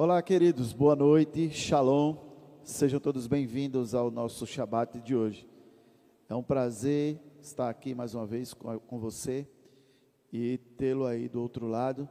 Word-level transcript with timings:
Olá, 0.00 0.22
queridos, 0.22 0.72
boa 0.72 0.94
noite, 0.94 1.50
shalom. 1.50 2.14
Sejam 2.62 3.00
todos 3.00 3.26
bem-vindos 3.26 3.96
ao 3.96 4.12
nosso 4.12 4.46
Shabat 4.46 5.00
de 5.00 5.16
hoje. 5.16 5.44
É 6.28 6.36
um 6.36 6.42
prazer 6.42 7.18
estar 7.42 7.68
aqui 7.68 7.96
mais 7.96 8.14
uma 8.14 8.24
vez 8.24 8.54
com, 8.54 8.78
com 8.78 9.00
você 9.00 9.44
e 10.32 10.58
tê-lo 10.76 11.04
aí 11.04 11.28
do 11.28 11.42
outro 11.42 11.66
lado. 11.66 12.08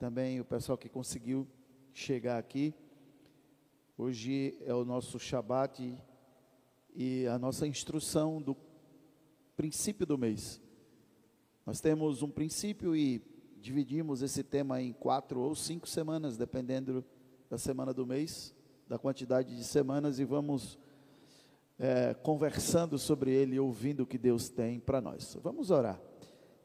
Também 0.00 0.40
o 0.40 0.44
pessoal 0.44 0.76
que 0.76 0.88
conseguiu 0.88 1.46
chegar 1.92 2.38
aqui. 2.38 2.74
Hoje 3.96 4.58
é 4.66 4.74
o 4.74 4.84
nosso 4.84 5.16
Shabat 5.16 5.96
e 6.92 7.24
a 7.28 7.38
nossa 7.38 7.68
instrução 7.68 8.42
do 8.42 8.56
princípio 9.56 10.04
do 10.04 10.18
mês. 10.18 10.60
Nós 11.64 11.80
temos 11.80 12.20
um 12.20 12.30
princípio 12.30 12.96
e 12.96 13.22
dividimos 13.60 14.22
esse 14.22 14.42
tema 14.42 14.82
em 14.82 14.92
quatro 14.92 15.38
ou 15.38 15.54
cinco 15.54 15.88
semanas, 15.88 16.36
dependendo 16.36 17.04
da 17.48 17.56
semana 17.56 17.94
do 17.94 18.06
mês, 18.06 18.54
da 18.86 18.98
quantidade 18.98 19.56
de 19.56 19.64
semanas, 19.64 20.18
e 20.18 20.24
vamos 20.24 20.78
é, 21.78 22.12
conversando 22.14 22.98
sobre 22.98 23.30
ele 23.30 23.58
ouvindo 23.58 24.02
o 24.02 24.06
que 24.06 24.18
Deus 24.18 24.48
tem 24.48 24.78
para 24.78 25.00
nós. 25.00 25.36
Vamos 25.42 25.70
orar. 25.70 26.00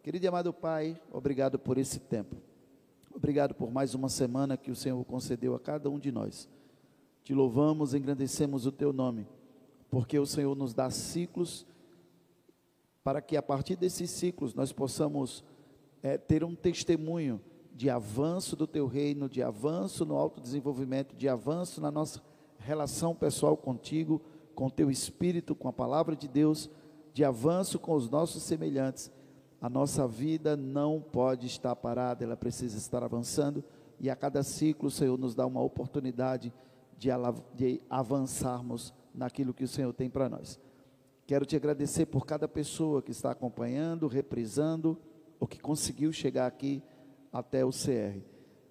Querido 0.02 0.26
e 0.26 0.28
amado 0.28 0.52
Pai, 0.52 1.00
obrigado 1.12 1.58
por 1.58 1.78
esse 1.78 2.00
tempo. 2.00 2.36
Obrigado 3.14 3.54
por 3.54 3.72
mais 3.72 3.94
uma 3.94 4.10
semana 4.10 4.58
que 4.58 4.72
o 4.72 4.76
Senhor 4.76 5.02
concedeu 5.06 5.56
a 5.56 5.60
cada 5.60 5.90
um 5.90 6.00
de 6.00 6.12
nós. 6.12 6.50
Te 7.24 7.34
louvamos, 7.34 7.94
engrandecemos 7.94 8.66
o 8.66 8.72
teu 8.72 8.92
nome, 8.92 9.26
porque 9.90 10.20
o 10.20 10.26
Senhor 10.26 10.56
nos 10.56 10.74
dá 10.74 10.90
ciclos 10.90 11.66
para 13.04 13.22
que 13.22 13.38
a 13.38 13.42
partir 13.42 13.76
desses 13.76 14.10
ciclos 14.10 14.54
nós 14.54 14.74
possamos 14.74 15.44
é, 16.02 16.18
ter 16.18 16.44
um 16.44 16.56
testemunho 16.56 17.40
de 17.74 17.90
avanço 17.90 18.56
do 18.56 18.68
teu 18.68 18.86
reino, 18.86 19.28
de 19.28 19.42
avanço 19.42 20.06
no 20.06 20.16
autodesenvolvimento, 20.16 21.16
de 21.16 21.28
avanço 21.28 21.82
na 21.82 21.92
nossa 21.92 22.22
relação 22.60 23.16
pessoal 23.16 23.58
contigo, 23.58 24.22
com 24.54 24.70
teu 24.70 24.92
espírito, 24.92 25.56
com 25.56 25.68
a 25.68 25.74
palavra 25.74 26.16
de 26.16 26.28
Deus, 26.28 26.70
de 27.14 27.24
avanço 27.24 27.80
com 27.80 27.94
os 27.94 28.10
nossos 28.10 28.44
semelhantes. 28.44 29.12
A 29.60 29.70
nossa 29.70 30.08
vida 30.08 30.56
não 30.56 31.02
pode 31.02 31.48
estar 31.48 31.76
parada, 31.76 32.24
ela 32.24 32.38
precisa 32.38 32.78
estar 32.78 33.04
avançando, 33.04 33.64
e 34.00 34.10
a 34.10 34.16
cada 34.16 34.44
ciclo 34.44 34.88
o 34.88 34.92
Senhor 34.92 35.18
nos 35.18 35.34
dá 35.34 35.46
uma 35.46 35.62
oportunidade 35.62 36.54
de, 36.98 37.10
de 37.56 37.82
avançarmos 37.90 38.94
naquilo 39.14 39.54
que 39.54 39.64
o 39.64 39.68
Senhor 39.68 39.94
tem 39.94 40.10
para 40.10 40.30
nós. 40.30 40.60
Quero 41.26 41.46
te 41.46 41.56
agradecer 41.56 42.06
por 42.06 42.26
cada 42.26 42.48
pessoa 42.48 43.02
que 43.02 43.12
está 43.12 43.32
acompanhando, 43.32 44.08
reprisando, 44.08 44.98
ou 45.40 45.48
que 45.48 45.60
conseguiu 45.60 46.12
chegar 46.12 46.46
aqui 46.46 46.84
até 47.34 47.66
o 47.66 47.72
CR. 47.72 48.22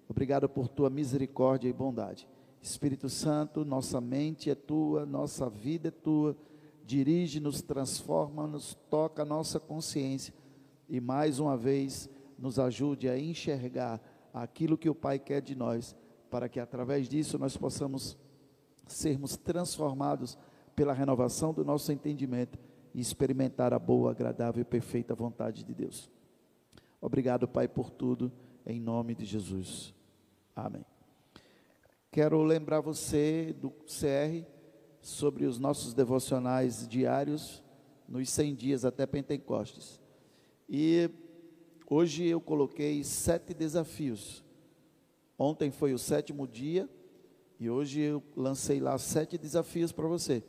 Obrigado 0.07 0.47
por 0.47 0.69
tua 0.69 0.89
misericórdia 0.89 1.67
e 1.67 1.73
bondade. 1.73 2.27
Espírito 2.61 3.09
Santo, 3.09 3.65
nossa 3.65 3.99
mente 3.99 4.49
é 4.49 4.55
tua, 4.55 5.05
nossa 5.05 5.49
vida 5.49 5.89
é 5.89 5.91
tua. 5.91 6.37
Dirige-nos, 6.85 7.61
transforma-nos, 7.61 8.75
toca 8.89 9.23
a 9.23 9.25
nossa 9.25 9.59
consciência 9.59 10.33
e 10.87 11.01
mais 11.01 11.39
uma 11.39 11.57
vez 11.57 12.09
nos 12.37 12.57
ajude 12.57 13.09
a 13.09 13.19
enxergar 13.19 14.01
aquilo 14.33 14.77
que 14.77 14.89
o 14.89 14.95
Pai 14.95 15.19
quer 15.19 15.41
de 15.41 15.55
nós, 15.55 15.95
para 16.29 16.49
que 16.49 16.59
através 16.59 17.07
disso 17.07 17.37
nós 17.37 17.55
possamos 17.55 18.17
sermos 18.87 19.37
transformados 19.37 20.37
pela 20.75 20.93
renovação 20.93 21.53
do 21.53 21.63
nosso 21.63 21.91
entendimento 21.91 22.59
e 22.93 22.99
experimentar 22.99 23.73
a 23.73 23.79
boa, 23.79 24.11
agradável 24.11 24.61
e 24.61 24.65
perfeita 24.65 25.15
vontade 25.15 25.63
de 25.63 25.73
Deus. 25.73 26.09
Obrigado, 26.99 27.47
Pai, 27.47 27.67
por 27.67 27.89
tudo, 27.89 28.31
em 28.65 28.79
nome 28.79 29.15
de 29.15 29.25
Jesus. 29.25 29.93
Amém. 30.55 30.85
Quero 32.11 32.43
lembrar 32.43 32.79
você 32.79 33.55
do 33.59 33.71
CR 33.71 34.45
sobre 35.01 35.45
os 35.45 35.59
nossos 35.59 35.93
devocionais 35.93 36.87
diários 36.87 37.63
nos 38.07 38.29
100 38.29 38.55
dias 38.55 38.85
até 38.85 39.05
Pentecostes. 39.05 39.99
E 40.69 41.09
hoje 41.89 42.25
eu 42.25 42.39
coloquei 42.39 43.03
sete 43.03 43.53
desafios. 43.53 44.43
Ontem 45.37 45.71
foi 45.71 45.93
o 45.93 45.99
sétimo 45.99 46.47
dia 46.47 46.89
e 47.59 47.69
hoje 47.69 47.99
eu 47.99 48.23
lancei 48.35 48.79
lá 48.79 48.97
sete 48.97 49.37
desafios 49.37 49.91
para 49.91 50.07
você. 50.07 50.43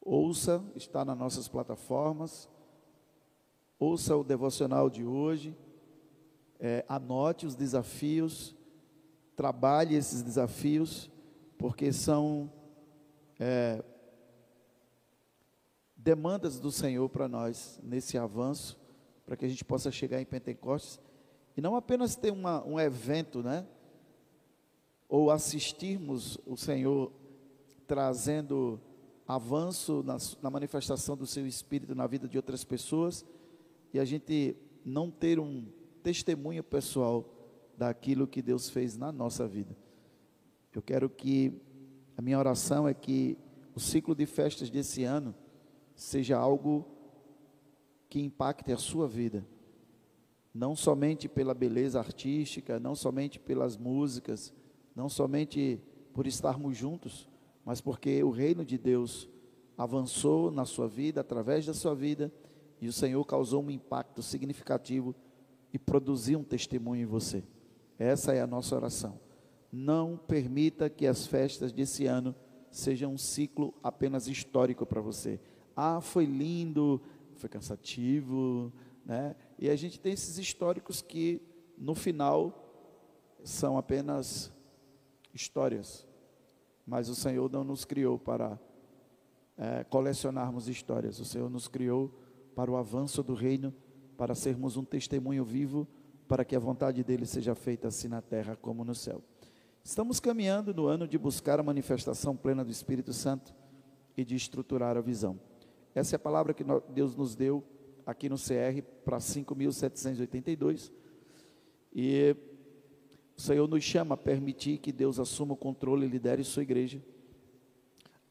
Ouça, 0.00 0.64
está 0.76 1.04
nas 1.04 1.18
nossas 1.18 1.48
plataformas. 1.48 2.48
Ouça 3.78 4.16
o 4.16 4.22
devocional 4.22 4.88
de 4.88 5.04
hoje. 5.04 5.56
É, 6.58 6.84
anote 6.88 7.46
os 7.46 7.54
desafios. 7.54 8.54
Trabalhe 9.34 9.94
esses 9.94 10.22
desafios, 10.22 11.10
porque 11.58 11.92
são 11.92 12.50
é, 13.38 13.84
demandas 15.96 16.58
do 16.58 16.70
Senhor 16.70 17.08
para 17.08 17.28
nós 17.28 17.80
nesse 17.82 18.16
avanço, 18.16 18.78
para 19.26 19.36
que 19.36 19.44
a 19.44 19.48
gente 19.48 19.64
possa 19.64 19.90
chegar 19.90 20.20
em 20.20 20.24
Pentecostes 20.24 21.00
e 21.56 21.60
não 21.60 21.74
apenas 21.74 22.14
ter 22.14 22.30
uma, 22.30 22.64
um 22.64 22.78
evento, 22.78 23.42
né? 23.42 23.66
Ou 25.08 25.30
assistirmos 25.30 26.38
o 26.46 26.56
Senhor 26.56 27.12
trazendo 27.86 28.80
avanço 29.26 30.02
na, 30.04 30.16
na, 30.42 30.50
manifestação 30.50 31.16
do 31.16 31.26
seu 31.26 31.46
espírito 31.46 31.94
na 31.94 32.06
vida 32.06 32.28
de 32.28 32.36
outras 32.36 32.62
pessoas 32.62 33.24
e 33.92 33.98
a 33.98 34.04
gente 34.04 34.56
não 34.84 35.10
ter 35.10 35.40
um 35.40 35.66
testemunho 36.06 36.62
pessoal 36.62 37.28
daquilo 37.76 38.28
que 38.28 38.40
Deus 38.40 38.70
fez 38.70 38.96
na 38.96 39.10
nossa 39.10 39.44
vida. 39.44 39.76
Eu 40.72 40.80
quero 40.80 41.10
que 41.10 41.60
a 42.16 42.22
minha 42.22 42.38
oração 42.38 42.86
é 42.86 42.94
que 42.94 43.36
o 43.74 43.80
ciclo 43.80 44.14
de 44.14 44.24
festas 44.24 44.70
desse 44.70 45.02
ano 45.02 45.34
seja 45.96 46.38
algo 46.38 46.86
que 48.08 48.20
impacte 48.20 48.70
a 48.70 48.76
sua 48.76 49.08
vida, 49.08 49.44
não 50.54 50.76
somente 50.76 51.28
pela 51.28 51.52
beleza 51.52 51.98
artística, 51.98 52.78
não 52.78 52.94
somente 52.94 53.40
pelas 53.40 53.76
músicas, 53.76 54.54
não 54.94 55.08
somente 55.08 55.80
por 56.14 56.24
estarmos 56.24 56.76
juntos, 56.76 57.28
mas 57.64 57.80
porque 57.80 58.22
o 58.22 58.30
reino 58.30 58.64
de 58.64 58.78
Deus 58.78 59.28
avançou 59.76 60.52
na 60.52 60.64
sua 60.64 60.86
vida, 60.86 61.20
através 61.20 61.66
da 61.66 61.74
sua 61.74 61.96
vida, 61.96 62.32
e 62.80 62.86
o 62.86 62.92
Senhor 62.92 63.24
causou 63.24 63.60
um 63.60 63.72
impacto 63.72 64.22
significativo 64.22 65.12
e 65.72 65.78
produziu 65.78 66.38
um 66.38 66.44
testemunho 66.44 67.02
em 67.02 67.06
você. 67.06 67.44
Essa 67.98 68.32
é 68.32 68.40
a 68.40 68.46
nossa 68.46 68.74
oração. 68.74 69.20
Não 69.72 70.16
permita 70.16 70.88
que 70.88 71.06
as 71.06 71.26
festas 71.26 71.72
desse 71.72 72.06
ano 72.06 72.34
sejam 72.70 73.12
um 73.12 73.18
ciclo 73.18 73.74
apenas 73.82 74.28
histórico 74.28 74.84
para 74.84 75.00
você. 75.00 75.40
Ah, 75.74 76.00
foi 76.00 76.24
lindo, 76.24 77.00
foi 77.36 77.48
cansativo, 77.48 78.72
né? 79.04 79.34
E 79.58 79.68
a 79.68 79.76
gente 79.76 80.00
tem 80.00 80.12
esses 80.12 80.38
históricos 80.38 81.02
que 81.02 81.42
no 81.76 81.94
final 81.94 82.62
são 83.42 83.76
apenas 83.76 84.52
histórias 85.34 86.06
mas 86.86 87.08
o 87.08 87.14
Senhor 87.16 87.50
não 87.50 87.64
nos 87.64 87.84
criou 87.84 88.16
para 88.16 88.58
é, 89.58 89.82
colecionarmos 89.84 90.68
histórias. 90.68 91.18
O 91.18 91.24
Senhor 91.24 91.50
nos 91.50 91.66
criou 91.66 92.14
para 92.54 92.70
o 92.70 92.76
avanço 92.76 93.22
do 93.24 93.34
reino, 93.34 93.74
para 94.16 94.34
sermos 94.34 94.76
um 94.76 94.84
testemunho 94.84 95.44
vivo, 95.44 95.86
para 96.26 96.44
que 96.44 96.56
a 96.56 96.58
vontade 96.58 97.04
dele 97.04 97.26
seja 97.26 97.54
feita 97.54 97.88
assim 97.88 98.08
na 98.08 98.20
terra 98.20 98.56
como 98.56 98.84
no 98.84 98.94
céu. 98.94 99.22
Estamos 99.84 100.18
caminhando 100.18 100.74
no 100.74 100.86
ano 100.86 101.06
de 101.06 101.16
buscar 101.16 101.60
a 101.60 101.62
manifestação 101.62 102.36
plena 102.36 102.64
do 102.64 102.70
Espírito 102.70 103.12
Santo 103.12 103.54
e 104.16 104.24
de 104.24 104.34
estruturar 104.34 104.96
a 104.96 105.00
visão. 105.00 105.38
Essa 105.94 106.14
é 106.14 106.16
a 106.16 106.20
palavra 106.20 106.52
que 106.52 106.64
Deus 106.92 107.14
nos 107.14 107.36
deu 107.36 107.62
aqui 108.04 108.28
no 108.28 108.36
CR 108.36 108.82
para 109.04 109.18
5.782. 109.18 110.90
E 111.94 112.36
o 113.36 113.40
Senhor 113.40 113.68
nos 113.68 113.84
chama 113.84 114.14
a 114.14 114.18
permitir 114.18 114.78
que 114.78 114.92
Deus 114.92 115.18
assuma 115.18 115.54
o 115.54 115.56
controle 115.56 116.06
e 116.06 116.08
lidere 116.08 116.42
sua 116.42 116.62
igreja. 116.62 117.02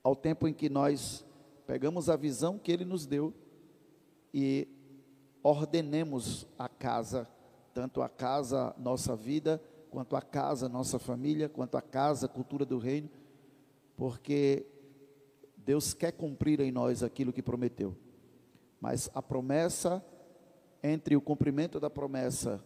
Ao 0.04 0.16
tempo 0.16 0.48
em 0.48 0.54
que 0.54 0.70
nós 0.70 1.26
pegamos 1.66 2.10
a 2.10 2.16
visão 2.16 2.60
que 2.60 2.72
Ele 2.72 2.86
nos 2.86 3.06
deu 3.06 3.34
e 4.34 4.68
ordenemos 5.46 6.48
a 6.58 6.68
casa, 6.68 7.30
tanto 7.72 8.02
a 8.02 8.10
casa, 8.10 8.74
nossa 8.80 9.16
vida, 9.16 9.62
quanto 9.92 10.16
a 10.16 10.22
casa, 10.22 10.68
nossa 10.68 10.98
família, 10.98 11.48
quanto 11.48 11.78
a 11.78 11.84
casa, 11.84 12.28
cultura 12.28 12.66
do 12.66 12.80
reino, 12.80 13.12
porque 13.96 14.66
Deus 15.56 15.94
quer 15.94 16.14
cumprir 16.14 16.60
em 16.62 16.72
nós 16.72 17.04
aquilo 17.04 17.32
que 17.32 17.44
prometeu. 17.44 17.96
Mas 18.82 19.08
a 19.14 19.22
promessa, 19.22 20.04
entre 20.82 21.16
o 21.16 21.22
cumprimento 21.22 21.80
da 21.80 21.92
promessa 21.92 22.60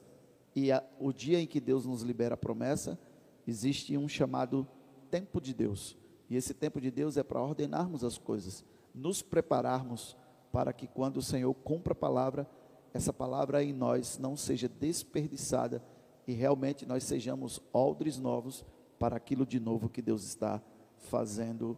e 0.55 0.71
a, 0.71 0.81
o 1.01 1.11
dia 1.11 1.37
em 1.37 1.45
que 1.45 1.59
Deus 1.59 1.85
nos 1.85 2.01
libera 2.01 2.35
a 2.35 2.37
promessa, 2.37 2.97
existe 3.45 3.97
um 3.97 4.07
chamado 4.07 4.65
tempo 5.11 5.41
de 5.41 5.53
Deus. 5.53 5.97
E 6.29 6.37
esse 6.37 6.53
tempo 6.53 6.79
de 6.79 6.89
Deus 6.89 7.17
é 7.17 7.23
para 7.23 7.41
ordenarmos 7.41 8.05
as 8.05 8.17
coisas, 8.17 8.63
nos 8.95 9.21
prepararmos 9.21 10.15
para 10.49 10.71
que 10.71 10.87
quando 10.87 11.17
o 11.17 11.21
Senhor 11.21 11.53
cumpra 11.53 11.91
a 11.91 11.95
palavra, 11.95 12.49
essa 12.93 13.13
palavra 13.13 13.63
em 13.63 13.73
nós 13.73 14.17
não 14.17 14.35
seja 14.35 14.67
desperdiçada 14.67 15.83
e 16.27 16.33
realmente 16.33 16.85
nós 16.85 17.03
sejamos 17.03 17.61
odres 17.73 18.17
novos 18.17 18.65
para 18.97 19.15
aquilo 19.15 19.45
de 19.45 19.59
novo 19.59 19.89
que 19.89 20.01
Deus 20.01 20.23
está 20.23 20.61
fazendo 20.97 21.77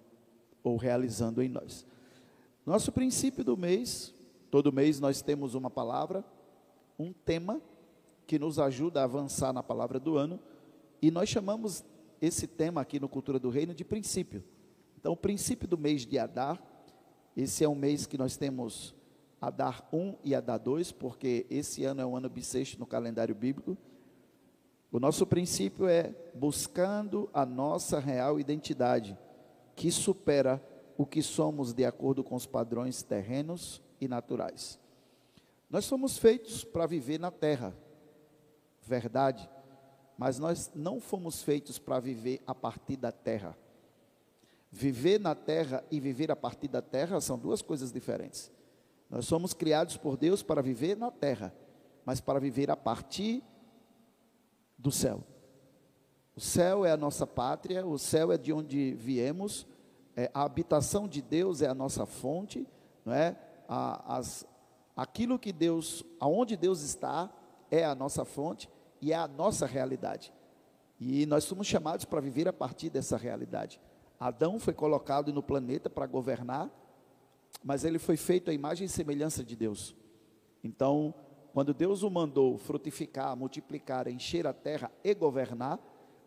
ou 0.64 0.78
realizando 0.78 1.42
em 1.42 1.50
nós. 1.50 1.86
Nosso 2.66 2.92
princípio 2.92 3.44
do 3.44 3.58
mês, 3.58 4.14
todo 4.50 4.72
mês 4.72 5.00
nós 5.00 5.22
temos 5.22 5.56
uma 5.56 5.70
palavra, 5.70 6.24
um 6.98 7.12
tema 7.12 7.62
que 8.28 8.38
nos 8.38 8.60
ajuda 8.60 9.02
a 9.02 9.06
avançar 9.06 9.52
na 9.52 9.64
palavra 9.64 10.00
do 10.00 10.18
ano, 10.18 10.40
e 11.02 11.10
nós 11.10 11.30
chamamos 11.30 11.84
esse 12.22 12.46
tema 12.46 12.82
aqui 12.82 13.00
no 13.00 13.10
Cultura 13.10 13.40
do 13.40 13.50
Reino 13.50 13.74
de 13.74 13.84
princípio. 13.84 14.44
Então, 14.98 15.14
o 15.14 15.18
princípio 15.18 15.68
do 15.68 15.78
mês 15.78 16.06
de 16.06 16.20
Adar, 16.20 16.62
esse 17.36 17.64
é 17.64 17.70
um 17.70 17.74
mês 17.74 18.06
que 18.06 18.18
nós 18.18 18.38
temos 18.38 18.94
Adar 19.42 19.84
1 19.92 20.18
e 20.24 20.36
Adar 20.36 20.60
2, 20.60 20.92
porque 20.92 21.48
esse 21.50 21.84
ano 21.84 22.00
é 22.00 22.06
um 22.06 22.16
ano 22.16 22.30
bissexto 22.30 22.80
no 22.80 22.86
calendário 22.86 23.34
bíblico. 23.34 23.76
O 24.92 25.00
nosso 25.00 25.26
princípio 25.26 25.88
é 25.88 26.14
buscando 26.36 27.28
a 27.34 27.44
nossa 27.44 28.00
real 28.00 28.40
identidade, 28.40 29.18
que 29.76 29.90
supera 29.90 30.64
o 30.96 31.08
que 31.08 31.24
somos 31.24 31.74
de 31.74 31.84
acordo 31.84 32.24
com 32.24 32.36
os 32.36 32.46
padrões 32.46 33.02
terrenos 33.02 33.82
e 34.00 34.08
naturais. 34.08 34.80
Nós 35.72 35.86
somos 35.86 36.20
feitos 36.20 36.64
para 36.64 36.86
viver 36.86 37.20
na 37.20 37.32
terra, 37.32 37.74
verdade, 38.84 39.50
mas 40.18 40.38
nós 40.38 40.70
não 40.76 41.00
fomos 41.00 41.42
feitos 41.42 41.80
para 41.80 42.00
viver 42.00 42.44
a 42.46 42.54
partir 42.54 42.96
da 42.96 43.12
terra. 43.12 43.58
Viver 44.72 45.20
na 45.20 45.34
terra 45.34 45.84
e 45.90 46.00
viver 46.00 46.30
a 46.30 46.36
partir 46.36 46.68
da 46.68 46.82
terra 46.82 47.20
são 47.20 47.40
duas 47.40 47.62
coisas 47.62 47.92
diferentes. 47.92 48.52
Nós 49.12 49.26
somos 49.26 49.54
criados 49.54 49.98
por 49.98 50.16
Deus 50.16 50.42
para 50.42 50.62
viver 50.62 50.96
na 50.96 51.12
terra, 51.12 51.54
mas 52.06 52.22
para 52.22 52.40
viver 52.40 52.72
a 52.72 52.78
partir 52.78 53.44
do 54.78 54.90
céu. 54.90 55.22
O 56.34 56.40
céu 56.40 56.86
é 56.86 56.92
a 56.92 56.98
nossa 56.98 57.28
pátria, 57.28 57.86
o 57.86 58.00
céu 58.00 58.32
é 58.32 58.38
de 58.38 58.54
onde 58.54 58.94
viemos, 58.94 59.68
é, 60.16 60.32
a 60.34 60.44
habitação 60.44 61.10
de 61.10 61.22
Deus 61.22 61.62
é 61.62 61.68
a 61.68 61.74
nossa 61.74 62.06
fonte, 62.06 62.66
não 63.04 63.14
é? 63.14 63.38
A, 63.68 64.16
as, 64.16 64.48
aquilo 64.96 65.38
que 65.38 65.52
Deus, 65.52 66.06
aonde 66.18 66.56
Deus 66.56 66.82
está, 66.82 67.30
é 67.70 67.84
a 67.84 67.94
nossa 67.94 68.24
fonte 68.24 68.70
e 69.02 69.12
é 69.12 69.16
a 69.16 69.28
nossa 69.28 69.66
realidade. 69.66 70.34
E 70.98 71.26
nós 71.26 71.44
somos 71.44 71.68
chamados 71.68 72.06
para 72.06 72.22
viver 72.22 72.48
a 72.48 72.54
partir 72.54 72.90
dessa 72.90 73.18
realidade. 73.18 73.82
Adão 74.18 74.58
foi 74.58 74.74
colocado 74.74 75.34
no 75.34 75.44
planeta 75.44 75.90
para 75.90 76.06
governar, 76.06 76.70
mas 77.64 77.84
ele 77.84 78.00
foi 78.00 78.18
feito 78.18 78.50
à 78.50 78.54
imagem 78.54 78.86
e 78.86 78.90
semelhança 78.90 79.44
de 79.44 79.56
Deus. 79.56 79.96
Então, 80.64 81.14
quando 81.54 81.74
Deus 81.74 82.04
o 82.04 82.10
mandou 82.10 82.58
frutificar, 82.58 83.36
multiplicar, 83.36 84.08
encher 84.08 84.48
a 84.48 84.54
terra 84.54 84.92
e 85.04 85.14
governar, 85.14 85.80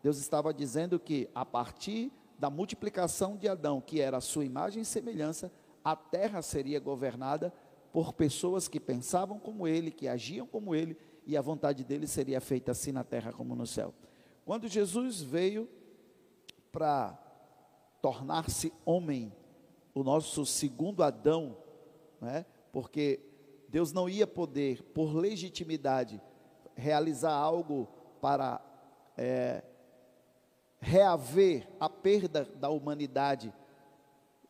Deus 0.02 0.18
estava 0.18 0.52
dizendo 0.52 0.98
que 1.00 1.28
a 1.34 1.44
partir 1.44 2.12
da 2.38 2.50
multiplicação 2.50 3.36
de 3.36 3.48
Adão, 3.48 3.80
que 3.80 4.00
era 4.00 4.18
a 4.18 4.20
sua 4.20 4.44
imagem 4.44 4.82
e 4.82 4.84
semelhança, 4.84 5.50
a 5.82 5.96
terra 5.96 6.42
seria 6.42 6.78
governada 6.78 7.52
por 7.92 8.12
pessoas 8.12 8.68
que 8.68 8.80
pensavam 8.80 9.38
como 9.38 9.66
ele, 9.66 9.90
que 9.90 10.08
agiam 10.08 10.46
como 10.46 10.74
ele, 10.74 10.96
e 11.26 11.36
a 11.36 11.40
vontade 11.40 11.84
dele 11.84 12.06
seria 12.06 12.40
feita 12.40 12.72
assim 12.72 12.92
na 12.92 13.04
terra 13.04 13.32
como 13.32 13.54
no 13.54 13.66
céu. 13.66 13.94
Quando 14.44 14.68
Jesus 14.68 15.22
veio 15.22 15.68
para 16.70 17.18
tornar-se 18.02 18.72
homem, 18.84 19.32
o 19.94 20.02
nosso 20.02 20.44
segundo 20.44 21.02
Adão, 21.02 21.56
né? 22.20 22.44
porque 22.72 23.20
Deus 23.68 23.92
não 23.92 24.08
ia 24.08 24.26
poder, 24.26 24.82
por 24.82 25.14
legitimidade, 25.14 26.20
realizar 26.74 27.32
algo 27.32 27.88
para 28.20 28.60
é, 29.16 29.62
reaver 30.80 31.68
a 31.78 31.88
perda 31.88 32.44
da 32.56 32.68
humanidade, 32.68 33.52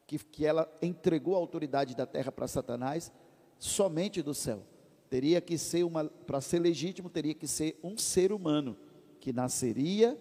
que, 0.07 0.19
que 0.19 0.47
ela 0.47 0.71
entregou 0.83 1.35
a 1.35 1.39
autoridade 1.39 1.95
da 1.95 2.07
terra 2.07 2.33
para 2.33 2.49
Satanás, 2.49 3.13
somente 3.59 4.23
do 4.23 4.35
céu. 4.35 4.63
Teria 5.09 5.41
que 5.41 5.57
ser 5.59 5.85
uma, 5.85 6.05
para 6.05 6.41
ser 6.41 6.59
legítimo, 6.59 7.09
teria 7.09 7.35
que 7.35 7.47
ser 7.47 7.79
um 7.83 7.97
ser 7.97 8.33
humano 8.33 8.77
que 9.21 9.33
nasceria 9.33 10.19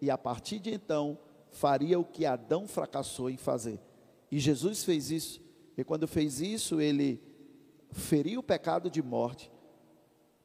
e 0.00 0.10
a 0.10 0.16
partir 0.16 0.58
de 0.58 0.72
então 0.72 1.18
faria 1.50 1.98
o 1.98 2.04
que 2.04 2.24
Adão 2.24 2.68
fracassou 2.68 3.28
em 3.28 3.36
fazer. 3.36 3.80
E 4.36 4.38
Jesus 4.38 4.84
fez 4.84 5.10
isso. 5.10 5.40
E 5.78 5.82
quando 5.82 6.06
fez 6.06 6.42
isso, 6.42 6.78
ele 6.78 7.22
feriu 7.90 8.40
o 8.40 8.42
pecado 8.42 8.90
de 8.90 9.02
morte. 9.02 9.50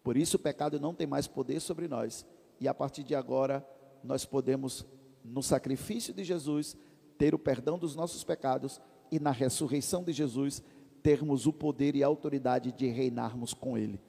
Por 0.02 0.16
isso 0.16 0.38
o 0.38 0.40
pecado 0.40 0.80
não 0.80 0.96
tem 0.96 1.06
mais 1.06 1.28
poder 1.28 1.60
sobre 1.60 1.90
nós. 1.90 2.26
E 2.58 2.70
a 2.70 2.74
partir 2.74 3.04
de 3.04 3.14
agora, 3.14 3.68
nós 4.02 4.24
podemos, 4.24 4.86
no 5.26 5.44
sacrifício 5.44 6.14
de 6.14 6.24
Jesus, 6.24 6.78
ter 7.18 7.36
o 7.36 7.40
perdão 7.40 7.78
dos 7.78 7.94
nossos 7.94 8.24
pecados 8.24 8.80
e 9.12 9.20
na 9.20 9.32
ressurreição 9.32 10.06
de 10.06 10.14
Jesus, 10.14 10.64
termos 11.04 11.46
o 11.46 11.52
poder 11.52 11.94
e 11.94 12.02
a 12.02 12.08
autoridade 12.08 12.72
de 12.72 12.88
reinarmos 12.88 13.54
com 13.54 13.78
Ele. 13.78 14.00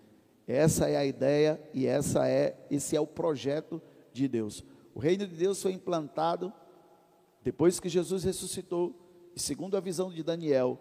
Essa 0.46 0.88
é 0.88 0.96
a 0.96 1.05
ideia 1.05 1.61
e 1.75 1.88
essa 1.88 2.29
é, 2.29 2.56
esse 2.70 2.94
é 2.94 3.00
o 3.00 3.06
projeto 3.06 3.82
de 4.12 4.29
Deus. 4.29 4.64
O 4.94 5.00
reino 5.00 5.26
de 5.26 5.34
Deus 5.34 5.61
foi 5.61 5.73
implantado 5.73 6.52
depois 7.43 7.81
que 7.81 7.88
Jesus 7.88 8.23
ressuscitou, 8.23 9.01
e 9.34 9.40
segundo 9.40 9.76
a 9.76 9.81
visão 9.81 10.11
de 10.11 10.23
Daniel, 10.23 10.79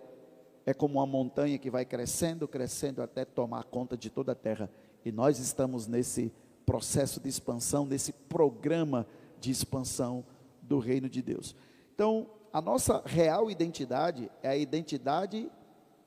é 0.65 0.73
como 0.73 0.95
uma 0.99 1.05
montanha 1.05 1.57
que 1.57 1.69
vai 1.69 1.85
crescendo, 1.85 2.47
crescendo 2.47 3.01
até 3.01 3.25
tomar 3.25 3.63
conta 3.63 3.97
de 3.97 4.09
toda 4.09 4.33
a 4.33 4.35
terra. 4.35 4.69
E 5.03 5.11
nós 5.11 5.39
estamos 5.39 5.87
nesse 5.87 6.31
processo 6.65 7.19
de 7.19 7.29
expansão, 7.29 7.85
nesse 7.85 8.13
programa 8.13 9.07
de 9.39 9.49
expansão 9.49 10.23
do 10.61 10.79
reino 10.79 11.09
de 11.09 11.21
Deus. 11.21 11.55
Então, 11.93 12.29
a 12.53 12.61
nossa 12.61 13.01
real 13.05 13.49
identidade 13.49 14.29
é 14.43 14.49
a 14.49 14.57
identidade 14.57 15.49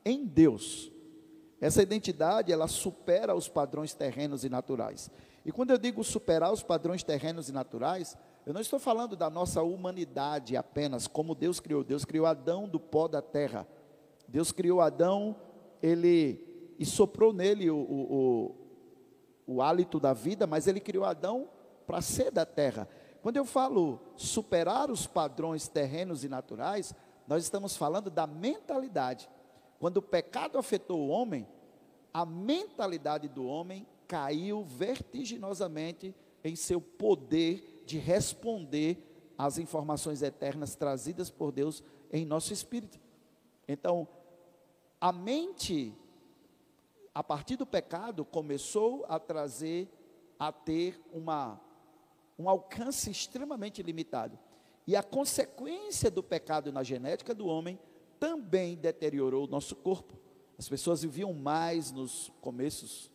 em 0.05 0.25
Deus. 0.25 0.91
Essa 1.59 1.81
identidade, 1.81 2.51
ela 2.51 2.67
supera 2.67 3.35
os 3.35 3.47
padrões 3.47 3.93
terrenos 3.93 4.43
e 4.43 4.49
naturais. 4.49 5.09
E 5.45 5.51
quando 5.51 5.71
eu 5.71 5.77
digo 5.77 6.03
superar 6.03 6.51
os 6.51 6.63
padrões 6.63 7.03
terrenos 7.03 7.49
e 7.49 7.51
naturais, 7.51 8.17
eu 8.45 8.53
não 8.53 8.61
estou 8.61 8.77
falando 8.77 9.15
da 9.15 9.29
nossa 9.29 9.63
humanidade 9.63 10.55
apenas, 10.55 11.07
como 11.07 11.33
Deus 11.33 11.59
criou. 11.59 11.83
Deus 11.83 12.05
criou 12.05 12.27
Adão 12.27 12.67
do 12.67 12.79
pó 12.79 13.07
da 13.07 13.21
terra. 13.21 13.67
Deus 14.27 14.51
criou 14.51 14.81
Adão, 14.81 15.35
ele 15.81 16.39
e 16.77 16.85
soprou 16.85 17.33
nele 17.33 17.69
o, 17.71 17.77
o, 17.77 18.13
o, 19.47 19.55
o 19.55 19.61
hálito 19.61 19.99
da 19.99 20.13
vida, 20.13 20.45
mas 20.45 20.67
ele 20.67 20.79
criou 20.79 21.05
Adão 21.05 21.49
para 21.87 22.01
ser 22.01 22.31
da 22.31 22.45
terra. 22.45 22.87
Quando 23.21 23.37
eu 23.37 23.45
falo 23.45 23.99
superar 24.15 24.91
os 24.91 25.07
padrões 25.07 25.67
terrenos 25.67 26.23
e 26.23 26.29
naturais, 26.29 26.93
nós 27.27 27.43
estamos 27.43 27.75
falando 27.75 28.11
da 28.11 28.27
mentalidade. 28.27 29.27
Quando 29.79 29.97
o 29.97 30.01
pecado 30.03 30.59
afetou 30.59 30.99
o 30.99 31.07
homem, 31.07 31.47
a 32.13 32.25
mentalidade 32.25 33.27
do 33.27 33.45
homem 33.45 33.87
caiu 34.07 34.63
vertiginosamente 34.63 36.13
em 36.43 36.55
seu 36.55 36.79
poder 36.79 37.74
de 37.85 37.97
responder 37.97 38.97
às 39.37 39.57
informações 39.57 40.21
eternas 40.21 40.75
trazidas 40.75 41.29
por 41.29 41.51
Deus 41.51 41.83
em 42.11 42.25
nosso 42.25 42.53
espírito. 42.53 42.99
Então, 43.67 44.07
a 44.99 45.11
mente, 45.11 45.93
a 47.13 47.23
partir 47.23 47.55
do 47.55 47.65
pecado, 47.65 48.23
começou 48.23 49.05
a 49.07 49.19
trazer, 49.19 49.89
a 50.39 50.51
ter 50.51 50.99
uma, 51.11 51.59
um 52.37 52.49
alcance 52.49 53.09
extremamente 53.09 53.83
limitado. 53.83 54.37
E 54.87 54.95
a 54.95 55.03
consequência 55.03 56.11
do 56.11 56.21
pecado 56.21 56.71
na 56.71 56.83
genética 56.83 57.33
do 57.33 57.47
homem 57.47 57.79
também 58.19 58.75
deteriorou 58.75 59.45
o 59.45 59.49
nosso 59.49 59.75
corpo. 59.75 60.13
As 60.57 60.69
pessoas 60.69 61.01
viviam 61.01 61.33
mais 61.33 61.91
nos 61.91 62.31
começos 62.39 63.11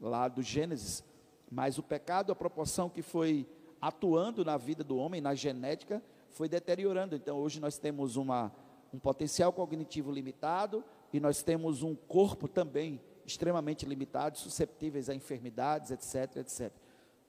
lá 0.00 0.26
do 0.28 0.42
Gênesis, 0.42 1.04
mas 1.50 1.78
o 1.78 1.82
pecado, 1.82 2.32
a 2.32 2.36
proporção 2.36 2.88
que 2.88 3.02
foi 3.02 3.46
atuando 3.80 4.44
na 4.44 4.56
vida 4.56 4.84
do 4.84 4.96
homem, 4.96 5.20
na 5.20 5.34
genética, 5.34 6.02
foi 6.30 6.48
deteriorando. 6.48 7.16
Então 7.16 7.38
hoje 7.38 7.60
nós 7.60 7.78
temos 7.78 8.16
uma 8.16 8.52
um 8.92 8.98
potencial 8.98 9.52
cognitivo 9.52 10.10
limitado 10.10 10.84
e 11.12 11.20
nós 11.20 11.42
temos 11.42 11.82
um 11.82 11.94
corpo 11.94 12.48
também 12.48 13.00
extremamente 13.24 13.86
limitado, 13.86 14.38
susceptíveis 14.38 15.08
a 15.08 15.14
enfermidades, 15.14 15.90
etc, 15.90 16.36
etc. 16.38 16.72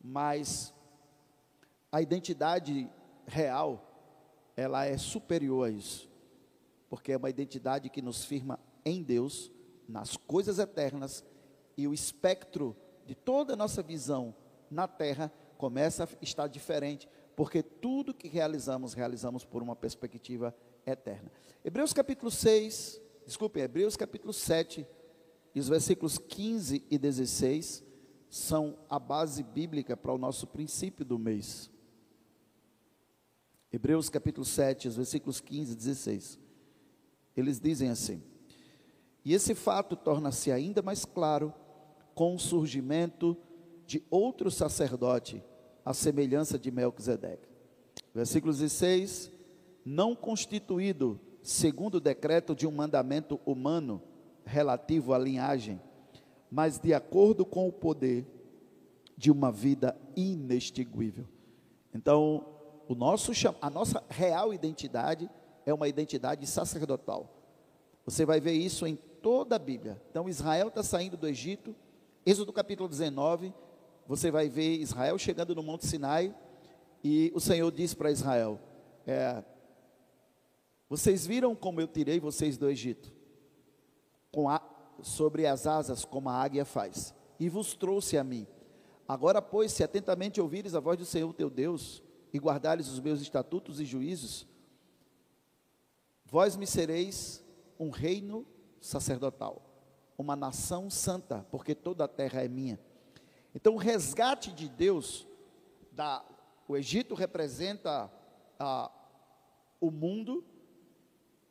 Mas 0.03 0.73
a 1.91 2.01
identidade 2.01 2.89
real, 3.27 3.87
ela 4.55 4.85
é 4.85 4.97
superior 4.97 5.67
a 5.67 5.69
isso, 5.69 6.09
porque 6.89 7.11
é 7.11 7.17
uma 7.17 7.29
identidade 7.29 7.89
que 7.89 8.01
nos 8.01 8.25
firma 8.25 8.59
em 8.83 9.03
Deus, 9.03 9.51
nas 9.87 10.17
coisas 10.17 10.57
eternas, 10.57 11.23
e 11.77 11.87
o 11.87 11.93
espectro 11.93 12.75
de 13.05 13.13
toda 13.13 13.53
a 13.53 13.57
nossa 13.57 13.83
visão 13.83 14.35
na 14.69 14.87
terra 14.87 15.31
começa 15.61 16.05
a 16.05 16.07
estar 16.23 16.47
diferente, 16.47 17.07
porque 17.35 17.61
tudo 17.61 18.15
que 18.15 18.27
realizamos, 18.27 18.95
realizamos 18.95 19.45
por 19.45 19.61
uma 19.61 19.75
perspectiva 19.75 20.55
eterna. 20.87 21.31
Hebreus 21.63 21.93
capítulo 21.93 22.31
6, 22.31 22.99
desculpe, 23.27 23.59
Hebreus 23.59 23.95
capítulo 23.95 24.33
7, 24.33 24.87
e 25.53 25.59
os 25.59 25.69
versículos 25.69 26.17
15 26.17 26.83
e 26.89 26.97
16 26.97 27.83
são 28.27 28.75
a 28.89 28.97
base 28.97 29.43
bíblica 29.43 29.95
para 29.95 30.11
o 30.11 30.17
nosso 30.17 30.47
princípio 30.47 31.05
do 31.05 31.19
mês. 31.19 31.69
Hebreus 33.71 34.09
capítulo 34.09 34.43
7, 34.43 34.87
os 34.87 34.95
versículos 34.95 35.39
15 35.39 35.73
e 35.73 35.75
16. 35.75 36.39
Eles 37.37 37.59
dizem 37.59 37.89
assim: 37.91 38.23
E 39.23 39.35
esse 39.35 39.53
fato 39.53 39.95
torna-se 39.95 40.51
ainda 40.51 40.81
mais 40.81 41.05
claro 41.05 41.53
com 42.15 42.33
o 42.33 42.39
surgimento 42.39 43.37
de 43.85 44.01
outro 44.09 44.49
sacerdote, 44.49 45.43
à 45.85 45.93
semelhança 45.93 46.57
de 46.57 46.71
Melquisedeque. 46.71 47.47
Versículo 48.13 48.53
16: 48.53 49.31
Não 49.85 50.15
constituído 50.15 51.19
segundo 51.41 51.95
o 51.95 52.01
decreto 52.01 52.55
de 52.55 52.67
um 52.67 52.71
mandamento 52.71 53.39
humano 53.45 54.01
relativo 54.45 55.13
à 55.13 55.17
linhagem, 55.17 55.81
mas 56.49 56.79
de 56.79 56.93
acordo 56.93 57.45
com 57.45 57.67
o 57.67 57.71
poder 57.71 58.25
de 59.17 59.31
uma 59.31 59.51
vida 59.51 59.95
inextinguível. 60.15 61.25
Então, 61.93 62.45
o 62.87 62.95
nosso, 62.95 63.31
a 63.61 63.69
nossa 63.69 64.03
real 64.09 64.53
identidade 64.53 65.29
é 65.65 65.73
uma 65.73 65.87
identidade 65.87 66.45
sacerdotal. 66.47 67.29
Você 68.05 68.25
vai 68.25 68.39
ver 68.39 68.53
isso 68.53 68.87
em 68.87 68.95
toda 68.95 69.55
a 69.55 69.59
Bíblia. 69.59 70.01
Então, 70.09 70.27
Israel 70.27 70.69
está 70.69 70.83
saindo 70.83 71.15
do 71.15 71.27
Egito, 71.27 71.75
Êxodo 72.25 72.51
capítulo 72.51 72.89
19, 72.89 73.53
você 74.11 74.29
vai 74.29 74.49
ver 74.49 74.75
Israel 74.81 75.17
chegando 75.17 75.55
no 75.55 75.63
Monte 75.63 75.87
Sinai, 75.87 76.35
e 77.01 77.31
o 77.33 77.39
Senhor 77.39 77.71
diz 77.71 77.93
para 77.93 78.11
Israel: 78.11 78.59
é, 79.07 79.41
Vocês 80.89 81.25
viram 81.25 81.55
como 81.55 81.79
eu 81.79 81.87
tirei 81.87 82.19
vocês 82.19 82.57
do 82.57 82.69
Egito? 82.69 83.09
A, 84.49 84.61
sobre 85.01 85.47
as 85.47 85.65
asas, 85.65 86.03
como 86.03 86.27
a 86.27 86.33
águia 86.33 86.65
faz, 86.65 87.15
e 87.39 87.47
vos 87.47 87.73
trouxe 87.73 88.17
a 88.17 88.23
mim. 88.23 88.45
Agora, 89.07 89.41
pois, 89.41 89.71
se 89.71 89.81
atentamente 89.81 90.41
ouvires 90.41 90.75
a 90.75 90.81
voz 90.81 90.99
do 90.99 91.05
Senhor 91.05 91.33
teu 91.33 91.49
Deus, 91.49 92.03
e 92.33 92.37
guardares 92.37 92.89
os 92.89 92.99
meus 92.99 93.21
estatutos 93.21 93.79
e 93.79 93.85
juízos, 93.85 94.45
vós 96.25 96.57
me 96.57 96.67
sereis 96.67 97.41
um 97.79 97.89
reino 97.89 98.45
sacerdotal, 98.81 99.61
uma 100.17 100.35
nação 100.35 100.89
santa, 100.89 101.47
porque 101.49 101.73
toda 101.73 102.03
a 102.03 102.09
terra 102.09 102.43
é 102.43 102.49
minha. 102.49 102.77
Então, 103.53 103.73
o 103.73 103.77
resgate 103.77 104.51
de 104.51 104.69
Deus, 104.69 105.27
da, 105.91 106.23
o 106.67 106.77
Egito 106.77 107.15
representa 107.15 108.11
a, 108.57 108.91
o 109.79 109.91
mundo, 109.91 110.43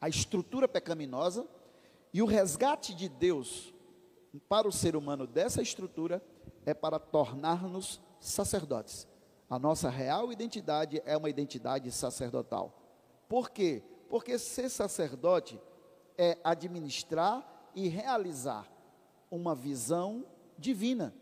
a 0.01 0.09
estrutura 0.09 0.67
pecaminosa, 0.67 1.47
e 2.13 2.23
o 2.23 2.27
resgate 2.27 2.95
de 2.95 3.09
Deus 3.09 3.73
para 4.49 4.67
o 4.67 4.73
ser 4.73 4.97
humano 4.97 5.27
dessa 5.27 5.61
estrutura 5.61 6.23
é 6.65 6.73
para 6.73 6.99
tornar-nos 6.99 8.01
sacerdotes. 8.19 9.07
A 9.49 9.59
nossa 9.59 9.91
real 9.91 10.33
identidade 10.33 11.03
é 11.05 11.17
uma 11.17 11.29
identidade 11.29 11.91
sacerdotal. 11.91 12.73
Por 13.29 13.51
quê? 13.51 13.83
Porque 14.09 14.39
ser 14.39 14.69
sacerdote 14.69 15.61
é 16.17 16.39
administrar 16.45 17.71
e 17.75 17.89
realizar 17.89 18.71
uma 19.31 19.55
visão 19.55 20.25
divina. 20.59 21.15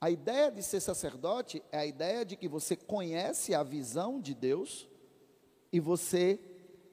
A 0.00 0.10
ideia 0.10 0.50
de 0.50 0.62
ser 0.62 0.80
sacerdote 0.80 1.62
é 1.70 1.78
a 1.78 1.86
ideia 1.86 2.24
de 2.24 2.34
que 2.34 2.48
você 2.48 2.74
conhece 2.74 3.54
a 3.54 3.62
visão 3.62 4.18
de 4.18 4.34
Deus 4.34 4.88
e 5.70 5.78
você 5.78 6.40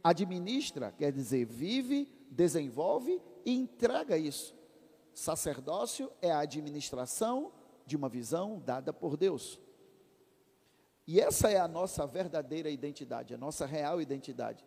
administra, 0.04 0.92
quer 0.92 1.12
dizer, 1.12 1.46
vive, 1.46 2.12
desenvolve 2.30 3.22
e 3.46 3.56
entrega 3.56 4.18
isso. 4.18 4.54
Sacerdócio 5.14 6.12
é 6.22 6.32
a 6.32 6.40
administração 6.40 7.54
de 7.86 7.96
uma 7.96 8.10
visão 8.10 8.62
dada 8.64 8.92
por 8.92 9.16
Deus. 9.16 9.58
E 11.08 11.22
essa 11.22 11.50
é 11.50 11.58
a 11.58 11.68
nossa 11.68 12.06
verdadeira 12.06 12.70
identidade, 12.70 13.34
a 13.34 13.38
nossa 13.38 13.66
real 13.66 14.02
identidade. 14.02 14.66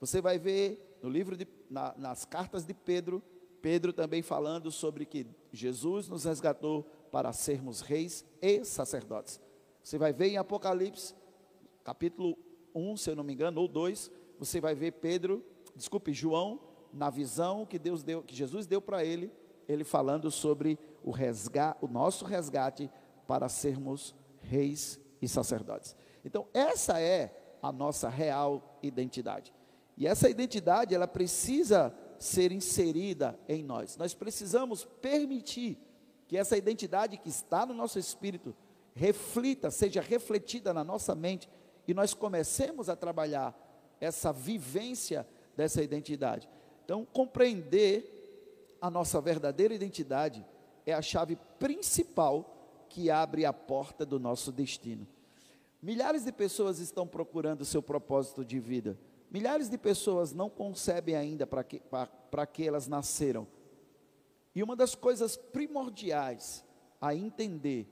Você 0.00 0.22
vai 0.22 0.38
ver 0.38 0.98
no 1.02 1.10
livro 1.10 1.36
de, 1.36 1.46
na, 1.68 1.94
nas 1.98 2.24
cartas 2.24 2.64
de 2.64 2.72
Pedro, 2.72 3.22
Pedro 3.60 3.92
também 3.92 4.22
falando 4.22 4.72
sobre 4.72 5.04
que 5.04 5.26
Jesus 5.52 6.08
nos 6.08 6.24
resgatou 6.24 6.90
para 7.12 7.32
sermos 7.32 7.82
reis 7.82 8.24
e 8.40 8.64
sacerdotes. 8.64 9.38
Você 9.84 9.98
vai 9.98 10.12
ver 10.14 10.28
em 10.28 10.38
Apocalipse, 10.38 11.14
capítulo 11.84 12.36
1, 12.74 12.96
se 12.96 13.10
eu 13.10 13.14
não 13.14 13.22
me 13.22 13.34
engano, 13.34 13.60
ou 13.60 13.68
2, 13.68 14.10
você 14.38 14.60
vai 14.60 14.74
ver 14.74 14.92
Pedro, 14.92 15.44
desculpe, 15.76 16.12
João, 16.12 16.58
na 16.92 17.10
visão 17.10 17.66
que 17.66 17.78
Deus 17.78 18.02
deu, 18.02 18.22
que 18.22 18.34
Jesus 18.34 18.66
deu 18.66 18.80
para 18.80 19.04
ele, 19.04 19.30
ele 19.68 19.84
falando 19.84 20.30
sobre 20.30 20.78
o 21.04 21.10
resgate, 21.10 21.78
o 21.84 21.86
nosso 21.86 22.24
resgate 22.24 22.90
para 23.26 23.48
sermos 23.48 24.14
reis 24.40 24.98
e 25.20 25.28
sacerdotes. 25.28 25.94
Então, 26.24 26.48
essa 26.54 26.98
é 26.98 27.56
a 27.62 27.70
nossa 27.70 28.08
real 28.08 28.78
identidade. 28.82 29.52
E 29.96 30.06
essa 30.06 30.30
identidade, 30.30 30.94
ela 30.94 31.06
precisa 31.06 31.94
ser 32.18 32.52
inserida 32.52 33.38
em 33.46 33.62
nós. 33.62 33.96
Nós 33.98 34.14
precisamos 34.14 34.84
permitir 34.84 35.78
que 36.32 36.38
essa 36.38 36.56
identidade 36.56 37.18
que 37.18 37.28
está 37.28 37.66
no 37.66 37.74
nosso 37.74 37.98
espírito 37.98 38.56
reflita, 38.94 39.70
seja 39.70 40.00
refletida 40.00 40.72
na 40.72 40.82
nossa 40.82 41.14
mente 41.14 41.46
e 41.86 41.92
nós 41.92 42.14
comecemos 42.14 42.88
a 42.88 42.96
trabalhar 42.96 43.54
essa 44.00 44.32
vivência 44.32 45.28
dessa 45.54 45.82
identidade. 45.82 46.48
Então, 46.86 47.04
compreender 47.04 48.78
a 48.80 48.88
nossa 48.90 49.20
verdadeira 49.20 49.74
identidade 49.74 50.42
é 50.86 50.94
a 50.94 51.02
chave 51.02 51.36
principal 51.58 52.86
que 52.88 53.10
abre 53.10 53.44
a 53.44 53.52
porta 53.52 54.06
do 54.06 54.18
nosso 54.18 54.50
destino. 54.50 55.06
Milhares 55.82 56.24
de 56.24 56.32
pessoas 56.32 56.78
estão 56.78 57.06
procurando 57.06 57.60
o 57.60 57.66
seu 57.66 57.82
propósito 57.82 58.42
de 58.42 58.58
vida. 58.58 58.98
Milhares 59.30 59.68
de 59.68 59.76
pessoas 59.76 60.32
não 60.32 60.48
concebem 60.48 61.14
ainda 61.14 61.46
para 61.46 61.62
que, 61.62 61.82
que 62.54 62.66
elas 62.66 62.88
nasceram 62.88 63.46
e 64.54 64.62
uma 64.62 64.76
das 64.76 64.94
coisas 64.94 65.36
primordiais 65.36 66.64
a 67.00 67.14
entender 67.14 67.88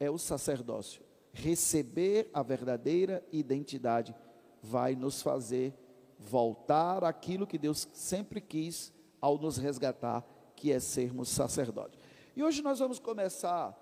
é 0.00 0.10
o 0.10 0.18
sacerdócio. 0.18 1.02
Receber 1.32 2.30
a 2.32 2.42
verdadeira 2.42 3.24
identidade 3.30 4.14
vai 4.62 4.96
nos 4.96 5.22
fazer 5.22 5.74
voltar 6.18 7.04
àquilo 7.04 7.46
que 7.46 7.58
Deus 7.58 7.86
sempre 7.92 8.40
quis 8.40 8.92
ao 9.20 9.38
nos 9.38 9.56
resgatar, 9.56 10.24
que 10.56 10.72
é 10.72 10.80
sermos 10.80 11.28
sacerdotes. 11.28 11.98
E 12.34 12.42
hoje 12.42 12.62
nós 12.62 12.78
vamos 12.78 12.98
começar 12.98 13.76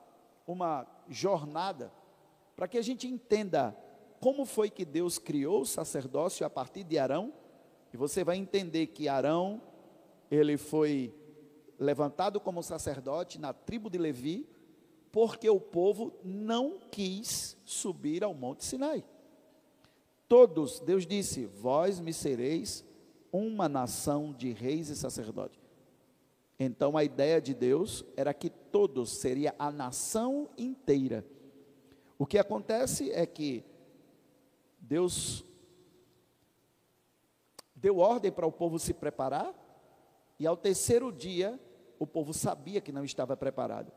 uma 0.46 0.86
jornada 1.08 1.92
para 2.54 2.68
que 2.68 2.78
a 2.78 2.82
gente 2.82 3.06
entenda 3.06 3.76
como 4.20 4.44
foi 4.44 4.70
que 4.70 4.84
Deus 4.84 5.18
criou 5.18 5.62
o 5.62 5.66
sacerdócio 5.66 6.44
a 6.44 6.50
partir 6.50 6.84
de 6.84 6.98
Arão. 6.98 7.32
E 7.92 7.96
você 7.96 8.24
vai 8.24 8.36
entender 8.36 8.88
que 8.88 9.08
Arão, 9.08 9.60
ele 10.30 10.56
foi 10.56 11.14
levantado 11.78 12.40
como 12.40 12.62
sacerdote 12.62 13.38
na 13.38 13.52
tribo 13.52 13.90
de 13.90 13.98
Levi, 13.98 14.48
porque 15.12 15.48
o 15.48 15.60
povo 15.60 16.12
não 16.22 16.78
quis 16.90 17.56
subir 17.64 18.22
ao 18.22 18.34
Monte 18.34 18.64
Sinai. 18.64 19.04
Todos, 20.28 20.80
Deus 20.80 21.06
disse: 21.06 21.46
Vós 21.46 22.00
me 22.00 22.12
sereis 22.12 22.84
uma 23.32 23.68
nação 23.68 24.32
de 24.32 24.52
reis 24.52 24.88
e 24.88 24.96
sacerdotes. 24.96 25.60
Então 26.58 26.96
a 26.96 27.04
ideia 27.04 27.40
de 27.40 27.54
Deus 27.54 28.04
era 28.16 28.32
que 28.32 28.48
todos 28.48 29.10
seria 29.10 29.54
a 29.58 29.70
nação 29.70 30.48
inteira. 30.56 31.24
O 32.18 32.24
que 32.24 32.38
acontece 32.38 33.10
é 33.10 33.26
que 33.26 33.62
Deus 34.80 35.44
deu 37.74 37.98
ordem 37.98 38.32
para 38.32 38.46
o 38.46 38.52
povo 38.52 38.78
se 38.78 38.94
preparar, 38.94 39.54
e 40.38 40.46
ao 40.46 40.56
terceiro 40.56 41.12
dia 41.12 41.58
o 41.98 42.06
povo 42.06 42.32
sabia 42.34 42.80
que 42.80 42.92
não 42.92 43.04
estava 43.04 43.36
preparado. 43.36 43.90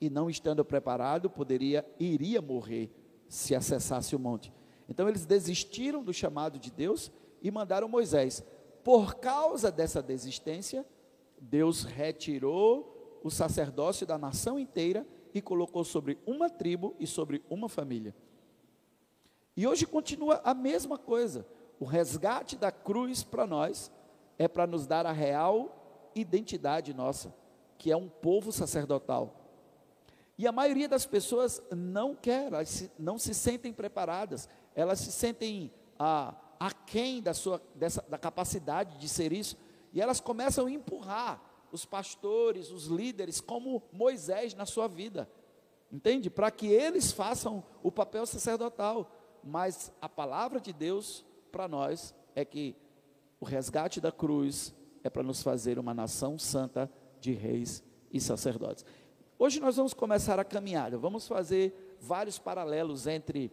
E 0.00 0.10
não 0.10 0.28
estando 0.28 0.64
preparado, 0.64 1.30
poderia 1.30 1.84
iria 1.98 2.42
morrer 2.42 2.90
se 3.28 3.54
acessasse 3.54 4.14
o 4.14 4.18
monte. 4.18 4.52
Então 4.88 5.08
eles 5.08 5.24
desistiram 5.24 6.04
do 6.04 6.12
chamado 6.12 6.58
de 6.58 6.70
Deus 6.70 7.10
e 7.42 7.50
mandaram 7.50 7.88
Moisés. 7.88 8.44
Por 8.84 9.16
causa 9.16 9.70
dessa 9.72 10.02
desistência, 10.02 10.86
Deus 11.40 11.82
retirou 11.82 13.20
o 13.22 13.30
sacerdócio 13.30 14.06
da 14.06 14.18
nação 14.18 14.58
inteira 14.58 15.06
e 15.34 15.40
colocou 15.40 15.82
sobre 15.82 16.18
uma 16.26 16.48
tribo 16.48 16.94
e 17.00 17.06
sobre 17.06 17.42
uma 17.50 17.68
família. 17.68 18.14
E 19.56 19.66
hoje 19.66 19.86
continua 19.86 20.40
a 20.44 20.54
mesma 20.54 20.98
coisa. 20.98 21.46
O 21.80 21.84
resgate 21.84 22.56
da 22.56 22.70
cruz 22.70 23.24
para 23.24 23.46
nós 23.46 23.90
é 24.38 24.46
para 24.46 24.66
nos 24.66 24.86
dar 24.86 25.06
a 25.06 25.12
real 25.12 25.85
identidade 26.16 26.92
nossa 26.92 27.32
que 27.78 27.92
é 27.92 27.96
um 27.96 28.08
povo 28.08 28.52
sacerdotal. 28.52 29.34
E 30.38 30.46
a 30.46 30.52
maioria 30.52 30.88
das 30.88 31.06
pessoas 31.06 31.62
não 31.70 32.14
quer, 32.14 32.46
elas 32.46 32.90
não 32.98 33.18
se 33.18 33.34
sentem 33.34 33.72
preparadas, 33.72 34.48
elas 34.74 35.00
se 35.00 35.12
sentem 35.12 35.72
ah, 35.98 36.34
aquém 36.60 37.22
da, 37.22 37.32
sua, 37.32 37.62
dessa, 37.74 38.04
da 38.08 38.18
capacidade 38.18 38.98
de 38.98 39.08
ser 39.08 39.32
isso, 39.32 39.56
e 39.92 40.00
elas 40.00 40.20
começam 40.20 40.66
a 40.66 40.70
empurrar 40.70 41.42
os 41.72 41.84
pastores, 41.84 42.70
os 42.70 42.86
líderes, 42.86 43.40
como 43.40 43.82
Moisés 43.92 44.54
na 44.54 44.66
sua 44.66 44.86
vida, 44.86 45.28
entende? 45.90 46.28
Para 46.28 46.50
que 46.50 46.66
eles 46.66 47.12
façam 47.12 47.64
o 47.82 47.90
papel 47.90 48.26
sacerdotal. 48.26 49.10
mas 49.42 49.92
a 50.00 50.08
palavra 50.08 50.60
de 50.60 50.72
Deus 50.72 51.24
para 51.50 51.66
nós 51.66 52.14
é 52.34 52.44
que 52.44 52.76
o 53.40 53.44
resgate 53.44 54.00
da 54.00 54.12
cruz 54.12 54.74
é 55.06 55.10
para 55.10 55.22
nos 55.22 55.42
fazer 55.42 55.78
uma 55.78 55.94
nação 55.94 56.38
santa 56.38 56.90
de 57.20 57.32
reis 57.32 57.82
e 58.12 58.20
sacerdotes. 58.20 58.84
Hoje 59.38 59.60
nós 59.60 59.76
vamos 59.76 59.94
começar 59.94 60.38
a 60.38 60.44
caminhada, 60.44 60.98
vamos 60.98 61.28
fazer 61.28 61.96
vários 62.00 62.38
paralelos 62.38 63.06
entre 63.06 63.52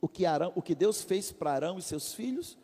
o 0.00 0.08
que, 0.08 0.26
Arão, 0.26 0.52
o 0.54 0.62
que 0.62 0.74
Deus 0.74 1.02
fez 1.02 1.32
para 1.32 1.52
Arão 1.52 1.78
e 1.78 1.82
seus 1.82 2.12
filhos 2.12 2.58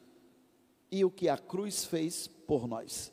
e 0.91 1.05
o 1.05 1.11
que 1.11 1.29
a 1.29 1.39
cruz 1.39 1.85
fez 1.85 2.29
por 2.29 2.67
nós. 2.67 3.13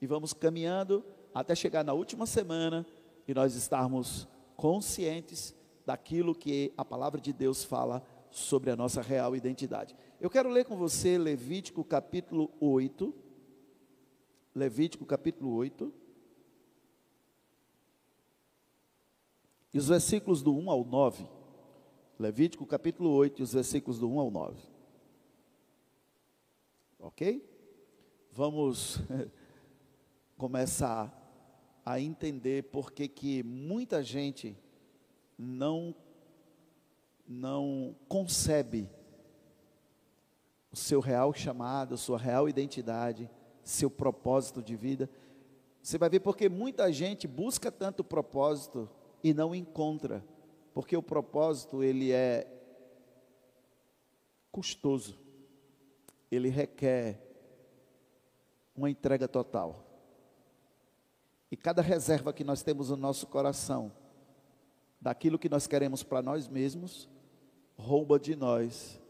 E 0.00 0.06
vamos 0.06 0.32
caminhando 0.32 1.04
até 1.32 1.54
chegar 1.54 1.82
na 1.82 1.94
última 1.94 2.26
semana 2.26 2.86
e 3.26 3.32
nós 3.32 3.54
estarmos 3.54 4.28
conscientes 4.56 5.54
daquilo 5.86 6.34
que 6.34 6.72
a 6.76 6.84
palavra 6.84 7.20
de 7.20 7.32
Deus 7.32 7.64
fala 7.64 8.02
sobre 8.30 8.70
a 8.70 8.76
nossa 8.76 9.00
real 9.00 9.34
identidade. 9.34 9.94
Eu 10.20 10.28
quero 10.28 10.50
ler 10.50 10.64
com 10.64 10.76
você 10.76 11.16
Levítico 11.16 11.82
capítulo 11.84 12.50
8. 12.60 13.23
Levítico 14.54 15.04
capítulo 15.04 15.52
8. 15.54 15.92
E 19.72 19.78
os 19.78 19.88
versículos 19.88 20.42
do 20.42 20.54
1 20.56 20.70
ao 20.70 20.84
9. 20.84 21.26
Levítico 22.18 22.64
capítulo 22.64 23.10
8, 23.10 23.40
e 23.40 23.42
os 23.42 23.52
versículos 23.52 23.98
do 23.98 24.08
1 24.08 24.20
ao 24.20 24.30
9. 24.30 24.62
Ok? 27.00 27.44
Vamos 28.30 29.00
começar 30.38 31.12
a 31.84 31.98
entender 31.98 32.70
por 32.70 32.92
que 32.92 33.08
que 33.08 33.42
muita 33.42 34.02
gente 34.02 34.56
não 35.36 35.94
não 37.26 37.96
concebe 38.06 38.88
o 40.70 40.76
seu 40.76 41.00
real 41.00 41.32
chamado, 41.32 41.96
sua 41.96 42.18
real 42.18 42.48
identidade, 42.48 43.30
seu 43.64 43.90
propósito 43.90 44.62
de 44.62 44.76
vida. 44.76 45.08
Você 45.82 45.98
vai 45.98 46.08
ver 46.08 46.20
porque 46.20 46.48
muita 46.48 46.92
gente 46.92 47.26
busca 47.26 47.72
tanto 47.72 48.04
propósito 48.04 48.88
e 49.22 49.34
não 49.34 49.54
encontra, 49.54 50.24
porque 50.72 50.96
o 50.96 51.02
propósito 51.02 51.82
ele 51.82 52.12
é 52.12 52.46
custoso, 54.52 55.18
ele 56.30 56.48
requer 56.48 57.20
uma 58.76 58.90
entrega 58.90 59.26
total. 59.26 59.84
E 61.50 61.56
cada 61.56 61.82
reserva 61.82 62.32
que 62.32 62.44
nós 62.44 62.62
temos 62.62 62.90
no 62.90 62.96
nosso 62.96 63.26
coração, 63.26 63.92
daquilo 65.00 65.38
que 65.38 65.48
nós 65.48 65.66
queremos 65.66 66.02
para 66.02 66.22
nós 66.22 66.48
mesmos, 66.48 67.08
rouba 67.76 68.18
de 68.18 68.34
nós 68.34 69.00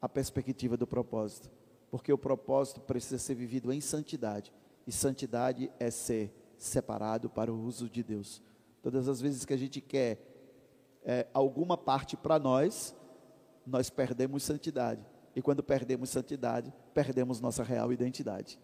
a 0.00 0.08
perspectiva 0.08 0.76
do 0.76 0.86
propósito, 0.86 1.50
porque 1.90 2.12
o 2.12 2.18
propósito 2.18 2.80
precisa 2.80 3.18
ser 3.18 3.34
vivido 3.34 3.72
em 3.72 3.80
santidade, 3.80 4.52
e 4.86 4.92
santidade 4.92 5.70
é 5.78 5.90
ser 5.90 6.32
separado 6.56 7.28
para 7.28 7.52
o 7.52 7.60
uso 7.60 7.88
de 7.88 8.02
Deus. 8.02 8.42
Todas 8.82 9.08
as 9.08 9.20
vezes 9.20 9.44
que 9.44 9.52
a 9.52 9.56
gente 9.56 9.80
quer 9.80 10.18
é, 11.04 11.26
alguma 11.32 11.76
parte 11.76 12.16
para 12.16 12.38
nós, 12.38 12.94
nós 13.66 13.90
perdemos 13.90 14.42
santidade. 14.42 15.04
E 15.34 15.42
quando 15.42 15.62
perdemos 15.62 16.10
santidade, 16.10 16.72
perdemos 16.92 17.40
nossa 17.40 17.62
real 17.62 17.92
identidade. 17.92 18.58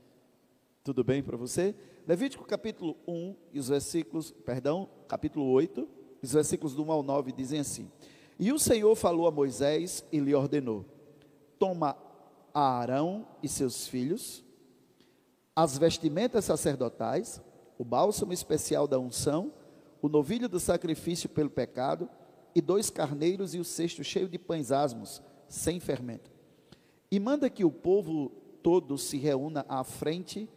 Tudo 0.83 1.03
bem 1.03 1.23
para 1.23 1.37
você? 1.37 1.75
Levítico 2.07 2.45
capítulo 2.45 2.97
1 3.07 3.35
e 3.53 3.59
os 3.59 3.69
versículos, 3.69 4.31
perdão, 4.45 4.89
capítulo 5.09 5.47
8, 5.47 5.89
os 6.23 6.33
versículos 6.33 6.75
do 6.75 6.85
1 6.85 6.93
ao 6.93 7.03
9 7.03 7.33
dizem 7.33 7.61
assim: 7.61 7.91
E 8.39 8.53
o 8.53 8.59
Senhor 8.59 8.95
falou 8.95 9.27
a 9.27 9.31
Moisés 9.31 10.05
e 10.13 10.19
lhe 10.19 10.35
ordenou: 10.35 10.85
Toma 11.59 11.97
a 12.57 12.79
Arão 12.79 13.27
e 13.43 13.49
seus 13.51 13.87
filhos, 13.87 14.43
as 15.55 15.77
vestimentas 15.77 16.47
sacerdotais, 16.47 17.39
o 17.77 17.85
bálsamo 17.85 18.33
especial 18.33 18.89
da 18.89 18.99
unção, 18.99 19.53
o 20.01 20.09
novilho 20.09 20.49
do 20.49 20.59
sacrifício 20.59 21.29
pelo 21.29 21.51
pecado, 21.51 22.09
e 22.55 22.63
dois 22.63 22.89
carneiros 22.89 23.55
e 23.55 23.59
o 23.59 23.65
cesto 23.65 24.03
cheio 24.03 24.27
de 24.27 24.39
pães 24.39 24.73
asmos, 24.73 25.21
sem 25.47 25.79
fermento. 25.79 26.31
E 27.11 27.21
manda 27.21 27.51
que 27.51 27.63
o 27.63 27.71
povo 27.71 28.33
todo 28.63 28.97
se 28.97 29.19
reúna 29.19 29.67
à 29.69 29.85
frente 29.85 30.49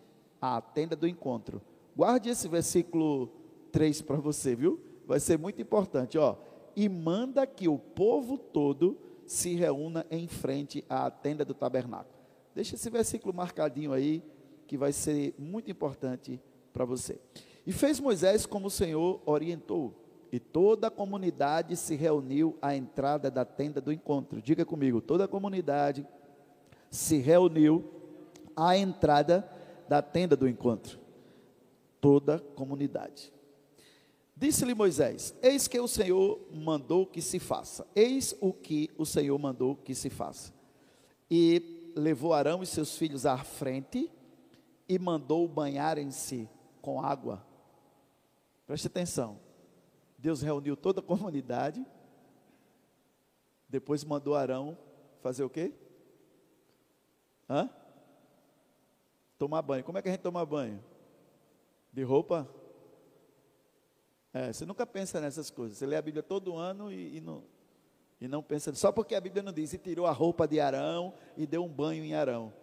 à 0.41 0.61
tenda 0.61 0.95
do 0.95 1.05
encontro. 1.05 1.61
Guarde 1.97 2.29
esse 2.29 2.47
versículo 2.47 3.29
3 3.73 4.03
para 4.03 4.15
você, 4.15 4.55
viu? 4.55 4.79
Vai 5.05 5.19
ser 5.19 5.37
muito 5.37 5.61
importante, 5.61 6.17
ó. 6.17 6.37
E 6.77 6.87
manda 6.87 7.45
que 7.45 7.67
o 7.67 7.77
povo 7.77 8.37
todo 8.37 8.97
se 9.29 9.53
reúna 9.53 10.07
em 10.09 10.27
frente 10.27 10.83
à 10.89 11.11
tenda 11.11 11.45
do 11.45 11.53
tabernáculo. 11.53 12.17
Deixa 12.55 12.73
esse 12.73 12.89
versículo 12.89 13.31
marcadinho 13.31 13.93
aí, 13.93 14.23
que 14.65 14.75
vai 14.75 14.91
ser 14.91 15.35
muito 15.37 15.69
importante 15.69 16.41
para 16.73 16.83
você. 16.83 17.21
E 17.63 17.71
fez 17.71 17.99
Moisés 17.99 18.47
como 18.47 18.65
o 18.65 18.71
Senhor 18.71 19.21
orientou, 19.27 19.93
e 20.31 20.39
toda 20.39 20.87
a 20.87 20.91
comunidade 20.91 21.75
se 21.75 21.95
reuniu 21.95 22.57
à 22.59 22.75
entrada 22.75 23.29
da 23.29 23.45
tenda 23.45 23.79
do 23.79 23.93
encontro. 23.93 24.41
Diga 24.41 24.65
comigo, 24.65 24.99
toda 24.99 25.25
a 25.25 25.27
comunidade 25.27 26.07
se 26.89 27.17
reuniu 27.17 27.85
à 28.55 28.75
entrada 28.75 29.47
da 29.87 30.01
tenda 30.01 30.35
do 30.35 30.47
encontro. 30.47 30.99
Toda 32.01 32.37
a 32.37 32.39
comunidade. 32.39 33.31
Disse-lhe 34.39 34.73
Moisés: 34.73 35.35
Eis 35.41 35.67
que 35.67 35.79
o 35.79 35.87
Senhor 35.87 36.39
mandou 36.51 37.05
que 37.05 37.21
se 37.21 37.39
faça. 37.39 37.85
Eis 37.95 38.33
o 38.39 38.53
que 38.53 38.89
o 38.97 39.05
Senhor 39.05 39.37
mandou 39.37 39.75
que 39.75 39.93
se 39.93 40.09
faça. 40.09 40.53
E 41.29 41.91
levou 41.95 42.33
Arão 42.33 42.63
e 42.63 42.65
seus 42.65 42.97
filhos 42.97 43.25
à 43.25 43.37
frente 43.37 44.09
e 44.87 44.97
mandou 44.97 45.47
banharem-se 45.47 46.49
com 46.81 47.01
água 47.01 47.45
Preste 48.69 48.85
atenção. 48.85 49.39
Deus 50.15 50.43
reuniu 50.43 50.77
toda 50.77 50.99
a 50.99 51.03
comunidade, 51.03 51.83
depois 53.67 54.03
mandou 54.03 54.35
Arão 54.35 54.77
fazer 55.23 55.43
o 55.43 55.49
quê? 55.49 55.73
Hã? 57.49 57.67
Tomar 59.39 59.63
banho. 59.63 59.83
Como 59.83 59.97
é 59.97 60.03
que 60.03 60.07
a 60.07 60.11
gente 60.11 60.21
toma 60.21 60.45
banho? 60.45 60.83
De 61.91 62.03
roupa? 62.03 62.47
É, 64.33 64.53
você 64.53 64.65
nunca 64.65 64.85
pensa 64.85 65.19
nessas 65.19 65.49
coisas. 65.49 65.77
Você 65.77 65.85
lê 65.85 65.95
a 65.95 66.01
Bíblia 66.01 66.23
todo 66.23 66.55
ano 66.55 66.91
e, 66.91 67.17
e, 67.17 67.21
não, 67.21 67.43
e 68.21 68.27
não 68.27 68.43
pensa. 68.43 68.73
Só 68.75 68.91
porque 68.91 69.15
a 69.15 69.21
Bíblia 69.21 69.41
não 69.41 69.51
diz, 69.51 69.73
e 69.73 69.77
tirou 69.77 70.05
a 70.05 70.11
roupa 70.11 70.47
de 70.47 70.59
Arão 70.59 71.13
e 71.35 71.47
deu 71.47 71.63
um 71.63 71.69
banho 71.69 72.03
em 72.03 72.13
Arão. 72.13 72.53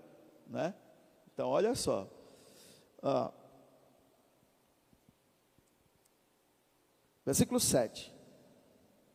Né? 0.46 0.74
Então, 1.32 1.48
olha 1.48 1.74
só. 1.74 2.08
Ah, 3.02 3.32
Versículo 7.26 7.58
7. 7.58 8.14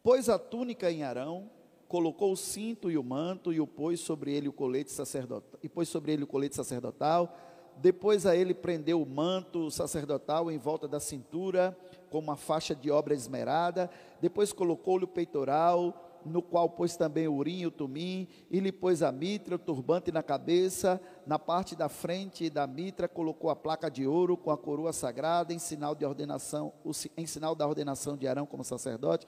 Pôs 0.03 0.27
a 0.27 0.37
túnica 0.37 0.91
em 0.91 1.01
Arão, 1.01 1.49
colocou 1.87 2.33
o 2.33 2.37
cinto 2.37 2.91
e 2.91 2.97
o 2.97 3.03
manto 3.03 3.53
e 3.53 3.61
o 3.61 3.65
pôs 3.65 4.01
sobre 4.01 4.33
ele 4.33 4.49
o 4.49 4.53
colete 4.53 4.91
sacerdotal, 4.91 5.57
e 5.63 5.69
pôs 5.69 5.87
sobre 5.87 6.11
ele 6.11 6.25
o 6.25 6.27
colete 6.27 6.53
sacerdotal. 6.53 7.33
Depois 7.77 8.25
a 8.25 8.35
ele 8.35 8.53
prendeu 8.53 9.01
o 9.01 9.05
manto 9.05 9.71
sacerdotal 9.71 10.51
em 10.51 10.57
volta 10.57 10.89
da 10.89 10.99
cintura, 10.99 11.77
com 12.11 12.19
uma 12.19 12.35
faixa 12.35 12.75
de 12.75 12.91
obra 12.91 13.15
esmerada. 13.15 13.89
Depois 14.19 14.51
colocou-lhe 14.51 15.05
o 15.05 15.07
peitoral, 15.07 16.19
no 16.25 16.41
qual 16.41 16.69
pôs 16.69 16.95
também 16.95 17.27
o 17.27 17.33
urim 17.33 17.65
o 17.65 17.71
tumim, 17.71 18.27
e 18.51 18.59
lhe 18.59 18.71
pôs 18.71 19.01
a 19.01 19.11
mitra, 19.11 19.55
o 19.55 19.59
turbante 19.59 20.11
na 20.11 20.21
cabeça, 20.21 21.01
na 21.25 21.39
parte 21.39 21.75
da 21.75 21.89
frente 21.89 22.49
da 22.49 22.67
mitra 22.67 23.07
colocou 23.07 23.49
a 23.49 23.55
placa 23.55 23.89
de 23.89 24.05
ouro 24.05 24.37
com 24.37 24.51
a 24.51 24.57
coroa 24.57 24.93
sagrada, 24.93 25.53
em 25.53 25.57
sinal 25.57 25.95
de 25.95 26.05
ordenação, 26.05 26.73
em 27.17 27.25
sinal 27.25 27.55
da 27.55 27.65
ordenação 27.65 28.15
de 28.17 28.27
Arão 28.27 28.45
como 28.45 28.63
sacerdote. 28.63 29.25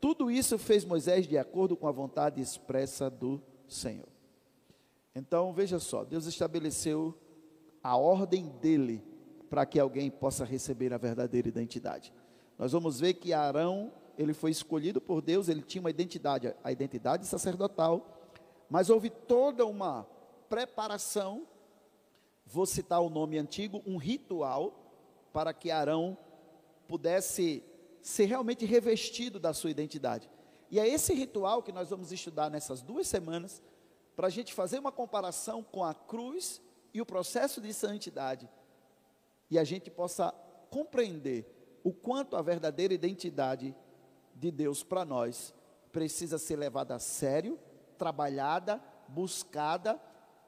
Tudo 0.00 0.30
isso 0.30 0.58
fez 0.58 0.84
Moisés 0.84 1.26
de 1.26 1.38
acordo 1.38 1.76
com 1.76 1.88
a 1.88 1.92
vontade 1.92 2.40
expressa 2.40 3.08
do 3.08 3.40
Senhor. 3.66 4.08
Então, 5.14 5.52
veja 5.52 5.78
só, 5.78 6.04
Deus 6.04 6.26
estabeleceu 6.26 7.14
a 7.82 7.96
ordem 7.96 8.48
dele 8.60 9.02
para 9.48 9.64
que 9.64 9.78
alguém 9.78 10.10
possa 10.10 10.44
receber 10.44 10.92
a 10.92 10.98
verdadeira 10.98 11.48
identidade. 11.48 12.12
Nós 12.58 12.72
vamos 12.72 13.00
ver 13.00 13.14
que 13.14 13.32
Arão 13.32 13.92
ele 14.18 14.32
foi 14.32 14.50
escolhido 14.50 15.00
por 15.00 15.20
Deus, 15.20 15.48
ele 15.48 15.62
tinha 15.62 15.80
uma 15.80 15.90
identidade, 15.90 16.54
a 16.64 16.72
identidade 16.72 17.26
sacerdotal, 17.26 18.18
mas 18.68 18.88
houve 18.88 19.10
toda 19.10 19.66
uma 19.66 20.06
preparação, 20.48 21.46
vou 22.46 22.64
citar 22.64 23.00
o 23.00 23.10
nome 23.10 23.38
antigo, 23.38 23.82
um 23.86 23.96
ritual, 23.96 24.72
para 25.32 25.52
que 25.52 25.70
Arão 25.70 26.16
pudesse 26.88 27.62
ser 28.00 28.24
realmente 28.24 28.64
revestido 28.64 29.38
da 29.38 29.52
sua 29.52 29.70
identidade. 29.70 30.30
E 30.70 30.80
é 30.80 30.88
esse 30.88 31.12
ritual 31.12 31.62
que 31.62 31.72
nós 31.72 31.90
vamos 31.90 32.10
estudar 32.10 32.50
nessas 32.50 32.80
duas 32.82 33.06
semanas, 33.06 33.62
para 34.14 34.28
a 34.28 34.30
gente 34.30 34.54
fazer 34.54 34.78
uma 34.78 34.90
comparação 34.90 35.62
com 35.62 35.84
a 35.84 35.92
cruz 35.92 36.62
e 36.94 37.02
o 37.02 37.06
processo 37.06 37.60
de 37.60 37.74
santidade, 37.74 38.48
e 39.50 39.58
a 39.58 39.64
gente 39.64 39.90
possa 39.90 40.32
compreender 40.70 41.80
o 41.84 41.92
quanto 41.92 42.36
a 42.36 42.42
verdadeira 42.42 42.92
identidade 42.92 43.74
de 44.34 44.50
Deus 44.50 44.82
para 44.82 45.04
nós 45.04 45.54
precisa 45.92 46.38
ser 46.38 46.56
levada 46.56 46.94
a 46.94 46.98
sério 46.98 47.58
trabalhada, 47.96 48.82
buscada 49.08 50.00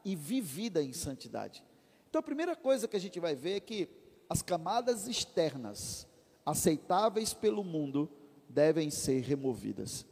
e 0.05 0.15
vivida 0.15 0.83
em 0.83 0.93
santidade. 0.93 1.65
Então 2.09 2.21
a 2.21 2.23
primeira 2.23 2.55
coisa 2.55 2.87
que 2.87 2.97
a 2.97 3.01
gente 3.01 3.19
vai 3.21 3.35
ver 3.35 3.57
é 3.57 3.61
que 3.61 3.89
as 4.29 4.43
camadas 4.43 5.09
externas 5.09 6.07
aceitáveis 6.45 7.33
pelo 7.33 7.65
mundo 7.65 8.11
devem 8.49 8.91
ser 8.91 9.21
removidas. 9.23 10.07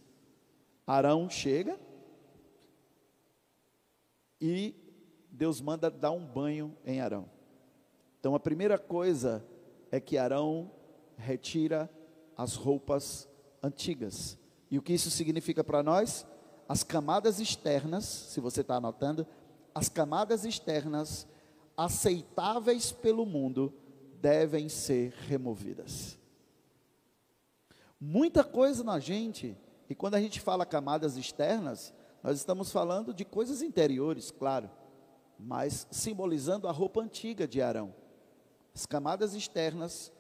Arão 0.87 1.29
chega 1.29 1.79
e 4.41 4.75
Deus 5.31 5.61
manda 5.61 5.91
dar 5.91 6.13
um 6.13 6.25
banho 6.25 6.77
em 6.85 7.01
Arão. 7.01 7.36
Então 8.27 8.35
a 8.35 8.41
primeira 8.41 8.77
coisa 8.77 9.47
é 9.89 10.01
que 10.01 10.19
Arão 10.19 10.69
retira 11.17 11.89
as 12.37 12.57
roupas 12.57 13.29
antigas. 13.63 14.37
E 14.69 14.77
o 14.77 14.83
que 14.83 14.95
isso 14.95 15.13
significa 15.13 15.63
para 15.63 15.81
nós? 15.81 16.27
As 16.69 16.83
camadas 16.83 17.39
externas, 17.39 18.05
se 18.05 18.41
você 18.41 18.63
está 18.63 18.79
anotando, 18.79 19.25
as 19.73 19.89
camadas 19.89 20.45
externas 20.45 21.25
aceitáveis 21.77 22.91
pelo 22.91 23.25
mundo 23.25 23.73
devem 24.21 24.69
ser 24.69 25.13
removidas. 25.29 26.19
Muita 28.01 28.43
coisa 28.43 28.83
na 28.83 28.99
gente, 28.99 29.57
e 29.89 29.95
quando 29.95 30.17
a 30.17 30.21
gente 30.21 30.41
fala 30.41 30.67
camadas 30.67 31.17
externas, 31.17 31.95
nós 32.25 32.39
estamos 32.39 32.73
falando 32.73 33.15
de 33.15 33.25
coisas 33.25 33.63
interiores, 33.63 34.33
claro, 34.33 34.69
mas 35.39 35.87
simbolizando 35.93 36.67
a 36.67 36.73
roupa 36.73 37.01
antiga 37.01 37.47
de 37.47 37.63
Arão. 37.63 37.95
As 38.77 38.85
camadas 38.85 39.33
externas, 39.33 40.13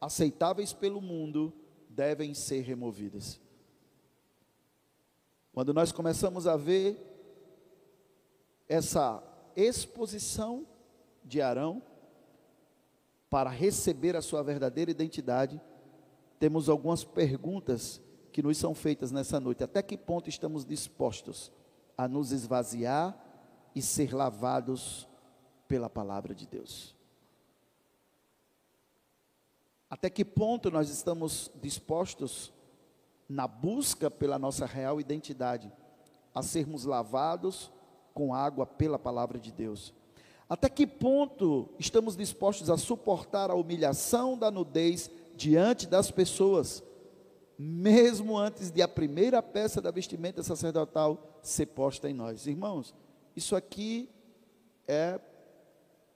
aceitáveis 0.00 0.72
pelo 0.72 1.00
mundo, 1.00 1.52
devem 1.88 2.34
ser 2.34 2.62
removidas. 2.62 3.40
Quando 5.52 5.72
nós 5.72 5.92
começamos 5.92 6.44
a 6.44 6.56
ver 6.56 6.98
essa 8.68 9.22
exposição 9.54 10.66
de 11.24 11.40
Arão 11.40 11.80
para 13.30 13.48
receber 13.48 14.16
a 14.16 14.22
sua 14.22 14.42
verdadeira 14.42 14.90
identidade, 14.90 15.60
temos 16.40 16.68
algumas 16.68 17.04
perguntas 17.04 18.02
que 18.32 18.42
nos 18.42 18.58
são 18.58 18.74
feitas 18.74 19.12
nessa 19.12 19.38
noite. 19.38 19.62
Até 19.62 19.84
que 19.84 19.96
ponto 19.96 20.28
estamos 20.28 20.64
dispostos 20.64 21.52
a 21.96 22.08
nos 22.08 22.32
esvaziar 22.32 23.16
e 23.72 23.80
ser 23.80 24.12
lavados 24.12 25.08
pela 25.68 25.88
palavra 25.88 26.34
de 26.34 26.48
Deus? 26.48 26.98
Até 29.90 30.08
que 30.08 30.24
ponto 30.24 30.70
nós 30.70 30.88
estamos 30.88 31.50
dispostos, 31.60 32.52
na 33.28 33.48
busca 33.48 34.08
pela 34.08 34.38
nossa 34.38 34.64
real 34.64 35.00
identidade, 35.00 35.72
a 36.32 36.42
sermos 36.42 36.84
lavados 36.84 37.72
com 38.14 38.32
água 38.32 38.64
pela 38.64 39.00
palavra 39.00 39.36
de 39.40 39.50
Deus? 39.50 39.92
Até 40.48 40.68
que 40.68 40.86
ponto 40.86 41.68
estamos 41.76 42.16
dispostos 42.16 42.70
a 42.70 42.76
suportar 42.76 43.50
a 43.50 43.54
humilhação 43.54 44.38
da 44.38 44.48
nudez 44.48 45.10
diante 45.34 45.88
das 45.88 46.10
pessoas, 46.10 46.84
mesmo 47.58 48.38
antes 48.38 48.70
de 48.70 48.82
a 48.82 48.88
primeira 48.88 49.42
peça 49.42 49.80
da 49.80 49.90
vestimenta 49.90 50.42
sacerdotal 50.42 51.40
ser 51.42 51.66
posta 51.66 52.08
em 52.08 52.14
nós. 52.14 52.46
Irmãos, 52.46 52.94
isso 53.34 53.56
aqui 53.56 54.08
é 54.86 55.20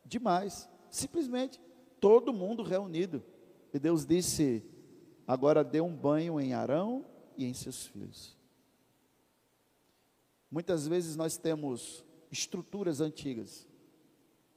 demais. 0.04 0.68
Simplesmente 0.90 1.60
todo 2.00 2.32
mundo 2.32 2.62
reunido. 2.62 3.22
E 3.74 3.78
Deus 3.80 4.06
disse: 4.06 4.64
agora 5.26 5.64
dê 5.64 5.80
um 5.80 5.92
banho 5.92 6.40
em 6.40 6.54
Arão 6.54 7.04
e 7.36 7.44
em 7.44 7.52
seus 7.52 7.86
filhos. 7.88 8.38
Muitas 10.48 10.86
vezes 10.86 11.16
nós 11.16 11.36
temos 11.36 12.04
estruturas 12.30 13.00
antigas, 13.00 13.66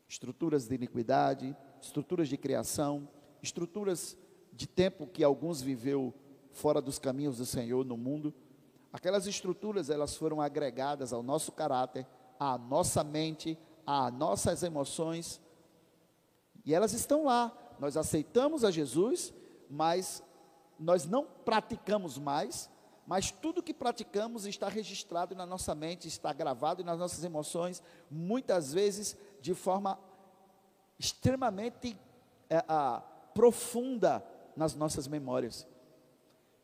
estruturas 0.07 0.67
de 0.67 0.75
iniquidade, 0.75 1.57
estruturas 1.81 2.29
de 2.29 2.37
criação, 2.37 3.09
estruturas 3.41 4.15
de 4.53 4.67
tempo 4.67 5.07
que 5.07 5.23
alguns 5.23 5.61
viveu 5.61 6.13
fora 6.51 6.79
dos 6.79 6.99
caminhos 6.99 7.37
do 7.37 7.45
Senhor 7.45 7.83
no 7.83 7.97
mundo, 7.97 8.31
aquelas 8.93 9.25
estruturas 9.25 9.89
elas 9.89 10.15
foram 10.15 10.39
agregadas 10.39 11.11
ao 11.11 11.23
nosso 11.23 11.51
caráter, 11.51 12.05
à 12.39 12.55
nossa 12.55 13.03
mente, 13.03 13.57
às 13.83 14.13
nossas 14.13 14.61
emoções, 14.61 15.41
e 16.63 16.73
elas 16.73 16.93
estão 16.93 17.25
lá. 17.25 17.66
Nós 17.79 17.97
aceitamos 17.97 18.63
a 18.63 18.71
Jesus, 18.71 19.33
mas 19.69 20.23
nós 20.79 21.05
não 21.05 21.25
praticamos 21.25 22.17
mais, 22.17 22.69
mas 23.05 23.31
tudo 23.31 23.63
que 23.63 23.73
praticamos 23.73 24.45
está 24.45 24.67
registrado 24.67 25.33
na 25.33 25.45
nossa 25.45 25.73
mente, 25.73 26.07
está 26.07 26.33
gravado 26.33 26.83
nas 26.83 26.99
nossas 26.99 27.23
emoções, 27.23 27.81
muitas 28.11 28.73
vezes 28.73 29.17
de 29.41 29.53
forma 29.53 29.99
extremamente 30.99 31.97
é, 32.49 32.63
a, 32.67 33.01
profunda 33.33 34.25
nas 34.55 34.73
nossas 34.75 35.07
memórias. 35.07 35.67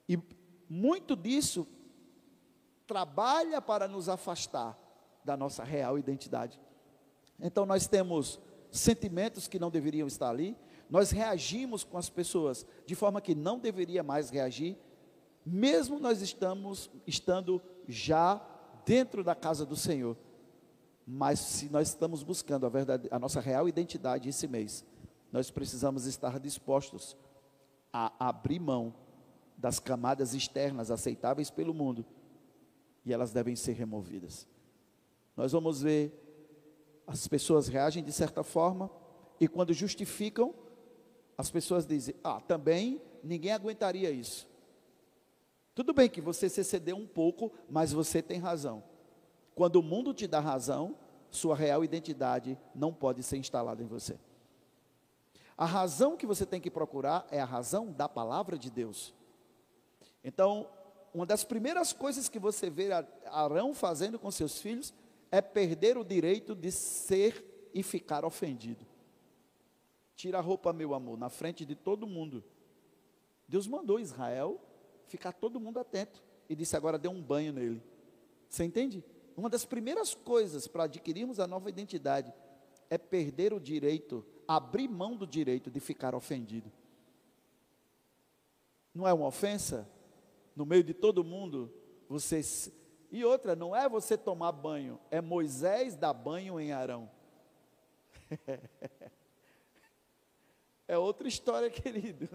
E 0.09 0.19
muito 0.67 1.15
disso 1.15 1.67
trabalha 2.85 3.61
para 3.61 3.87
nos 3.87 4.09
afastar 4.09 4.77
da 5.23 5.37
nossa 5.37 5.63
real 5.63 5.97
identidade. 5.97 6.59
Então 7.39 7.65
nós 7.65 7.87
temos 7.87 8.39
sentimentos 8.71 9.47
que 9.47 9.59
não 9.59 9.69
deveriam 9.69 10.07
estar 10.07 10.29
ali, 10.29 10.57
nós 10.89 11.11
reagimos 11.11 11.83
com 11.83 11.97
as 11.97 12.09
pessoas 12.09 12.65
de 12.85 12.95
forma 12.95 13.21
que 13.21 13.33
não 13.33 13.59
deveria 13.59 14.03
mais 14.03 14.29
reagir, 14.29 14.77
mesmo 15.45 15.99
nós 15.99 16.21
estamos 16.21 16.89
estando 17.05 17.61
já 17.87 18.41
dentro 18.85 19.23
da 19.23 19.35
casa 19.35 19.65
do 19.65 19.75
Senhor. 19.75 20.17
Mas 21.05 21.39
se 21.39 21.69
nós 21.69 21.89
estamos 21.89 22.23
buscando 22.23 22.65
a 22.65 22.69
verdade, 22.69 23.07
a 23.11 23.19
nossa 23.19 23.41
real 23.41 23.67
identidade 23.67 24.29
esse 24.29 24.47
mês, 24.47 24.85
nós 25.31 25.51
precisamos 25.51 26.05
estar 26.05 26.39
dispostos 26.39 27.17
a 27.91 28.11
abrir 28.19 28.59
mão 28.59 28.93
das 29.57 29.79
camadas 29.79 30.33
externas 30.33 30.91
aceitáveis 30.91 31.49
pelo 31.49 31.73
mundo 31.73 32.05
e 33.05 33.13
elas 33.13 33.31
devem 33.31 33.55
ser 33.55 33.73
removidas. 33.73 34.47
Nós 35.35 35.51
vamos 35.51 35.81
ver 35.81 36.19
as 37.05 37.27
pessoas 37.27 37.67
reagem 37.67 38.03
de 38.03 38.11
certa 38.11 38.43
forma 38.43 38.89
e 39.39 39.47
quando 39.47 39.73
justificam, 39.73 40.53
as 41.37 41.49
pessoas 41.49 41.85
dizem: 41.85 42.15
"Ah, 42.23 42.39
também 42.39 43.01
ninguém 43.23 43.51
aguentaria 43.51 44.11
isso". 44.11 44.47
Tudo 45.75 45.93
bem 45.93 46.09
que 46.09 46.21
você 46.21 46.49
se 46.49 46.63
cedeu 46.63 46.95
um 46.95 47.07
pouco, 47.07 47.51
mas 47.69 47.91
você 47.91 48.21
tem 48.21 48.39
razão. 48.39 48.83
Quando 49.55 49.77
o 49.77 49.83
mundo 49.83 50.13
te 50.13 50.27
dá 50.27 50.39
razão, 50.39 50.95
sua 51.31 51.55
real 51.55 51.83
identidade 51.83 52.57
não 52.75 52.93
pode 52.93 53.23
ser 53.23 53.37
instalada 53.37 53.81
em 53.81 53.87
você. 53.87 54.19
A 55.57 55.65
razão 55.65 56.17
que 56.17 56.25
você 56.25 56.45
tem 56.45 56.61
que 56.61 56.69
procurar 56.69 57.27
é 57.31 57.39
a 57.39 57.45
razão 57.45 57.91
da 57.91 58.07
palavra 58.07 58.57
de 58.57 58.69
Deus. 58.69 59.13
Então, 60.23 60.67
uma 61.13 61.25
das 61.25 61.43
primeiras 61.43 61.93
coisas 61.93 62.27
que 62.27 62.39
você 62.39 62.69
vê 62.69 62.89
Arão 63.25 63.73
fazendo 63.73 64.17
com 64.17 64.31
seus 64.31 64.59
filhos 64.59 64.93
é 65.31 65.41
perder 65.41 65.97
o 65.97 66.03
direito 66.03 66.55
de 66.55 66.71
ser 66.71 67.69
e 67.73 67.81
ficar 67.83 68.25
ofendido. 68.25 68.85
Tira 70.15 70.37
a 70.37 70.41
roupa, 70.41 70.71
meu 70.71 70.93
amor, 70.93 71.17
na 71.17 71.29
frente 71.29 71.65
de 71.65 71.75
todo 71.75 72.07
mundo. 72.07 72.43
Deus 73.47 73.67
mandou 73.67 73.99
Israel 73.99 74.59
ficar 75.07 75.33
todo 75.33 75.59
mundo 75.59 75.79
atento 75.79 76.23
e 76.47 76.55
disse: 76.55 76.75
agora 76.75 76.97
dê 76.97 77.07
um 77.07 77.21
banho 77.21 77.51
nele. 77.51 77.81
Você 78.47 78.63
entende? 78.63 79.03
Uma 79.35 79.49
das 79.49 79.65
primeiras 79.65 80.13
coisas 80.13 80.67
para 80.67 80.83
adquirirmos 80.83 81.39
a 81.39 81.47
nova 81.47 81.69
identidade 81.69 82.33
é 82.89 82.97
perder 82.97 83.53
o 83.53 83.59
direito 83.59 84.25
abrir 84.47 84.87
mão 84.87 85.15
do 85.15 85.25
direito 85.25 85.71
de 85.71 85.79
ficar 85.79 86.13
ofendido. 86.13 86.71
Não 88.93 89.07
é 89.07 89.13
uma 89.13 89.27
ofensa? 89.27 89.89
No 90.55 90.65
meio 90.65 90.83
de 90.83 90.93
todo 90.93 91.23
mundo, 91.23 91.73
você. 92.07 92.41
E 93.11 93.25
outra, 93.25 93.55
não 93.55 93.75
é 93.75 93.89
você 93.89 94.17
tomar 94.17 94.51
banho, 94.51 94.99
é 95.09 95.21
Moisés 95.21 95.95
dar 95.95 96.13
banho 96.13 96.59
em 96.59 96.71
Arão. 96.71 97.09
é 100.93 100.97
outra 100.97 101.27
história, 101.27 101.69
querido. 101.71 102.29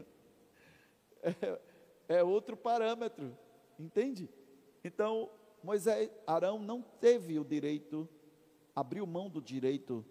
É, 1.23 1.61
é 2.09 2.25
outro 2.25 2.57
parâmetro, 2.57 3.37
entende? 3.79 4.29
Então, 4.83 5.31
Moisés, 5.63 6.11
Arão 6.27 6.59
não 6.59 6.83
teve 6.83 7.39
o 7.39 7.45
direito, 7.45 8.09
abriu 8.75 9.07
mão 9.07 9.29
do 9.29 9.41
direito 9.41 10.05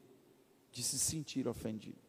de 0.72 0.84
se 0.84 1.00
sentir 1.00 1.48
ofendido. 1.48 2.00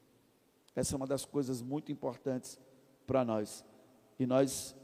Essa 0.74 0.94
é 0.94 0.96
uma 0.96 1.06
das 1.06 1.24
coisas 1.24 1.62
muito 1.62 1.90
importantes 1.90 2.58
para 3.06 3.24
nós. 3.24 3.64
E 4.18 4.26
nós 4.26 4.76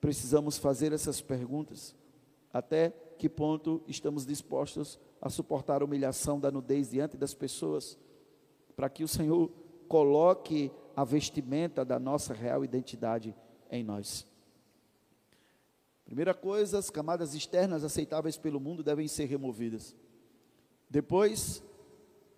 precisamos 0.00 0.58
fazer 0.58 0.92
essas 0.92 1.20
perguntas. 1.20 1.94
Até 2.52 2.90
que 3.18 3.28
ponto 3.28 3.82
estamos 3.86 4.26
dispostos 4.26 4.98
a 5.20 5.28
suportar 5.28 5.82
a 5.82 5.84
humilhação 5.84 6.40
da 6.40 6.50
nudez 6.50 6.90
diante 6.90 7.16
das 7.16 7.34
pessoas, 7.34 7.98
para 8.74 8.88
que 8.88 9.04
o 9.04 9.08
Senhor 9.08 9.50
coloque 9.86 10.70
a 10.96 11.04
vestimenta 11.04 11.84
da 11.84 11.98
nossa 11.98 12.34
real 12.34 12.64
identidade 12.64 13.34
em 13.70 13.82
nós. 13.82 14.26
Primeira 16.04 16.34
coisa, 16.34 16.78
as 16.78 16.90
camadas 16.90 17.34
externas 17.34 17.84
aceitáveis 17.84 18.36
pelo 18.36 18.58
mundo 18.58 18.82
devem 18.82 19.06
ser 19.06 19.26
removidas. 19.26 19.94
Depois, 20.88 21.62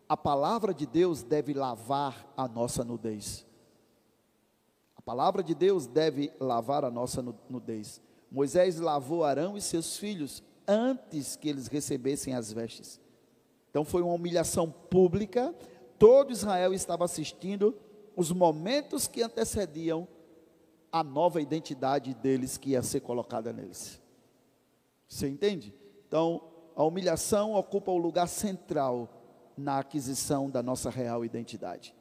a 0.06 0.16
palavra 0.16 0.74
de 0.74 0.84
Deus 0.84 1.22
deve 1.22 1.54
lavar 1.54 2.30
a 2.36 2.46
nossa 2.46 2.84
nudez. 2.84 3.46
A 4.94 5.00
palavra 5.00 5.42
de 5.42 5.54
Deus 5.54 5.86
deve 5.86 6.30
lavar 6.38 6.84
a 6.84 6.90
nossa 6.90 7.22
nudez. 7.48 8.00
Moisés 8.30 8.78
lavou 8.78 9.24
Arão 9.24 9.56
e 9.56 9.60
seus 9.60 9.96
filhos 9.96 10.42
antes 10.68 11.34
que 11.34 11.48
eles 11.48 11.66
recebessem 11.66 12.34
as 12.34 12.52
vestes. 12.52 13.00
Então 13.70 13.84
foi 13.84 14.02
uma 14.02 14.12
humilhação 14.12 14.70
pública, 14.70 15.54
todo 15.98 16.30
Israel 16.30 16.74
estava 16.74 17.06
assistindo 17.06 17.74
os 18.16 18.30
momentos 18.30 19.06
que 19.06 19.22
antecediam 19.22 20.06
a 20.90 21.02
nova 21.02 21.40
identidade 21.40 22.14
deles 22.14 22.58
que 22.58 22.70
ia 22.70 22.82
ser 22.82 23.00
colocada 23.00 23.52
neles. 23.52 24.00
Você 25.08 25.28
entende? 25.28 25.74
Então, 26.06 26.42
a 26.76 26.84
humilhação 26.84 27.54
ocupa 27.54 27.90
o 27.90 27.96
lugar 27.96 28.28
central 28.28 29.08
na 29.56 29.78
aquisição 29.78 30.50
da 30.50 30.62
nossa 30.62 30.90
real 30.90 31.24
identidade. 31.24 31.94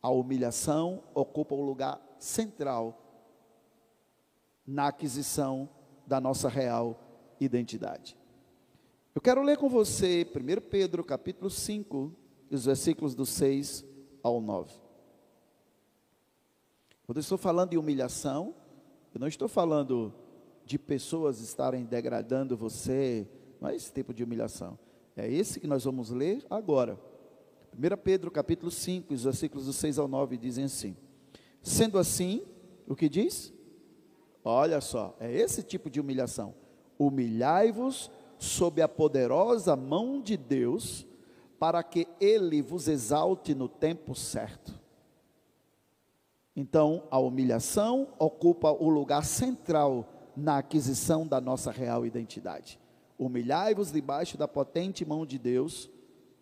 A 0.00 0.10
humilhação 0.10 1.02
ocupa 1.14 1.54
o 1.54 1.62
lugar 1.62 2.00
central 2.18 2.98
na 4.66 4.88
aquisição 4.88 5.68
da 6.06 6.20
nossa 6.20 6.48
real 6.48 6.98
identidade. 7.40 8.16
Eu 9.14 9.20
quero 9.20 9.42
ler 9.42 9.58
com 9.58 9.68
você 9.68 10.24
1 10.24 10.68
Pedro 10.68 11.02
capítulo 11.02 11.50
5, 11.50 12.12
os 12.50 12.64
versículos 12.64 13.14
do 13.14 13.26
6 13.26 13.84
ao 14.22 14.40
9. 14.40 14.87
Quando 17.08 17.16
eu 17.16 17.22
estou 17.22 17.38
falando 17.38 17.70
de 17.70 17.78
humilhação, 17.78 18.54
eu 19.14 19.18
não 19.18 19.28
estou 19.28 19.48
falando 19.48 20.12
de 20.66 20.78
pessoas 20.78 21.40
estarem 21.40 21.86
degradando 21.86 22.54
você, 22.54 23.26
não 23.58 23.70
é 23.70 23.74
esse 23.74 23.90
tipo 23.90 24.12
de 24.12 24.22
humilhação. 24.22 24.78
É 25.16 25.26
esse 25.26 25.58
que 25.58 25.66
nós 25.66 25.84
vamos 25.84 26.10
ler 26.10 26.44
agora. 26.50 27.00
1 27.72 27.96
Pedro 28.04 28.30
capítulo 28.30 28.70
5, 28.70 29.14
os 29.14 29.24
versículos 29.24 29.64
do 29.64 29.72
6 29.72 29.98
ao 29.98 30.06
9 30.06 30.36
dizem 30.36 30.66
assim: 30.66 30.94
Sendo 31.62 31.96
assim, 31.96 32.42
o 32.86 32.94
que 32.94 33.08
diz? 33.08 33.54
Olha 34.44 34.78
só, 34.82 35.16
é 35.18 35.32
esse 35.32 35.62
tipo 35.62 35.88
de 35.88 36.02
humilhação. 36.02 36.54
Humilhai-vos 36.98 38.10
sob 38.36 38.82
a 38.82 38.88
poderosa 38.88 39.74
mão 39.74 40.20
de 40.20 40.36
Deus, 40.36 41.06
para 41.58 41.82
que 41.82 42.06
ele 42.20 42.60
vos 42.60 42.86
exalte 42.86 43.54
no 43.54 43.66
tempo 43.66 44.14
certo. 44.14 44.77
Então, 46.60 47.04
a 47.08 47.20
humilhação 47.20 48.08
ocupa 48.18 48.72
o 48.72 48.88
lugar 48.88 49.24
central 49.24 50.32
na 50.36 50.58
aquisição 50.58 51.24
da 51.24 51.40
nossa 51.40 51.70
real 51.70 52.04
identidade. 52.04 52.80
Humilhai-vos 53.16 53.92
debaixo 53.92 54.36
da 54.36 54.48
potente 54.48 55.04
mão 55.04 55.24
de 55.24 55.38
Deus, 55.38 55.88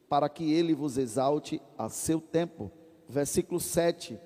para 0.08 0.26
que 0.30 0.50
ele 0.50 0.74
vos 0.74 0.96
exalte 0.96 1.60
a 1.76 1.90
seu 1.90 2.18
tempo. 2.18 2.72
Versículo 3.06 3.60
7. 3.60 4.18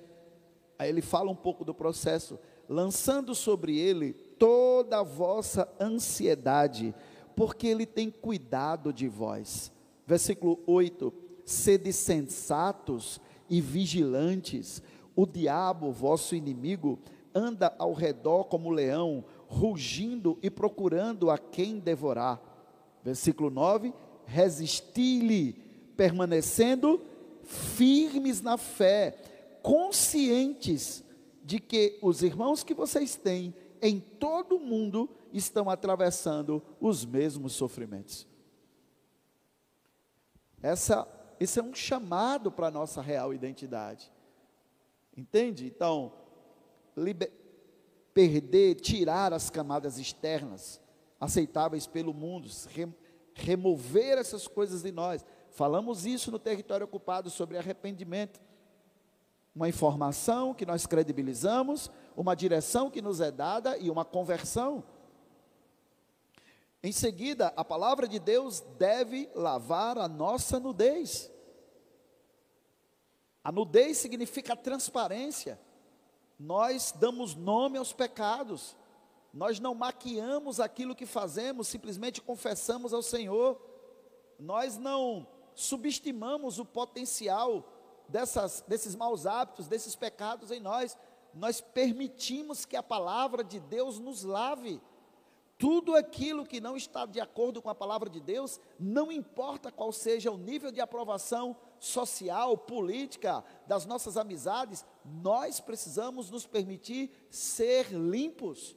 Aí 0.79 0.87
ele 0.87 1.01
fala 1.01 1.29
um 1.29 1.35
pouco 1.35 1.65
do 1.65 1.73
processo, 1.73 2.39
lançando 2.69 3.35
sobre 3.35 3.77
ele 3.77 4.13
toda 4.13 4.99
a 4.99 5.03
vossa 5.03 5.67
ansiedade, 5.77 6.95
porque 7.35 7.67
ele 7.67 7.85
tem 7.85 8.09
cuidado 8.09 8.93
de 8.93 9.09
vós. 9.09 9.73
Versículo 10.07 10.57
8: 10.65 11.13
Sede 11.43 11.91
sensatos 11.91 13.19
e 13.49 13.59
vigilantes, 13.59 14.81
o 15.15 15.25
diabo, 15.25 15.91
vosso 15.91 16.35
inimigo, 16.35 16.99
anda 17.33 17.73
ao 17.77 17.93
redor 17.93 18.45
como 18.45 18.69
leão, 18.69 19.23
rugindo 19.47 20.37
e 20.41 20.49
procurando 20.49 21.29
a 21.29 21.37
quem 21.37 21.79
devorar. 21.79 22.41
Versículo 23.03 23.49
9: 23.49 23.93
Resisti-lhe, 24.25 25.53
permanecendo 25.95 27.01
firmes 27.43 28.41
na 28.41 28.57
fé, 28.57 29.17
conscientes 29.61 31.03
de 31.43 31.59
que 31.59 31.97
os 32.01 32.23
irmãos 32.23 32.63
que 32.63 32.73
vocês 32.73 33.15
têm 33.15 33.53
em 33.81 33.99
todo 33.99 34.55
o 34.55 34.59
mundo 34.59 35.09
estão 35.33 35.69
atravessando 35.69 36.61
os 36.79 37.03
mesmos 37.03 37.53
sofrimentos. 37.53 38.27
Essa, 40.61 41.07
esse 41.39 41.59
é 41.59 41.63
um 41.63 41.73
chamado 41.73 42.51
para 42.51 42.67
a 42.67 42.71
nossa 42.71 43.01
real 43.01 43.33
identidade. 43.33 44.11
Entende? 45.21 45.67
Então, 45.67 46.11
liber, 46.97 47.31
perder, 48.11 48.73
tirar 48.73 49.31
as 49.33 49.51
camadas 49.51 49.99
externas 49.99 50.81
aceitáveis 51.19 51.85
pelo 51.85 52.11
mundo, 52.11 52.49
rem, 52.69 52.91
remover 53.35 54.17
essas 54.17 54.47
coisas 54.47 54.81
de 54.81 54.91
nós. 54.91 55.23
Falamos 55.51 56.07
isso 56.07 56.31
no 56.31 56.39
território 56.39 56.85
ocupado 56.85 57.29
sobre 57.29 57.55
arrependimento. 57.55 58.41
Uma 59.55 59.69
informação 59.69 60.55
que 60.55 60.65
nós 60.65 60.87
credibilizamos, 60.87 61.91
uma 62.17 62.33
direção 62.33 62.89
que 62.89 62.99
nos 62.99 63.21
é 63.21 63.29
dada 63.29 63.77
e 63.77 63.91
uma 63.91 64.03
conversão. 64.03 64.83
Em 66.81 66.91
seguida, 66.91 67.53
a 67.55 67.63
palavra 67.63 68.07
de 68.07 68.17
Deus 68.17 68.61
deve 68.79 69.29
lavar 69.35 69.99
a 69.99 70.07
nossa 70.07 70.59
nudez. 70.59 71.31
A 73.43 73.51
nudez 73.51 73.97
significa 73.97 74.55
transparência. 74.55 75.59
Nós 76.39 76.93
damos 76.97 77.35
nome 77.35 77.77
aos 77.77 77.93
pecados. 77.93 78.75
Nós 79.33 79.59
não 79.59 79.73
maquiamos 79.73 80.59
aquilo 80.59 80.95
que 80.95 81.05
fazemos, 81.05 81.67
simplesmente 81.67 82.21
confessamos 82.21 82.93
ao 82.93 83.01
Senhor. 83.01 83.59
Nós 84.37 84.77
não 84.77 85.27
subestimamos 85.55 86.59
o 86.59 86.65
potencial 86.65 87.65
dessas, 88.07 88.63
desses 88.67 88.95
maus 88.95 89.25
hábitos, 89.25 89.67
desses 89.67 89.95
pecados 89.95 90.51
em 90.51 90.59
nós. 90.59 90.97
Nós 91.33 91.61
permitimos 91.61 92.65
que 92.65 92.75
a 92.75 92.83
palavra 92.83 93.43
de 93.43 93.59
Deus 93.59 93.97
nos 93.99 94.23
lave. 94.23 94.81
Tudo 95.57 95.95
aquilo 95.95 96.45
que 96.45 96.59
não 96.59 96.75
está 96.75 97.05
de 97.05 97.21
acordo 97.21 97.61
com 97.61 97.69
a 97.69 97.75
palavra 97.75 98.09
de 98.09 98.19
Deus, 98.19 98.59
não 98.79 99.11
importa 99.11 99.71
qual 99.71 99.91
seja 99.91 100.31
o 100.31 100.37
nível 100.37 100.71
de 100.71 100.81
aprovação 100.81 101.55
social, 101.81 102.55
política, 102.55 103.43
das 103.65 103.87
nossas 103.87 104.15
amizades, 104.15 104.85
nós 105.03 105.59
precisamos 105.59 106.29
nos 106.29 106.45
permitir 106.45 107.09
ser 107.27 107.91
limpos. 107.91 108.75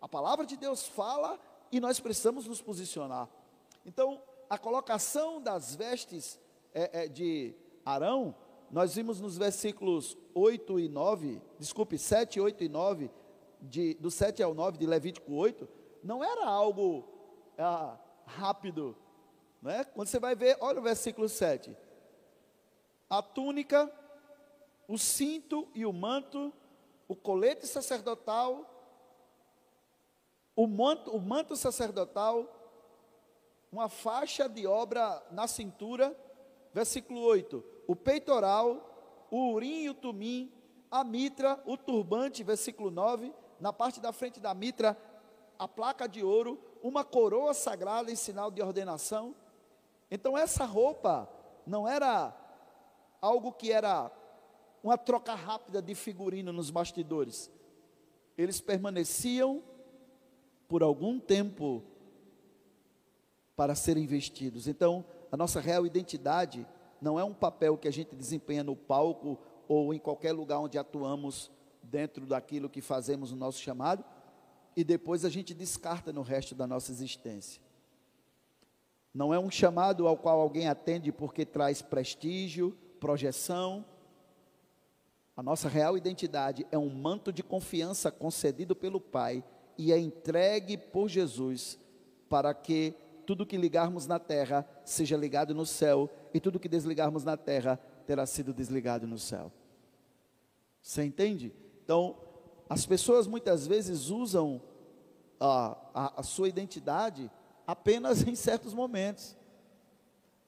A 0.00 0.08
palavra 0.08 0.46
de 0.46 0.56
Deus 0.56 0.86
fala 0.86 1.40
e 1.72 1.80
nós 1.80 1.98
precisamos 1.98 2.46
nos 2.46 2.62
posicionar. 2.62 3.28
Então, 3.84 4.22
a 4.48 4.56
colocação 4.56 5.42
das 5.42 5.74
vestes 5.74 6.38
é, 6.72 7.02
é, 7.02 7.08
de 7.08 7.52
Arão, 7.84 8.32
nós 8.70 8.94
vimos 8.94 9.20
nos 9.20 9.36
versículos 9.36 10.16
8 10.32 10.78
e 10.78 10.88
9, 10.88 11.42
desculpe, 11.58 11.98
7, 11.98 12.40
8 12.40 12.62
e 12.62 12.68
9, 12.68 13.10
de, 13.60 13.94
do 13.94 14.08
7 14.08 14.40
ao 14.40 14.54
9 14.54 14.78
de 14.78 14.86
Levítico 14.86 15.34
8, 15.34 15.68
não 16.00 16.22
era 16.22 16.46
algo 16.46 17.08
ah, 17.58 17.98
rápido. 18.24 18.96
Não 19.60 19.72
é? 19.72 19.82
Quando 19.82 20.06
você 20.06 20.20
vai 20.20 20.36
ver, 20.36 20.56
olha 20.60 20.78
o 20.78 20.82
versículo 20.82 21.28
7. 21.28 21.76
A 23.08 23.22
túnica, 23.22 23.90
o 24.88 24.98
cinto 24.98 25.68
e 25.74 25.86
o 25.86 25.92
manto, 25.92 26.52
o 27.08 27.14
colete 27.14 27.66
sacerdotal, 27.66 28.72
o 30.54 30.66
manto, 30.66 31.10
o 31.10 31.20
manto 31.20 31.56
sacerdotal, 31.56 32.52
uma 33.70 33.88
faixa 33.88 34.48
de 34.48 34.66
obra 34.66 35.22
na 35.30 35.46
cintura, 35.46 36.16
versículo 36.72 37.20
8, 37.20 37.62
o 37.86 37.94
peitoral, 37.94 39.26
o 39.30 39.52
urim 39.52 39.82
e 39.82 39.90
o 39.90 39.94
tumim, 39.94 40.52
a 40.90 41.04
mitra, 41.04 41.60
o 41.66 41.76
turbante, 41.76 42.42
versículo 42.42 42.90
9, 42.90 43.32
na 43.60 43.72
parte 43.72 44.00
da 44.00 44.12
frente 44.12 44.40
da 44.40 44.54
mitra, 44.54 44.96
a 45.58 45.66
placa 45.66 46.08
de 46.08 46.22
ouro, 46.22 46.58
uma 46.82 47.04
coroa 47.04 47.54
sagrada 47.54 48.10
em 48.10 48.16
sinal 48.16 48.50
de 48.50 48.62
ordenação. 48.62 49.34
Então 50.10 50.36
essa 50.36 50.64
roupa 50.64 51.28
não 51.66 51.88
era 51.88 52.34
algo 53.20 53.52
que 53.52 53.72
era 53.72 54.10
uma 54.82 54.96
troca 54.96 55.34
rápida 55.34 55.82
de 55.82 55.94
figurino 55.94 56.52
nos 56.52 56.70
bastidores. 56.70 57.50
Eles 58.36 58.60
permaneciam 58.60 59.62
por 60.68 60.82
algum 60.82 61.18
tempo 61.18 61.82
para 63.56 63.74
serem 63.74 64.06
vestidos. 64.06 64.68
Então, 64.68 65.04
a 65.32 65.36
nossa 65.36 65.60
real 65.60 65.86
identidade 65.86 66.66
não 67.00 67.18
é 67.18 67.24
um 67.24 67.34
papel 67.34 67.76
que 67.76 67.88
a 67.88 67.92
gente 67.92 68.14
desempenha 68.14 68.62
no 68.62 68.76
palco 68.76 69.38
ou 69.68 69.92
em 69.92 69.98
qualquer 69.98 70.32
lugar 70.32 70.60
onde 70.60 70.78
atuamos 70.78 71.50
dentro 71.82 72.26
daquilo 72.26 72.68
que 72.68 72.80
fazemos 72.80 73.32
no 73.32 73.38
nosso 73.38 73.60
chamado, 73.60 74.04
e 74.76 74.84
depois 74.84 75.24
a 75.24 75.30
gente 75.30 75.54
descarta 75.54 76.12
no 76.12 76.22
resto 76.22 76.54
da 76.54 76.66
nossa 76.66 76.90
existência. 76.92 77.62
Não 79.14 79.32
é 79.32 79.38
um 79.38 79.50
chamado 79.50 80.06
ao 80.06 80.16
qual 80.16 80.40
alguém 80.40 80.68
atende 80.68 81.10
porque 81.10 81.46
traz 81.46 81.80
prestígio, 81.80 82.76
projeção. 83.06 83.84
A 85.36 85.40
nossa 85.40 85.68
real 85.68 85.96
identidade 85.96 86.66
é 86.72 86.78
um 86.78 86.90
manto 86.90 87.32
de 87.32 87.40
confiança 87.40 88.10
concedido 88.10 88.74
pelo 88.74 89.00
Pai 89.00 89.44
e 89.78 89.92
é 89.92 89.98
entregue 89.98 90.76
por 90.76 91.08
Jesus 91.08 91.78
para 92.28 92.52
que 92.52 92.96
tudo 93.24 93.46
que 93.46 93.56
ligarmos 93.56 94.08
na 94.08 94.18
terra 94.18 94.68
seja 94.84 95.16
ligado 95.16 95.54
no 95.54 95.64
céu 95.64 96.10
e 96.34 96.40
tudo 96.40 96.58
que 96.58 96.68
desligarmos 96.68 97.22
na 97.22 97.36
terra 97.36 97.78
terá 98.08 98.26
sido 98.26 98.52
desligado 98.52 99.06
no 99.06 99.20
céu. 99.20 99.52
Você 100.82 101.04
entende? 101.04 101.54
Então, 101.84 102.16
as 102.68 102.84
pessoas 102.86 103.28
muitas 103.28 103.68
vezes 103.68 104.10
usam 104.10 104.60
a, 105.38 105.78
a, 105.94 106.20
a 106.20 106.22
sua 106.24 106.48
identidade 106.48 107.30
apenas 107.64 108.22
em 108.26 108.34
certos 108.34 108.74
momentos. 108.74 109.36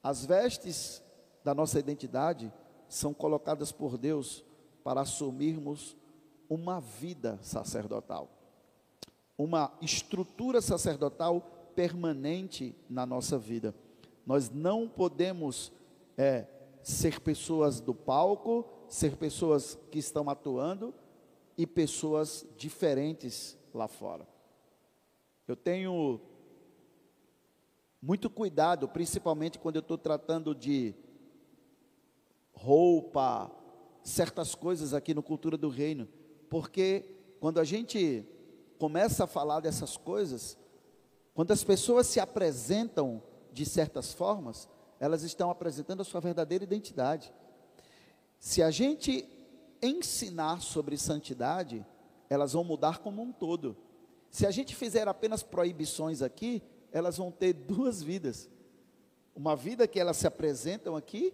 As 0.02 0.26
vestes 0.26 1.04
da 1.48 1.54
nossa 1.54 1.78
identidade 1.78 2.52
são 2.90 3.14
colocadas 3.14 3.72
por 3.72 3.96
Deus 3.96 4.44
para 4.84 5.00
assumirmos 5.00 5.96
uma 6.46 6.78
vida 6.78 7.38
sacerdotal, 7.40 8.28
uma 9.38 9.72
estrutura 9.80 10.60
sacerdotal 10.60 11.40
permanente 11.74 12.76
na 12.86 13.06
nossa 13.06 13.38
vida. 13.38 13.74
Nós 14.26 14.50
não 14.50 14.86
podemos 14.86 15.72
é, 16.18 16.46
ser 16.82 17.18
pessoas 17.18 17.80
do 17.80 17.94
palco, 17.94 18.66
ser 18.86 19.16
pessoas 19.16 19.78
que 19.90 19.98
estão 19.98 20.28
atuando 20.28 20.92
e 21.56 21.66
pessoas 21.66 22.46
diferentes 22.58 23.56
lá 23.72 23.88
fora. 23.88 24.28
Eu 25.46 25.56
tenho 25.56 26.20
muito 28.02 28.28
cuidado, 28.28 28.86
principalmente 28.86 29.58
quando 29.58 29.76
eu 29.76 29.80
estou 29.80 29.96
tratando 29.96 30.54
de 30.54 30.94
roupa, 32.58 33.50
certas 34.02 34.54
coisas 34.54 34.92
aqui 34.92 35.14
no 35.14 35.22
Cultura 35.22 35.56
do 35.56 35.68
Reino, 35.68 36.08
porque 36.50 37.04
quando 37.40 37.60
a 37.60 37.64
gente 37.64 38.26
começa 38.78 39.24
a 39.24 39.26
falar 39.28 39.60
dessas 39.60 39.96
coisas, 39.96 40.58
quando 41.34 41.52
as 41.52 41.62
pessoas 41.62 42.06
se 42.06 42.18
apresentam 42.18 43.22
de 43.52 43.64
certas 43.64 44.12
formas, 44.12 44.68
elas 44.98 45.22
estão 45.22 45.50
apresentando 45.50 46.00
a 46.00 46.04
sua 46.04 46.20
verdadeira 46.20 46.64
identidade. 46.64 47.32
Se 48.40 48.62
a 48.62 48.70
gente 48.70 49.28
ensinar 49.80 50.60
sobre 50.60 50.96
santidade, 50.96 51.86
elas 52.28 52.52
vão 52.52 52.64
mudar 52.64 52.98
como 52.98 53.22
um 53.22 53.32
todo. 53.32 53.76
Se 54.30 54.46
a 54.46 54.50
gente 54.50 54.74
fizer 54.74 55.06
apenas 55.06 55.44
proibições 55.44 56.22
aqui, 56.22 56.62
elas 56.90 57.18
vão 57.18 57.30
ter 57.30 57.52
duas 57.52 58.02
vidas. 58.02 58.48
Uma 59.34 59.54
vida 59.54 59.86
que 59.86 60.00
elas 60.00 60.16
se 60.16 60.26
apresentam 60.26 60.96
aqui 60.96 61.32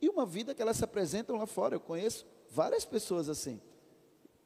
e 0.00 0.08
uma 0.08 0.26
vida 0.26 0.54
que 0.54 0.62
elas 0.62 0.76
se 0.76 0.84
apresentam 0.84 1.36
lá 1.36 1.46
fora. 1.46 1.74
Eu 1.74 1.80
conheço 1.80 2.26
várias 2.50 2.84
pessoas 2.84 3.28
assim. 3.28 3.60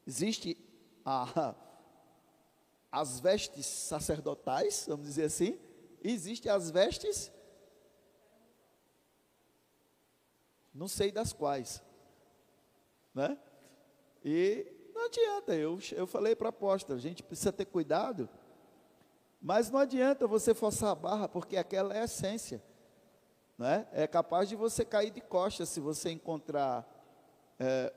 Existe 0.07 0.57
a, 1.05 1.55
as 2.91 3.21
vestes 3.21 3.67
sacerdotais, 3.67 4.85
vamos 4.89 5.07
dizer 5.07 5.25
assim, 5.25 5.59
e 6.03 6.11
existem 6.11 6.51
as 6.51 6.71
vestes, 6.71 7.31
não 10.73 10.89
sei 10.89 11.13
das 11.13 11.33
quais, 11.33 11.83
né? 13.15 13.39
E 14.25 14.67
não 14.95 15.07
adianta, 15.07 15.55
eu, 15.55 15.79
eu 15.93 16.07
falei 16.07 16.35
para 16.35 16.49
a 16.49 16.51
apóstola, 16.51 16.99
a 16.99 17.01
gente 17.01 17.23
precisa 17.23 17.53
ter 17.53 17.67
cuidado, 17.67 18.29
mas 19.41 19.71
não 19.71 19.79
adianta 19.79 20.27
você 20.27 20.55
forçar 20.55 20.91
a 20.91 20.95
barra, 20.95 21.29
porque 21.29 21.57
aquela 21.57 21.95
é 21.95 22.01
a 22.01 22.05
essência, 22.05 22.63
né? 23.61 23.87
É 23.93 24.07
capaz 24.07 24.49
de 24.49 24.57
você 24.57 24.87
cair 24.87 25.11
de 25.11 25.21
costas 25.21 25.69
se 25.69 25.81
você 25.81 26.11
encontrar 26.11 26.89
é, 27.59 27.93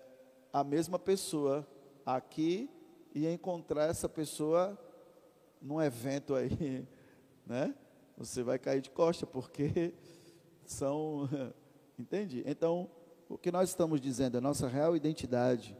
a 0.52 0.62
mesma 0.62 1.00
pessoa 1.00 1.66
aqui 2.06 2.70
e 3.16 3.26
encontrar 3.26 3.86
essa 3.86 4.10
pessoa 4.10 4.78
num 5.62 5.82
evento 5.82 6.36
aí, 6.36 6.86
né? 7.48 7.74
Você 8.18 8.44
vai 8.44 8.60
cair 8.60 8.82
de 8.82 8.92
costa, 8.92 9.26
porque 9.26 9.94
são. 10.68 11.30
Entende? 11.98 12.44
Então, 12.46 12.90
o 13.30 13.38
que 13.38 13.50
nós 13.50 13.70
estamos 13.70 14.02
dizendo, 14.02 14.38
a 14.38 14.42
nossa 14.42 14.68
real 14.68 14.98
identidade 14.98 15.78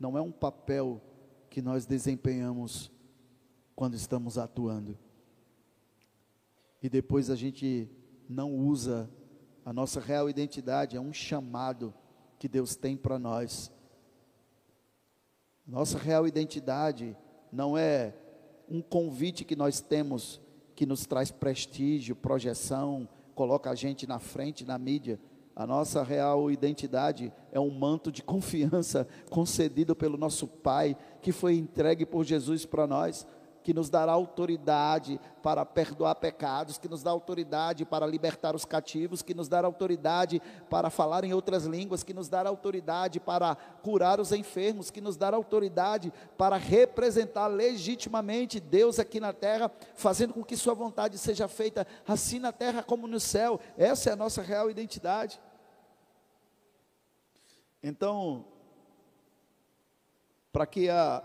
não 0.00 0.16
é 0.16 0.22
um 0.22 0.32
papel 0.32 1.02
que 1.50 1.60
nós 1.60 1.84
desempenhamos 1.84 2.90
quando 3.76 3.92
estamos 3.92 4.38
atuando. 4.38 4.96
E 6.82 6.88
depois 6.88 7.28
a 7.28 7.36
gente 7.36 7.90
não 8.26 8.54
usa 8.54 9.10
a 9.68 9.72
nossa 9.74 10.00
real 10.00 10.30
identidade, 10.30 10.96
é 10.96 11.00
um 11.00 11.12
chamado 11.12 11.92
que 12.38 12.48
Deus 12.48 12.74
tem 12.74 12.96
para 12.96 13.18
nós. 13.18 13.70
Nossa 15.66 15.98
real 15.98 16.26
identidade 16.26 17.14
não 17.52 17.76
é 17.76 18.14
um 18.66 18.80
convite 18.80 19.44
que 19.44 19.54
nós 19.54 19.78
temos 19.78 20.40
que 20.74 20.86
nos 20.86 21.04
traz 21.04 21.30
prestígio, 21.30 22.16
projeção, 22.16 23.06
coloca 23.34 23.68
a 23.68 23.74
gente 23.74 24.06
na 24.06 24.18
frente 24.18 24.64
na 24.64 24.78
mídia. 24.78 25.20
A 25.54 25.66
nossa 25.66 26.02
real 26.02 26.50
identidade 26.50 27.30
é 27.52 27.60
um 27.60 27.68
manto 27.68 28.10
de 28.10 28.22
confiança 28.24 29.06
concedido 29.28 29.94
pelo 29.94 30.16
nosso 30.16 30.46
Pai, 30.48 30.96
que 31.20 31.30
foi 31.30 31.56
entregue 31.56 32.06
por 32.06 32.24
Jesus 32.24 32.64
para 32.64 32.86
nós 32.86 33.26
que 33.68 33.74
nos 33.74 33.90
dará 33.90 34.12
autoridade 34.12 35.20
para 35.42 35.62
perdoar 35.62 36.14
pecados, 36.14 36.78
que 36.78 36.88
nos 36.88 37.02
dá 37.02 37.10
autoridade 37.10 37.84
para 37.84 38.06
libertar 38.06 38.56
os 38.56 38.64
cativos, 38.64 39.20
que 39.20 39.34
nos 39.34 39.46
dará 39.46 39.66
autoridade 39.68 40.40
para 40.70 40.88
falar 40.88 41.22
em 41.22 41.34
outras 41.34 41.66
línguas, 41.66 42.02
que 42.02 42.14
nos 42.14 42.30
dará 42.30 42.48
autoridade 42.48 43.20
para 43.20 43.54
curar 43.82 44.20
os 44.20 44.32
enfermos, 44.32 44.90
que 44.90 45.02
nos 45.02 45.18
dará 45.18 45.36
autoridade 45.36 46.10
para 46.38 46.56
representar 46.56 47.46
legitimamente 47.48 48.58
Deus 48.58 48.98
aqui 48.98 49.20
na 49.20 49.34
terra, 49.34 49.70
fazendo 49.94 50.32
com 50.32 50.42
que 50.42 50.56
Sua 50.56 50.72
vontade 50.72 51.18
seja 51.18 51.46
feita 51.46 51.86
assim 52.06 52.38
na 52.38 52.52
terra 52.52 52.82
como 52.82 53.06
no 53.06 53.20
céu. 53.20 53.60
Essa 53.76 54.08
é 54.08 54.12
a 54.14 54.16
nossa 54.16 54.40
real 54.40 54.70
identidade. 54.70 55.38
Então, 57.82 58.46
para 60.50 60.64
que 60.64 60.88
a 60.88 61.22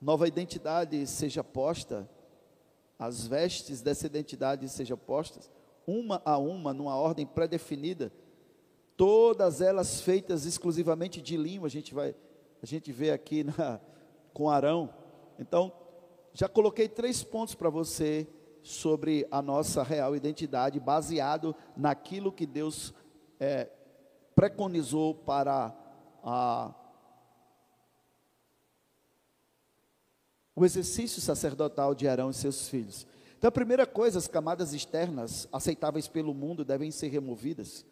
nova 0.00 0.28
identidade 0.28 1.06
seja 1.06 1.42
posta, 1.42 2.08
as 2.98 3.26
vestes 3.26 3.82
dessa 3.82 4.06
identidade 4.06 4.68
sejam 4.68 4.96
postas, 4.96 5.50
uma 5.86 6.20
a 6.24 6.38
uma, 6.38 6.72
numa 6.72 6.96
ordem 6.96 7.26
pré-definida, 7.26 8.12
todas 8.96 9.60
elas 9.60 10.00
feitas 10.00 10.44
exclusivamente 10.46 11.20
de 11.20 11.36
linho, 11.36 11.64
a 11.64 11.68
gente 11.68 11.94
vai, 11.94 12.14
a 12.62 12.66
gente 12.66 12.90
vê 12.90 13.10
aqui 13.10 13.44
na, 13.44 13.80
com 14.32 14.50
Arão. 14.50 14.92
Então, 15.38 15.72
já 16.32 16.48
coloquei 16.48 16.88
três 16.88 17.22
pontos 17.22 17.54
para 17.54 17.70
você 17.70 18.26
sobre 18.62 19.26
a 19.30 19.40
nossa 19.40 19.82
real 19.82 20.16
identidade, 20.16 20.80
baseado 20.80 21.54
naquilo 21.76 22.32
que 22.32 22.44
Deus 22.44 22.92
é, 23.38 23.70
preconizou 24.34 25.14
para 25.14 25.74
a 26.22 26.74
o 30.56 30.64
exercício 30.64 31.20
sacerdotal 31.20 31.94
de 31.94 32.08
Arão 32.08 32.30
e 32.30 32.34
seus 32.34 32.66
filhos. 32.66 33.06
Então, 33.36 33.48
a 33.48 33.52
primeira 33.52 33.86
coisa, 33.86 34.18
as 34.18 34.26
camadas 34.26 34.72
externas 34.72 35.46
aceitáveis 35.52 36.08
pelo 36.08 36.32
mundo 36.32 36.64
devem 36.64 36.90
ser 36.90 37.08
removidas. 37.08 37.84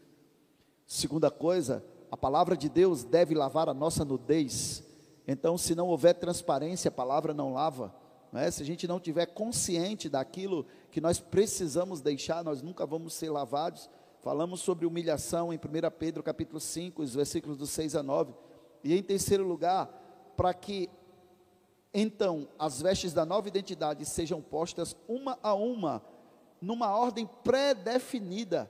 Segunda 0.86 1.30
coisa, 1.30 1.84
a 2.10 2.16
palavra 2.16 2.56
de 2.56 2.70
Deus 2.70 3.04
deve 3.04 3.34
lavar 3.34 3.68
a 3.68 3.74
nossa 3.74 4.02
nudez. 4.02 4.82
Então, 5.28 5.58
se 5.58 5.74
não 5.74 5.88
houver 5.88 6.14
transparência, 6.14 6.88
a 6.88 6.92
palavra 6.92 7.34
não 7.34 7.52
lava. 7.52 7.94
Não 8.32 8.40
é? 8.40 8.50
Se 8.50 8.62
a 8.62 8.66
gente 8.66 8.88
não 8.88 8.98
tiver 8.98 9.26
consciente 9.26 10.08
daquilo 10.08 10.66
que 10.90 11.02
nós 11.02 11.20
precisamos 11.20 12.00
deixar, 12.00 12.42
nós 12.42 12.62
nunca 12.62 12.86
vamos 12.86 13.12
ser 13.12 13.28
lavados. 13.28 13.90
Falamos 14.22 14.60
sobre 14.60 14.86
humilhação 14.86 15.52
em 15.52 15.56
1 15.56 15.60
Pedro 15.98 16.22
capítulo 16.22 16.58
5, 16.58 17.02
os 17.02 17.14
versículos 17.14 17.58
do 17.58 17.66
6 17.66 17.94
a 17.94 18.02
9. 18.02 18.32
E 18.82 18.94
em 18.96 19.02
terceiro 19.02 19.46
lugar, 19.46 19.86
para 20.34 20.54
que 20.54 20.88
então 21.94 22.48
as 22.58 22.82
vestes 22.82 23.12
da 23.12 23.24
nova 23.24 23.46
identidade 23.46 24.04
sejam 24.04 24.42
postas 24.42 24.96
uma 25.06 25.38
a 25.40 25.54
uma, 25.54 26.02
numa 26.60 26.90
ordem 26.90 27.24
pré-definida, 27.44 28.68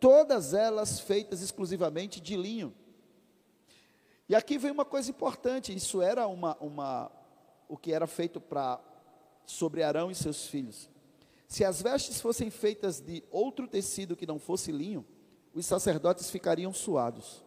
todas 0.00 0.52
elas 0.52 0.98
feitas 0.98 1.40
exclusivamente 1.40 2.20
de 2.20 2.36
linho. 2.36 2.74
E 4.28 4.34
aqui 4.34 4.58
vem 4.58 4.72
uma 4.72 4.84
coisa 4.84 5.08
importante, 5.08 5.72
isso 5.72 6.02
era 6.02 6.26
uma, 6.26 6.56
uma 6.60 7.12
o 7.68 7.76
que 7.76 7.92
era 7.92 8.08
feito 8.08 8.40
para 8.40 8.80
sobre 9.46 9.82
Arão 9.82 10.10
e 10.10 10.14
seus 10.14 10.46
filhos. 10.46 10.90
Se 11.46 11.64
as 11.64 11.80
vestes 11.80 12.20
fossem 12.20 12.50
feitas 12.50 13.00
de 13.00 13.22
outro 13.30 13.68
tecido 13.68 14.16
que 14.16 14.26
não 14.26 14.40
fosse 14.40 14.72
linho, 14.72 15.06
os 15.52 15.64
sacerdotes 15.64 16.28
ficariam 16.30 16.72
suados. 16.72 17.44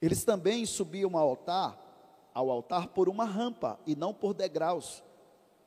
Eles 0.00 0.24
também 0.24 0.64
subiam 0.64 1.16
ao 1.16 1.28
altar 1.28 1.81
ao 2.34 2.50
altar 2.50 2.88
por 2.88 3.08
uma 3.08 3.24
rampa 3.24 3.78
e 3.86 3.94
não 3.94 4.14
por 4.14 4.34
degraus, 4.34 5.02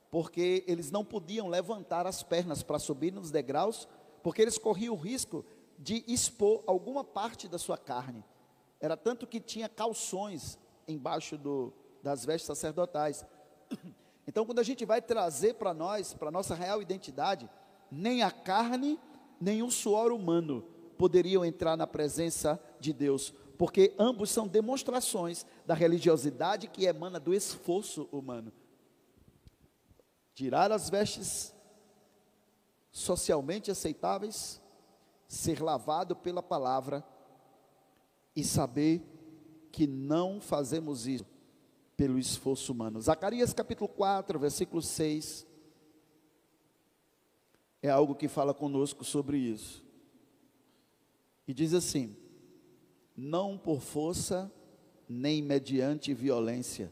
porque 0.10 0.64
eles 0.68 0.92
não 0.92 1.04
podiam 1.04 1.48
levantar 1.48 2.08
as 2.08 2.24
pernas 2.24 2.64
para 2.64 2.80
subir 2.80 3.12
nos 3.12 3.32
degraus, 3.32 3.88
porque 4.24 4.42
eles 4.42 4.58
corriam 4.58 4.94
o 4.96 5.00
risco 5.00 5.46
de 5.78 6.04
expor 6.08 6.64
alguma 6.66 7.04
parte 7.04 7.48
da 7.48 7.58
sua 7.58 7.78
carne. 7.78 8.24
Era 8.80 8.96
tanto 8.96 9.28
que 9.28 9.40
tinha 9.40 9.68
calções 9.68 10.58
embaixo 10.88 11.38
do, 11.38 11.74
das 12.02 12.26
vestes 12.26 12.48
sacerdotais, 12.48 13.26
Então, 14.28 14.46
quando 14.46 14.60
a 14.60 14.64
gente 14.64 14.86
vai 14.86 15.02
trazer 15.02 15.54
para 15.56 15.74
nós, 15.74 16.14
para 16.14 16.32
nossa 16.32 16.56
real 16.56 16.82
identidade, 16.82 17.50
nem 17.92 18.24
a 18.24 18.32
carne, 18.32 19.00
nem 19.40 19.62
o 19.62 19.70
suor 19.70 20.12
humano 20.12 20.64
poderiam 20.98 21.46
entrar 21.46 21.78
na 21.78 21.86
presença 21.86 22.60
de 22.80 22.92
Deus, 22.92 23.34
porque 23.58 23.94
ambos 23.98 24.30
são 24.30 24.48
demonstrações 24.48 25.46
da 25.66 25.74
religiosidade 25.74 26.68
que 26.68 26.86
emana 26.86 27.20
do 27.20 27.34
esforço 27.34 28.08
humano. 28.12 28.52
Tirar 30.34 30.72
as 30.72 30.90
vestes 30.90 31.54
socialmente 32.92 33.72
aceitáveis, 33.72 34.62
ser 35.28 35.62
lavado 35.62 36.16
pela 36.16 36.44
palavra 36.44 37.04
e 38.36 38.44
saber 38.44 39.02
que 39.72 39.88
não 39.88 40.40
fazemos 40.40 41.08
isso 41.08 41.26
pelo 41.96 42.20
esforço 42.20 42.72
humano. 42.72 43.02
Zacarias 43.02 43.54
capítulo 43.54 43.88
4, 43.88 44.38
versículo 44.38 44.82
6, 44.82 45.48
é 47.82 47.90
algo 47.90 48.16
que 48.16 48.28
fala 48.28 48.54
conosco 48.54 49.04
sobre 49.04 49.38
isso. 49.38 49.84
E 51.48 51.54
diz 51.54 51.74
assim: 51.74 52.16
Não 53.16 53.58
por 53.58 53.82
força, 53.82 54.52
nem 55.08 55.42
mediante 55.42 56.14
violência, 56.14 56.92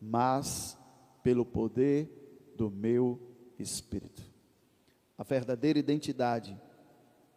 mas 0.00 0.78
pelo 1.22 1.44
poder 1.44 2.52
do 2.56 2.70
meu 2.70 3.20
espírito. 3.58 4.22
A 5.16 5.22
verdadeira 5.22 5.78
identidade 5.78 6.60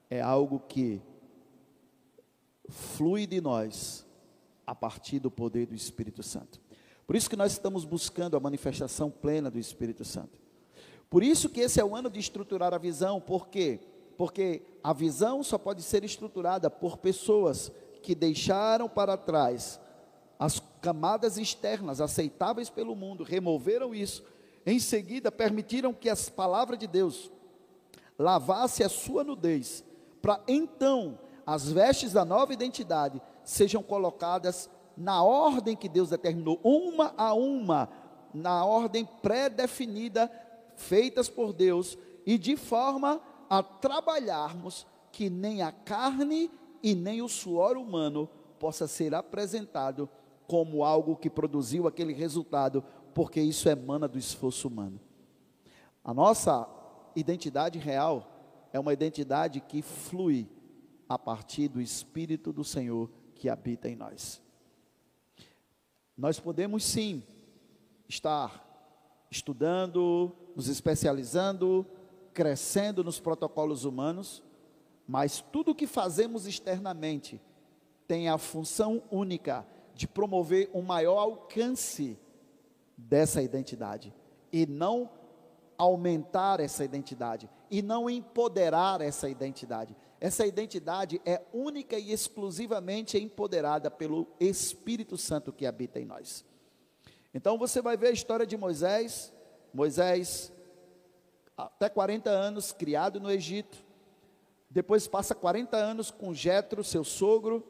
é 0.10 0.22
algo 0.22 0.60
que 0.60 1.02
flui 2.70 3.28
de 3.28 3.40
nós 3.40 4.06
a 4.66 4.76
partir 4.76 5.20
do 5.20 5.32
poder 5.32 5.68
do 5.68 5.76
Espírito 5.76 6.22
Santo. 6.22 6.60
Por 7.06 7.16
isso 7.16 7.30
que 7.30 7.38
nós 7.38 7.54
estamos 7.54 7.86
buscando 7.86 8.36
a 8.36 8.40
manifestação 8.40 9.10
plena 9.10 9.50
do 9.50 9.58
Espírito 9.58 10.04
Santo. 10.04 10.42
Por 11.10 11.24
isso 11.24 11.50
que 11.50 11.62
esse 11.62 11.80
é 11.80 11.86
o 11.86 11.96
ano 11.96 12.10
de 12.10 12.20
estruturar 12.20 12.74
a 12.74 12.78
visão, 12.78 13.22
por 13.22 13.48
quê? 13.48 13.80
Porque 14.18 14.62
a 14.84 14.92
visão 14.92 15.42
só 15.42 15.58
pode 15.58 15.82
ser 15.84 16.04
estruturada 16.04 16.70
por 16.70 16.98
pessoas 16.98 17.72
que 18.08 18.16
deixaram 18.16 18.88
para 18.88 19.18
trás 19.18 19.82
as 20.40 20.62
camadas 20.80 21.38
externas 21.38 22.00
aceitáveis 22.00 22.70
pelo 22.70 22.96
mundo, 22.96 23.22
removeram 23.22 23.94
isso, 23.94 24.24
em 24.66 24.80
seguida 24.80 25.30
permitiram 25.30 25.94
que 25.94 26.10
as 26.10 26.30
palavras 26.30 26.80
de 26.80 26.88
Deus 26.88 27.30
lavasse 28.18 28.82
a 28.82 28.88
sua 28.88 29.26
nudez, 29.26 29.84
para 30.22 30.42
então 30.48 31.20
as 31.46 31.70
vestes 31.70 32.14
da 32.14 32.24
nova 32.24 32.54
identidade 32.54 33.22
sejam 33.44 33.84
colocadas 33.84 34.70
na 34.96 35.22
ordem 35.22 35.76
que 35.76 35.90
Deus 35.90 36.10
determinou, 36.10 36.62
uma 36.64 37.14
a 37.18 37.34
uma, 37.34 37.90
na 38.34 38.64
ordem 38.64 39.04
pré-definida, 39.22 40.32
feitas 40.78 41.28
por 41.28 41.52
Deus, 41.52 41.98
e 42.26 42.38
de 42.38 42.56
forma 42.56 43.20
a 43.50 43.62
trabalharmos 43.62 44.88
que 45.12 45.30
nem 45.30 45.62
a 45.62 45.74
carne 45.74 46.50
e 46.82 46.96
nem 46.96 47.22
o 47.22 47.30
suor 47.30 47.78
humano 47.78 48.30
possa 48.60 48.88
ser 48.88 49.14
apresentado 49.14 50.10
como 50.48 50.84
algo 50.84 51.16
que 51.16 51.30
produziu 51.30 51.88
aquele 51.88 52.14
resultado, 52.14 52.84
porque 53.14 53.42
isso 53.42 53.68
emana 53.68 54.08
do 54.08 54.18
esforço 54.18 54.68
humano. 54.68 55.00
A 56.04 56.14
nossa 56.14 56.68
identidade 57.16 57.78
real 57.78 58.68
é 58.72 58.80
uma 58.80 58.94
identidade 58.94 59.60
que 59.60 59.82
flui 59.82 60.48
a 61.10 61.18
partir 61.18 61.68
do 61.68 61.82
Espírito 61.82 62.54
do 62.54 62.64
Senhor 62.64 63.10
que 63.36 63.50
habita 63.50 63.90
em 63.90 63.96
nós. 63.96 64.42
Nós 66.18 66.40
podemos 66.40 66.84
sim 66.84 67.24
estar 68.08 68.66
estudando, 69.30 70.36
nos 70.56 70.68
especializando, 70.68 71.86
crescendo 72.34 73.04
nos 73.04 73.20
protocolos 73.20 73.84
humanos, 73.84 74.44
mas 75.08 75.40
tudo 75.52 75.72
o 75.72 75.76
que 75.76 75.88
fazemos 75.88 76.46
externamente 76.46 77.42
tem 78.08 78.30
a 78.30 78.38
função 78.38 79.02
única 79.10 79.66
de 79.94 80.08
promover 80.08 80.70
um 80.74 80.82
maior 80.82 81.18
alcance 81.18 82.18
dessa 82.98 83.42
identidade 83.42 84.14
e 84.52 84.66
não 84.66 85.10
aumentar 85.78 86.60
essa 86.60 86.84
identidade 86.84 87.50
e 87.70 87.82
não 87.82 88.10
empoderar 88.10 89.02
essa 89.02 89.30
identidade. 89.30 89.96
Essa 90.20 90.46
identidade 90.46 91.22
é 91.26 91.42
única 91.54 91.98
e 91.98 92.12
exclusivamente 92.12 93.18
empoderada 93.18 93.92
pelo 93.92 94.28
Espírito 94.40 95.18
Santo 95.18 95.54
que 95.54 95.66
habita 95.66 96.00
em 96.00 96.06
nós. 96.06 96.44
Então 97.34 97.58
você 97.58 97.82
vai 97.82 97.96
ver 97.96 98.08
a 98.08 98.12
história 98.12 98.46
de 98.46 98.58
Moisés. 98.58 99.32
Moisés, 99.74 100.52
até 101.56 101.88
40 101.88 102.30
anos, 102.30 102.72
criado 102.72 103.20
no 103.20 103.30
Egito. 103.30 103.87
Depois 104.70 105.08
passa 105.08 105.34
40 105.34 105.78
anos 105.78 106.12
com 106.12 106.34
Jetro, 106.34 106.84
seu 106.84 107.04
sogro, 107.04 107.62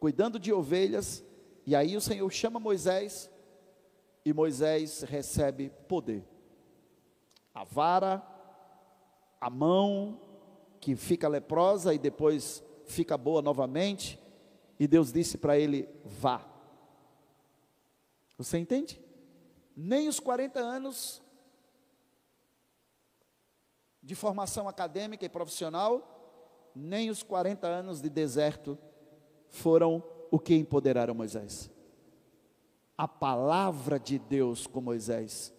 cuidando 0.00 0.38
de 0.38 0.52
ovelhas. 0.52 1.24
E 1.66 1.74
aí 1.74 1.96
o 1.96 2.00
Senhor 2.00 2.30
chama 2.30 2.58
Moisés 2.58 3.30
e 4.24 4.32
Moisés 4.32 5.02
recebe 5.02 5.70
poder. 5.88 6.24
A 7.54 7.64
vara, 7.64 8.22
a 9.40 9.48
mão, 9.48 10.20
que 10.80 10.96
fica 10.96 11.28
leprosa 11.28 11.94
e 11.94 11.98
depois 11.98 12.62
fica 12.86 13.16
boa 13.16 13.42
novamente, 13.42 14.20
e 14.78 14.86
Deus 14.86 15.12
disse 15.12 15.38
para 15.38 15.58
ele: 15.58 15.88
vá. 16.04 16.44
Você 18.38 18.58
entende? 18.58 19.00
Nem 19.76 20.08
os 20.08 20.20
40 20.20 20.60
anos 20.60 21.22
de 24.02 24.14
formação 24.14 24.68
acadêmica 24.68 25.24
e 25.24 25.28
profissional, 25.28 26.15
nem 26.76 27.08
os 27.08 27.22
40 27.22 27.66
anos 27.66 28.02
de 28.02 28.10
deserto 28.10 28.76
foram 29.48 30.04
o 30.30 30.38
que 30.38 30.54
empoderaram 30.54 31.14
Moisés. 31.14 31.70
A 32.98 33.08
palavra 33.08 33.98
de 33.98 34.18
Deus 34.18 34.66
com 34.66 34.82
Moisés 34.82 35.54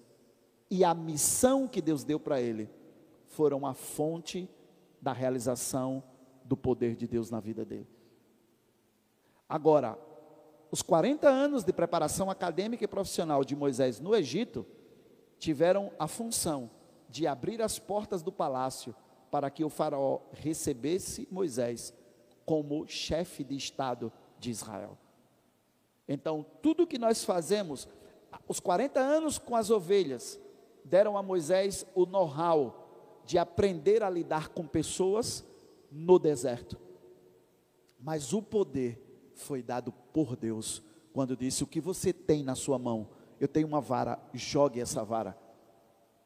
e 0.70 0.84
a 0.84 0.94
missão 0.94 1.68
que 1.68 1.82
Deus 1.82 2.04
deu 2.04 2.20
para 2.20 2.40
ele 2.40 2.70
foram 3.26 3.66
a 3.66 3.74
fonte 3.74 4.48
da 5.02 5.12
realização 5.12 6.04
do 6.44 6.56
poder 6.56 6.96
de 6.96 7.08
Deus 7.08 7.32
na 7.32 7.40
vida 7.40 7.66
dele. 7.66 7.88
Agora, 9.50 9.98
os 10.70 10.84
40 10.84 11.28
anos 11.28 11.64
de 11.64 11.74
preparação 11.74 12.30
acadêmica 12.30 12.84
e 12.84 12.88
profissional 12.88 13.44
de 13.44 13.56
Moisés 13.56 14.00
no 14.00 14.16
Egito 14.16 14.66
tiveram 15.40 15.92
a 15.98 16.08
função 16.08 16.70
de 17.10 17.26
abrir 17.26 17.60
as 17.62 17.80
portas 17.80 18.22
do 18.22 18.32
palácio 18.32 18.94
para 19.32 19.50
que 19.50 19.64
o 19.64 19.70
faraó 19.70 20.20
recebesse 20.32 21.28
Moisés 21.32 21.94
como 22.46 22.88
chefe 22.88 23.44
de 23.44 23.56
estado 23.56 24.12
de 24.40 24.50
Israel. 24.50 24.98
Então, 26.08 26.46
tudo 26.62 26.88
que 26.88 26.98
nós 26.98 27.24
fazemos, 27.24 27.88
os 28.48 28.60
40 28.60 29.00
anos 29.00 29.38
com 29.38 29.56
as 29.56 29.70
ovelhas, 29.70 30.40
deram 30.84 31.18
a 31.18 31.24
Moisés 31.24 31.86
o 31.94 32.06
know-how 32.06 33.22
de 33.26 33.38
aprender 33.38 34.02
a 34.02 34.10
lidar 34.10 34.50
com 34.50 34.66
pessoas 34.66 35.46
no 35.92 36.18
deserto. 36.18 36.78
Mas 38.00 38.32
o 38.32 38.42
poder 38.42 39.04
foi 39.36 39.62
dado 39.62 39.92
por 40.14 40.36
Deus 40.36 40.82
quando 41.12 41.36
disse: 41.36 41.64
O 41.64 41.68
que 41.68 41.82
você 41.82 42.14
tem 42.14 42.44
na 42.44 42.56
sua 42.56 42.80
mão? 42.80 43.10
Eu 43.40 43.48
tenho 43.48 43.68
uma 43.68 43.82
vara, 43.82 44.18
jogue 44.34 44.80
essa 44.80 45.04
vara. 45.04 45.38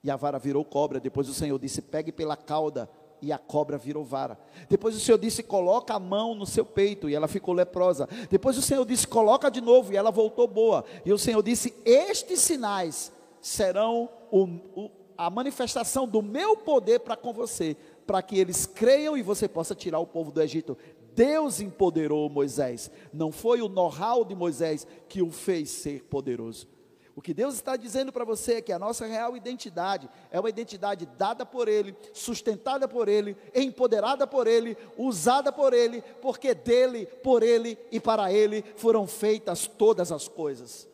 E 0.04 0.10
a 0.10 0.16
vara 0.16 0.40
virou 0.40 0.66
cobra. 0.66 1.00
Depois 1.00 1.30
o 1.30 1.34
Senhor 1.34 1.60
disse: 1.60 1.82
Pegue 1.82 2.12
pela 2.12 2.36
cauda. 2.36 2.90
E 3.24 3.32
a 3.32 3.38
cobra 3.38 3.78
virou 3.78 4.04
vara. 4.04 4.40
Depois 4.68 4.96
o 4.96 5.00
Senhor 5.00 5.18
disse: 5.18 5.44
Coloca 5.44 5.94
a 5.94 6.00
mão 6.00 6.34
no 6.34 6.46
seu 6.46 6.66
peito. 6.66 7.08
E 7.08 7.14
ela 7.14 7.28
ficou 7.28 7.54
leprosa. 7.54 8.10
Depois 8.30 8.58
o 8.58 8.62
Senhor 8.62 8.86
disse: 8.86 9.08
Coloca 9.08 9.50
de 9.50 9.62
novo. 9.62 9.94
E 9.94 9.98
ela 9.98 10.10
voltou 10.10 10.48
boa. 10.48 10.84
E 11.06 11.14
o 11.14 11.20
Senhor 11.20 11.44
disse: 11.44 11.74
Estes 11.86 12.40
sinais 12.40 13.12
serão 13.40 14.10
o, 14.32 14.44
o, 14.76 14.92
a 15.18 15.30
manifestação 15.30 16.08
do 16.08 16.22
meu 16.22 16.58
poder 16.58 17.02
para 17.02 17.16
com 17.16 17.32
você, 17.32 17.78
para 18.08 18.24
que 18.24 18.40
eles 18.40 18.66
creiam 18.66 19.16
e 19.16 19.22
você 19.22 19.48
possa 19.48 19.76
tirar 19.76 20.00
o 20.00 20.08
povo 20.08 20.32
do 20.32 20.42
Egito. 20.42 20.76
Deus 21.14 21.60
empoderou 21.60 22.30
Moisés, 22.30 22.90
não 23.12 23.32
foi 23.32 23.62
o 23.62 23.68
know-how 23.68 24.24
de 24.24 24.34
Moisés 24.34 24.88
que 25.10 25.22
o 25.22 25.30
fez 25.30 25.70
ser 25.70 26.04
poderoso. 26.06 26.68
O 27.16 27.22
que 27.22 27.34
Deus 27.34 27.56
está 27.56 27.76
dizendo 27.76 28.12
para 28.12 28.24
você 28.24 28.56
é 28.56 28.62
que 28.62 28.72
a 28.72 28.80
nossa 28.80 29.06
real 29.06 29.36
identidade 29.36 30.10
é 30.30 30.40
uma 30.40 30.50
identidade 30.50 31.06
dada 31.18 31.46
por 31.46 31.68
Ele, 31.68 31.96
sustentada 32.14 32.88
por 32.88 33.10
Ele, 33.10 33.36
empoderada 33.54 34.26
por 34.26 34.48
Ele, 34.48 34.78
usada 34.98 35.52
por 35.52 35.74
Ele, 35.74 36.02
porque 36.22 36.54
dele, 36.54 37.06
por 37.06 37.44
Ele 37.44 37.78
e 37.92 38.00
para 38.00 38.32
Ele 38.32 38.64
foram 38.78 39.06
feitas 39.06 39.68
todas 39.68 40.12
as 40.12 40.28
coisas. 40.28 40.88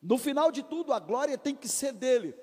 No 0.00 0.16
final 0.16 0.52
de 0.52 0.62
tudo, 0.62 0.92
a 0.92 1.00
glória 1.00 1.36
tem 1.36 1.54
que 1.54 1.68
ser 1.68 1.92
dele. 1.92 2.34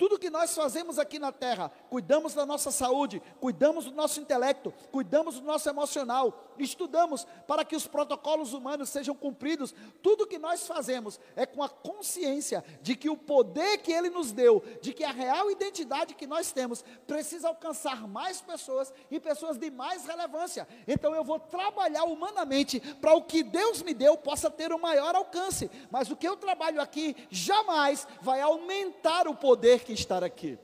Tudo 0.00 0.18
que 0.18 0.30
nós 0.30 0.54
fazemos 0.54 0.98
aqui 0.98 1.18
na 1.18 1.30
terra, 1.30 1.70
cuidamos 1.90 2.32
da 2.32 2.46
nossa 2.46 2.70
saúde, 2.70 3.20
cuidamos 3.38 3.84
do 3.84 3.90
nosso 3.90 4.18
intelecto, 4.18 4.72
cuidamos 4.90 5.34
do 5.38 5.42
nosso 5.42 5.68
emocional, 5.68 6.54
estudamos 6.58 7.26
para 7.46 7.66
que 7.66 7.76
os 7.76 7.86
protocolos 7.86 8.54
humanos 8.54 8.88
sejam 8.88 9.14
cumpridos. 9.14 9.74
Tudo 10.02 10.26
que 10.26 10.38
nós 10.38 10.66
fazemos 10.66 11.20
é 11.36 11.44
com 11.44 11.62
a 11.62 11.68
consciência 11.68 12.64
de 12.80 12.96
que 12.96 13.10
o 13.10 13.16
poder 13.16 13.76
que 13.76 13.92
Ele 13.92 14.08
nos 14.08 14.32
deu, 14.32 14.64
de 14.80 14.94
que 14.94 15.04
a 15.04 15.10
real 15.10 15.50
identidade 15.50 16.14
que 16.14 16.26
nós 16.26 16.50
temos, 16.50 16.82
precisa 17.06 17.48
alcançar 17.48 18.08
mais 18.08 18.40
pessoas 18.40 18.94
e 19.10 19.20
pessoas 19.20 19.58
de 19.58 19.70
mais 19.70 20.06
relevância. 20.06 20.66
Então 20.88 21.14
eu 21.14 21.22
vou 21.22 21.38
trabalhar 21.38 22.04
humanamente 22.04 22.80
para 23.02 23.12
o 23.12 23.20
que 23.20 23.42
Deus 23.42 23.82
me 23.82 23.92
deu 23.92 24.16
possa 24.16 24.50
ter 24.50 24.72
o 24.72 24.76
um 24.76 24.80
maior 24.80 25.14
alcance. 25.14 25.70
Mas 25.90 26.10
o 26.10 26.16
que 26.16 26.26
eu 26.26 26.38
trabalho 26.38 26.80
aqui 26.80 27.14
jamais 27.28 28.08
vai 28.22 28.40
aumentar 28.40 29.28
o 29.28 29.34
poder 29.34 29.84
que 29.84 29.89
está 29.92 30.18
aqui. 30.24 30.58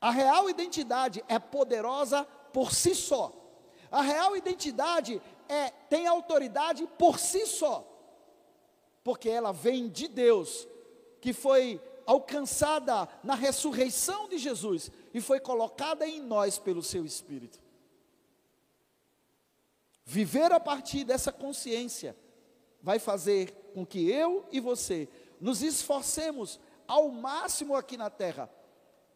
A 0.00 0.10
real 0.10 0.50
identidade 0.50 1.22
é 1.28 1.38
poderosa 1.38 2.24
por 2.52 2.72
si 2.72 2.94
só. 2.94 3.32
A 3.90 4.02
real 4.02 4.36
identidade 4.36 5.22
é 5.48 5.70
tem 5.70 6.06
autoridade 6.06 6.86
por 6.98 7.18
si 7.18 7.46
só. 7.46 7.88
Porque 9.04 9.28
ela 9.28 9.52
vem 9.52 9.88
de 9.88 10.08
Deus, 10.08 10.66
que 11.20 11.32
foi 11.32 11.80
alcançada 12.06 13.08
na 13.22 13.34
ressurreição 13.34 14.28
de 14.28 14.38
Jesus 14.38 14.90
e 15.14 15.20
foi 15.20 15.38
colocada 15.38 16.06
em 16.06 16.20
nós 16.20 16.58
pelo 16.58 16.82
seu 16.82 17.04
espírito. 17.04 17.60
Viver 20.04 20.52
a 20.52 20.60
partir 20.60 21.04
dessa 21.04 21.30
consciência 21.30 22.16
vai 22.82 22.98
fazer 22.98 23.52
com 23.72 23.86
que 23.86 24.10
eu 24.10 24.44
e 24.50 24.58
você 24.58 25.08
nos 25.40 25.62
esforcemos 25.62 26.58
ao 26.92 27.08
máximo 27.08 27.74
aqui 27.74 27.96
na 27.96 28.10
terra 28.10 28.50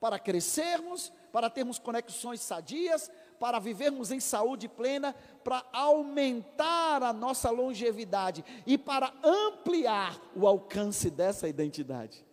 para 0.01 0.19
crescermos, 0.19 1.13
para 1.31 1.51
termos 1.51 1.79
conexões 1.79 2.41
sadias, 2.41 3.11
para 3.39 3.59
vivermos 3.59 4.11
em 4.11 4.19
saúde 4.19 4.67
plena, 4.67 5.15
para 5.45 5.63
aumentar 5.75 7.03
a 7.03 7.13
nossa 7.13 7.51
longevidade 7.51 8.43
e 8.67 8.79
para 8.79 9.13
ampliar 9.23 10.19
o 10.35 10.47
alcance 10.47 11.11
dessa 11.11 11.49
identidade. 11.49 12.25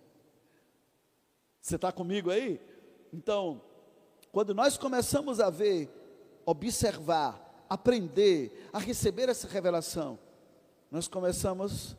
Você 1.60 1.76
está 1.76 1.92
comigo 1.92 2.32
aí? 2.32 2.62
Então, 3.12 3.62
quando 4.32 4.54
nós 4.54 4.78
começamos 4.78 5.42
a 5.42 5.50
ver, 5.50 5.90
observar, 6.46 7.66
aprender, 7.70 8.70
a 8.72 8.80
receber 8.80 9.28
essa 9.28 9.48
revelação, 9.48 10.18
nós 10.90 11.10
começamos 11.10 11.98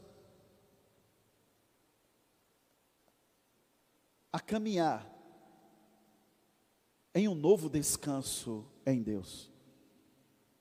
a 4.34 4.40
caminhar 4.40 5.08
em 7.14 7.28
um 7.28 7.36
novo 7.36 7.70
descanso 7.70 8.66
em 8.84 9.00
Deus. 9.00 9.48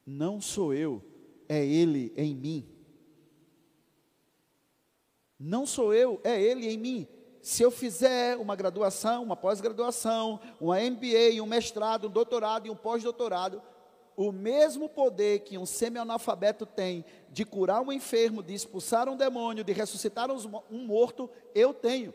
Não 0.06 0.40
sou 0.40 0.72
eu, 0.72 1.02
é 1.48 1.66
Ele 1.66 2.12
em 2.16 2.36
mim. 2.36 2.68
Não 5.36 5.66
sou 5.66 5.92
eu, 5.92 6.20
é 6.22 6.40
Ele 6.40 6.68
em 6.68 6.78
mim. 6.78 7.08
Se 7.42 7.64
eu 7.64 7.70
fizer 7.72 8.36
uma 8.36 8.54
graduação, 8.54 9.24
uma 9.24 9.34
pós-graduação, 9.34 10.38
uma 10.60 10.78
MBA, 10.78 11.42
um 11.42 11.46
mestrado, 11.46 12.06
um 12.06 12.12
doutorado 12.12 12.68
e 12.68 12.70
um 12.70 12.76
pós-doutorado, 12.76 13.60
o 14.16 14.30
mesmo 14.30 14.88
poder 14.88 15.40
que 15.40 15.58
um 15.58 15.66
semi-analfabeto 15.66 16.64
tem 16.64 17.04
de 17.28 17.44
curar 17.44 17.82
um 17.82 17.90
enfermo, 17.90 18.40
de 18.40 18.54
expulsar 18.54 19.08
um 19.08 19.16
demônio, 19.16 19.64
de 19.64 19.72
ressuscitar 19.72 20.30
um 20.30 20.86
morto, 20.86 21.28
eu 21.52 21.74
tenho. 21.74 22.14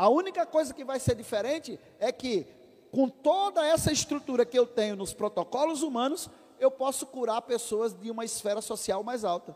A 0.00 0.08
única 0.08 0.46
coisa 0.46 0.72
que 0.72 0.82
vai 0.82 0.98
ser 0.98 1.14
diferente 1.14 1.78
é 1.98 2.10
que 2.10 2.46
com 2.90 3.06
toda 3.06 3.66
essa 3.66 3.92
estrutura 3.92 4.46
que 4.46 4.58
eu 4.58 4.66
tenho 4.66 4.96
nos 4.96 5.12
protocolos 5.12 5.82
humanos, 5.82 6.30
eu 6.58 6.70
posso 6.70 7.06
curar 7.06 7.42
pessoas 7.42 7.92
de 7.92 8.10
uma 8.10 8.24
esfera 8.24 8.62
social 8.62 9.02
mais 9.02 9.26
alta. 9.26 9.54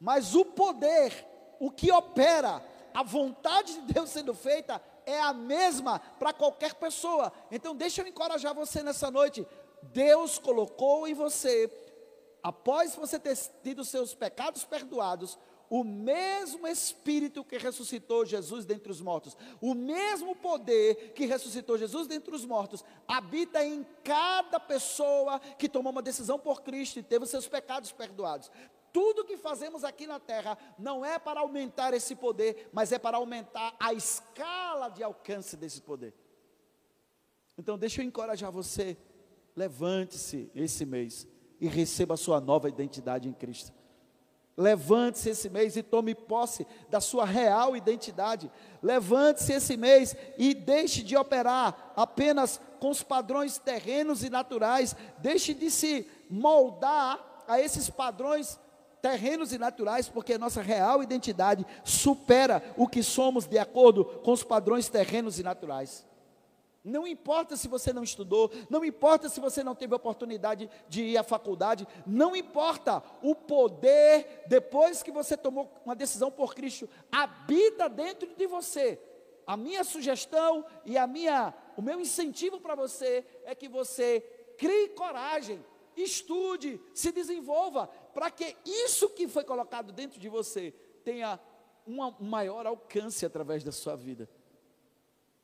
Mas 0.00 0.34
o 0.34 0.44
poder, 0.44 1.24
o 1.60 1.70
que 1.70 1.92
opera, 1.92 2.60
a 2.92 3.04
vontade 3.04 3.74
de 3.74 3.92
Deus 3.92 4.10
sendo 4.10 4.34
feita, 4.34 4.82
é 5.06 5.20
a 5.20 5.32
mesma 5.32 6.00
para 6.18 6.32
qualquer 6.32 6.74
pessoa. 6.74 7.32
Então, 7.52 7.72
deixa 7.72 8.02
eu 8.02 8.08
encorajar 8.08 8.52
você 8.52 8.82
nessa 8.82 9.12
noite. 9.12 9.46
Deus 9.80 10.40
colocou 10.40 11.06
em 11.06 11.14
você, 11.14 11.70
após 12.42 12.96
você 12.96 13.16
ter 13.16 13.38
tido 13.62 13.84
seus 13.84 14.12
pecados 14.12 14.64
perdoados, 14.64 15.38
o 15.70 15.84
mesmo 15.84 16.66
Espírito 16.66 17.44
que 17.44 17.56
ressuscitou 17.56 18.26
Jesus 18.26 18.66
dentre 18.66 18.90
os 18.90 19.00
mortos, 19.00 19.36
o 19.60 19.72
mesmo 19.72 20.34
poder 20.34 21.12
que 21.12 21.26
ressuscitou 21.26 21.78
Jesus 21.78 22.08
dentre 22.08 22.34
os 22.34 22.44
mortos, 22.44 22.84
habita 23.06 23.64
em 23.64 23.86
cada 24.02 24.58
pessoa 24.58 25.38
que 25.38 25.68
tomou 25.68 25.92
uma 25.92 26.02
decisão 26.02 26.40
por 26.40 26.62
Cristo 26.62 26.98
e 26.98 27.04
teve 27.04 27.24
os 27.24 27.30
seus 27.30 27.46
pecados 27.46 27.92
perdoados. 27.92 28.50
Tudo 28.92 29.24
que 29.24 29.36
fazemos 29.36 29.84
aqui 29.84 30.08
na 30.08 30.18
terra 30.18 30.58
não 30.76 31.04
é 31.04 31.20
para 31.20 31.38
aumentar 31.38 31.94
esse 31.94 32.16
poder, 32.16 32.68
mas 32.72 32.90
é 32.90 32.98
para 32.98 33.18
aumentar 33.18 33.76
a 33.78 33.94
escala 33.94 34.88
de 34.88 35.04
alcance 35.04 35.56
desse 35.56 35.80
poder. 35.80 36.12
Então, 37.56 37.78
deixa 37.78 38.02
eu 38.02 38.06
encorajar 38.06 38.50
você, 38.50 38.96
levante-se 39.54 40.50
esse 40.52 40.84
mês 40.84 41.28
e 41.60 41.68
receba 41.68 42.14
a 42.14 42.16
sua 42.16 42.40
nova 42.40 42.68
identidade 42.68 43.28
em 43.28 43.32
Cristo. 43.32 43.79
Levante-se 44.60 45.30
esse 45.30 45.48
mês 45.48 45.74
e 45.74 45.82
tome 45.82 46.14
posse 46.14 46.66
da 46.90 47.00
sua 47.00 47.24
real 47.24 47.74
identidade. 47.74 48.52
Levante-se 48.82 49.54
esse 49.54 49.74
mês 49.74 50.14
e 50.36 50.52
deixe 50.52 51.02
de 51.02 51.16
operar 51.16 51.94
apenas 51.96 52.60
com 52.78 52.90
os 52.90 53.02
padrões 53.02 53.56
terrenos 53.56 54.22
e 54.22 54.28
naturais. 54.28 54.94
Deixe 55.16 55.54
de 55.54 55.70
se 55.70 56.06
moldar 56.28 57.42
a 57.48 57.58
esses 57.58 57.88
padrões 57.88 58.60
terrenos 59.00 59.50
e 59.54 59.56
naturais, 59.56 60.10
porque 60.10 60.36
nossa 60.36 60.60
real 60.60 61.02
identidade 61.02 61.64
supera 61.82 62.62
o 62.76 62.86
que 62.86 63.02
somos 63.02 63.46
de 63.46 63.56
acordo 63.56 64.04
com 64.04 64.32
os 64.32 64.44
padrões 64.44 64.90
terrenos 64.90 65.38
e 65.38 65.42
naturais. 65.42 66.04
Não 66.82 67.06
importa 67.06 67.56
se 67.56 67.68
você 67.68 67.92
não 67.92 68.02
estudou, 68.02 68.50
não 68.70 68.82
importa 68.82 69.28
se 69.28 69.38
você 69.38 69.62
não 69.62 69.74
teve 69.74 69.94
oportunidade 69.94 70.70
de 70.88 71.02
ir 71.02 71.18
à 71.18 71.22
faculdade, 71.22 71.86
não 72.06 72.34
importa, 72.34 73.02
o 73.22 73.34
poder, 73.34 74.44
depois 74.46 75.02
que 75.02 75.12
você 75.12 75.36
tomou 75.36 75.70
uma 75.84 75.94
decisão 75.94 76.30
por 76.30 76.54
Cristo, 76.54 76.88
habita 77.12 77.88
dentro 77.88 78.34
de 78.34 78.46
você. 78.46 78.98
A 79.46 79.58
minha 79.58 79.84
sugestão 79.84 80.64
e 80.86 80.96
a 80.96 81.06
minha, 81.06 81.52
o 81.76 81.82
meu 81.82 82.00
incentivo 82.00 82.60
para 82.60 82.74
você 82.74 83.26
é 83.44 83.54
que 83.54 83.68
você 83.68 84.20
crie 84.56 84.88
coragem, 84.90 85.62
estude, 85.94 86.80
se 86.94 87.12
desenvolva, 87.12 87.88
para 88.14 88.30
que 88.30 88.56
isso 88.64 89.10
que 89.10 89.28
foi 89.28 89.44
colocado 89.44 89.92
dentro 89.92 90.18
de 90.18 90.30
você 90.30 90.72
tenha 91.04 91.38
um 91.86 92.10
maior 92.20 92.66
alcance 92.66 93.26
através 93.26 93.62
da 93.62 93.72
sua 93.72 93.96
vida. 93.96 94.30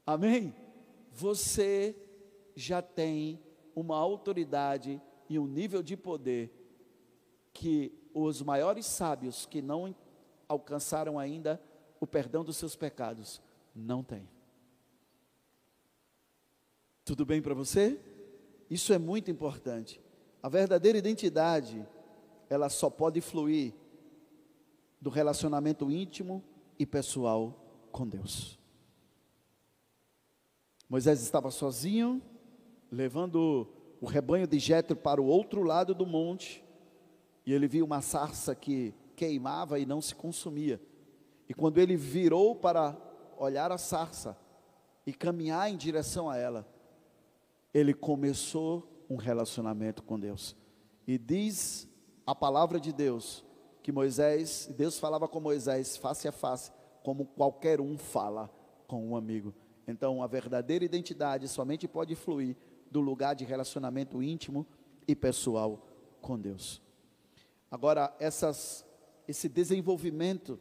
Amém? 0.07 0.55
Você 1.17 1.97
já 2.55 2.83
tem 2.83 3.41
uma 3.75 3.97
autoridade 3.97 5.01
e 5.29 5.39
um 5.39 5.47
nível 5.47 5.83
de 5.83 5.97
poder 5.97 6.53
que 7.55 7.93
os 8.13 8.43
maiores 8.43 8.85
sábios 8.85 9.47
que 9.47 9.63
não 9.63 9.95
alcançaram 10.47 11.19
ainda 11.19 11.61
o 11.99 12.07
perdão 12.07 12.45
dos 12.45 12.59
seus 12.59 12.77
pecados 12.77 13.41
não 13.75 14.05
têm. 14.05 14.29
Tudo 17.03 17.25
bem 17.25 17.41
para 17.41 17.55
você? 17.55 17.99
Isso 18.69 18.93
é 18.93 18.99
muito 18.99 19.31
importante. 19.31 20.01
A 20.43 20.51
verdadeira 20.51 20.99
identidade, 20.99 21.87
ela 22.51 22.69
só 22.69 22.91
pode 22.91 23.23
fluir 23.23 23.73
do 25.01 25.09
relacionamento 25.09 25.91
íntimo 25.91 26.45
e 26.79 26.85
pessoal 26.85 27.89
com 27.91 28.07
Deus. 28.07 28.59
Moisés 30.89 31.21
estava 31.21 31.51
sozinho, 31.51 32.23
levando 32.91 33.69
o 34.01 34.07
rebanho 34.07 34.47
de 34.47 34.59
Jetro 34.59 34.97
para 34.97 35.21
o 35.21 35.27
outro 35.27 35.63
lado 35.63 35.95
do 35.95 36.07
monte, 36.07 36.65
e 37.45 37.53
ele 37.53 37.67
viu 37.67 37.85
uma 37.85 38.01
sarça 38.01 38.55
que 38.55 38.95
queimava 39.15 39.79
e 39.79 39.87
não 39.87 40.01
se 40.01 40.15
consumia. 40.15 40.81
E 41.49 41.55
quando 41.55 41.79
ele 41.79 41.97
virou 41.97 42.55
para 42.55 42.97
olhar 43.39 43.71
a 43.73 43.79
sarça 43.79 44.37
e 45.07 45.13
caminhar 45.13 45.71
em 45.71 45.77
direção 45.77 46.29
a 46.29 46.37
ela, 46.37 46.67
ele 47.73 47.95
começou 47.95 49.05
um 49.09 49.17
relacionamento 49.17 50.03
com 50.03 50.19
Deus. 50.19 50.57
E 51.07 51.19
diz 51.19 51.89
a 52.27 52.35
palavra 52.35 52.81
de 52.81 52.93
Deus 52.93 53.45
que 53.83 53.93
Moisés, 53.93 54.69
Deus 54.77 54.99
falava 54.99 55.29
com 55.29 55.39
Moisés 55.39 55.97
face 55.97 56.27
a 56.27 56.33
face, 56.33 56.73
como 57.05 57.25
qualquer 57.25 57.81
um 57.81 57.97
fala 57.97 58.51
com 58.89 59.07
um 59.07 59.17
amigo. 59.17 59.55
Então, 59.87 60.23
a 60.23 60.27
verdadeira 60.27 60.85
identidade 60.85 61.49
somente 61.49 61.87
pode 61.87 62.15
fluir 62.15 62.57
do 62.91 63.01
lugar 63.01 63.35
de 63.35 63.45
relacionamento 63.45 64.23
íntimo 64.23 64.67
e 65.07 65.15
pessoal 65.15 65.87
com 66.21 66.39
Deus. 66.39 66.83
Agora, 67.71 68.15
essas, 68.19 68.85
esse 69.29 69.49
desenvolvimento, 69.49 70.59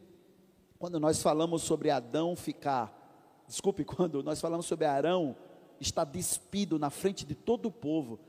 quando 0.78 1.00
nós 1.00 1.22
falamos 1.22 1.64
sobre 1.64 1.90
Adão 1.90 2.36
ficar 2.36 3.06
desculpe, 3.48 3.84
quando 3.86 4.24
nós 4.24 4.40
falamos 4.42 4.66
sobre 4.66 4.86
Arão, 4.86 5.36
está 5.80 6.04
despido 6.04 6.80
na 6.80 6.90
frente 6.90 7.26
de 7.26 7.36
todo 7.36 7.68
o 7.68 7.72
povo. 7.72 8.20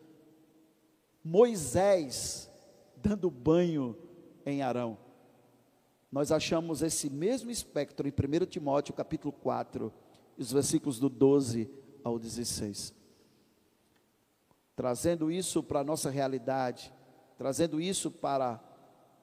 Moisés 1.22 2.50
dando 2.96 3.30
banho 3.30 3.96
em 4.44 4.62
Arão. 4.62 4.98
Nós 6.10 6.30
achamos 6.30 6.82
esse 6.82 7.10
mesmo 7.10 7.50
espectro 7.50 8.06
em 8.06 8.12
1 8.12 8.46
Timóteo 8.46 8.94
capítulo 8.94 9.32
4, 9.32 9.92
os 10.38 10.52
versículos 10.52 10.98
do 10.98 11.08
12 11.08 11.70
ao 12.04 12.18
16. 12.18 12.94
Trazendo 14.74 15.30
isso 15.30 15.62
para 15.62 15.80
a 15.80 15.84
nossa 15.84 16.10
realidade, 16.10 16.92
trazendo 17.38 17.80
isso 17.80 18.10
para 18.10 18.62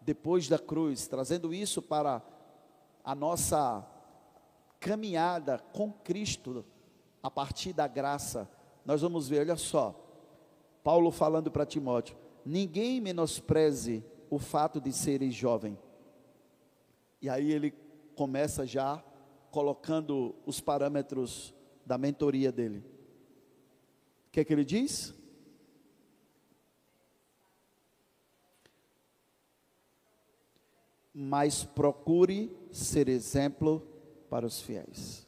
depois 0.02 0.48
da 0.48 0.60
cruz, 0.60 1.08
trazendo 1.08 1.54
isso 1.54 1.82
para 1.82 2.22
a 3.04 3.16
nossa 3.16 3.88
caminhada 4.80 5.60
com 5.72 5.92
Cristo 5.92 6.66
a 7.22 7.32
partir 7.32 7.72
da 7.72 7.88
graça, 7.88 8.50
nós 8.86 9.02
vamos 9.02 9.30
ver, 9.30 9.40
olha 9.40 9.56
só, 9.56 9.96
Paulo 10.84 11.12
falando 11.12 11.50
para 11.50 11.66
Timóteo: 11.66 12.18
ninguém 12.46 13.00
menospreze 13.00 14.04
o 14.30 14.38
fato 14.38 14.82
de 14.82 14.92
seres 14.92 15.34
jovem. 15.34 15.78
E 17.22 17.30
aí 17.30 17.52
ele 17.52 17.72
começa 18.16 18.66
já 18.66 19.02
colocando 19.54 20.34
os 20.48 20.60
parâmetros 20.60 21.54
da 21.86 21.96
mentoria 21.96 22.52
dele. 22.52 22.84
O 24.28 24.32
que 24.32 24.40
é 24.40 24.44
que 24.44 24.52
ele 24.52 24.66
diz? 24.66 25.14
Mas 31.14 31.64
procure 31.64 32.52
ser 32.72 33.08
exemplo 33.08 33.88
para 34.28 34.44
os 34.44 34.60
fiéis. 34.60 35.28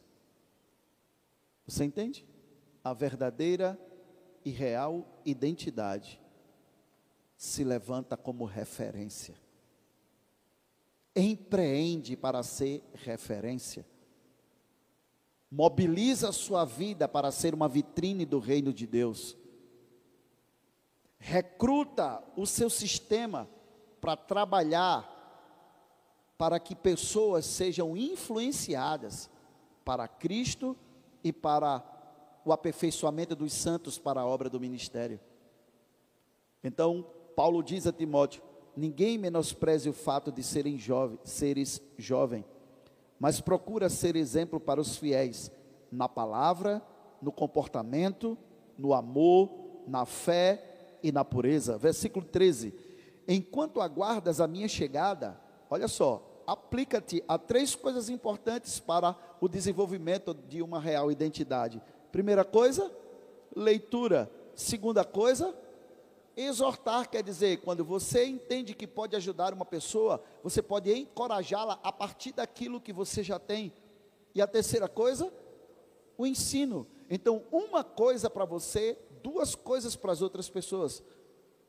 Você 1.67 1.83
entende? 1.83 2.25
A 2.83 2.93
verdadeira 2.93 3.79
e 4.43 4.49
real 4.49 5.21
identidade 5.23 6.19
se 7.37 7.63
levanta 7.63 8.17
como 8.17 8.43
referência. 8.43 9.35
Empreende 11.15 12.17
para 12.17 12.41
ser 12.41 12.83
referência. 12.95 13.85
Mobiliza 15.49 16.29
a 16.29 16.33
sua 16.33 16.65
vida 16.65 17.07
para 17.07 17.31
ser 17.31 17.53
uma 17.53 17.67
vitrine 17.67 18.25
do 18.25 18.39
reino 18.39 18.73
de 18.73 18.85
Deus. 18.85 19.37
Recruta 21.17 22.23
o 22.35 22.45
seu 22.45 22.69
sistema 22.69 23.49
para 24.01 24.15
trabalhar 24.15 25.13
para 26.37 26.59
que 26.59 26.75
pessoas 26.75 27.45
sejam 27.45 27.95
influenciadas 27.95 29.29
para 29.83 30.07
Cristo 30.07 30.75
e 31.23 31.31
para 31.31 31.83
o 32.43 32.51
aperfeiçoamento 32.51 33.35
dos 33.35 33.53
santos 33.53 33.97
para 33.97 34.21
a 34.21 34.25
obra 34.25 34.49
do 34.49 34.59
ministério. 34.59 35.19
Então, 36.63 37.05
Paulo 37.35 37.63
diz 37.63 37.87
a 37.87 37.93
Timóteo: 37.93 38.43
ninguém 38.75 39.17
menospreze 39.17 39.89
o 39.89 39.93
fato 39.93 40.31
de 40.31 40.43
serem 40.43 40.77
jovens, 40.77 41.19
seres 41.23 41.81
jovens, 41.97 42.45
mas 43.19 43.39
procura 43.39 43.89
ser 43.89 44.15
exemplo 44.15 44.59
para 44.59 44.81
os 44.81 44.97
fiéis 44.97 45.51
na 45.91 46.09
palavra, 46.09 46.81
no 47.21 47.31
comportamento, 47.31 48.37
no 48.77 48.93
amor, 48.93 49.49
na 49.87 50.05
fé 50.05 50.97
e 51.01 51.11
na 51.11 51.23
pureza. 51.23 51.77
Versículo 51.77 52.25
13: 52.25 52.73
Enquanto 53.27 53.81
aguardas 53.81 54.39
a 54.39 54.47
minha 54.47 54.67
chegada, 54.67 55.39
olha 55.69 55.87
só, 55.87 56.43
aplica-te 56.45 57.23
a 57.27 57.37
três 57.37 57.75
coisas 57.75 58.09
importantes 58.09 58.79
para 58.79 59.15
o 59.41 59.47
desenvolvimento 59.47 60.33
de 60.33 60.61
uma 60.61 60.79
real 60.79 61.11
identidade. 61.11 61.81
Primeira 62.11 62.43
coisa, 62.43 62.91
leitura. 63.55 64.29
Segunda 64.53 65.03
coisa, 65.03 65.53
exortar, 66.35 67.09
quer 67.09 67.23
dizer, 67.23 67.61
quando 67.61 67.83
você 67.83 68.25
entende 68.25 68.73
que 68.73 68.85
pode 68.85 69.15
ajudar 69.15 69.53
uma 69.53 69.65
pessoa, 69.65 70.23
você 70.43 70.61
pode 70.61 70.91
encorajá-la 70.93 71.79
a 71.81 71.91
partir 71.91 72.33
daquilo 72.33 72.81
que 72.81 72.91
você 72.91 73.23
já 73.23 73.39
tem. 73.39 73.73
E 74.33 74.41
a 74.41 74.47
terceira 74.47 74.87
coisa, 74.87 75.31
o 76.17 76.25
ensino. 76.27 76.87
Então, 77.09 77.43
uma 77.51 77.83
coisa 77.83 78.29
para 78.29 78.45
você, 78.45 78.97
duas 79.23 79.55
coisas 79.55 79.95
para 79.95 80.11
as 80.11 80.21
outras 80.21 80.49
pessoas. 80.49 81.01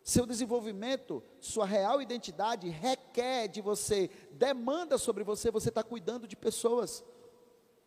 Seu 0.03 0.25
desenvolvimento, 0.25 1.23
sua 1.41 1.67
real 1.67 2.01
identidade 2.01 2.69
requer 2.69 3.49
de 3.49 3.61
você, 3.61 4.11
demanda 4.33 4.99
sobre 4.99 5.25
você, 5.25 5.51
você 5.51 5.69
está 5.69 5.83
cuidando 5.83 6.29
de 6.29 6.37
pessoas, 6.37 7.05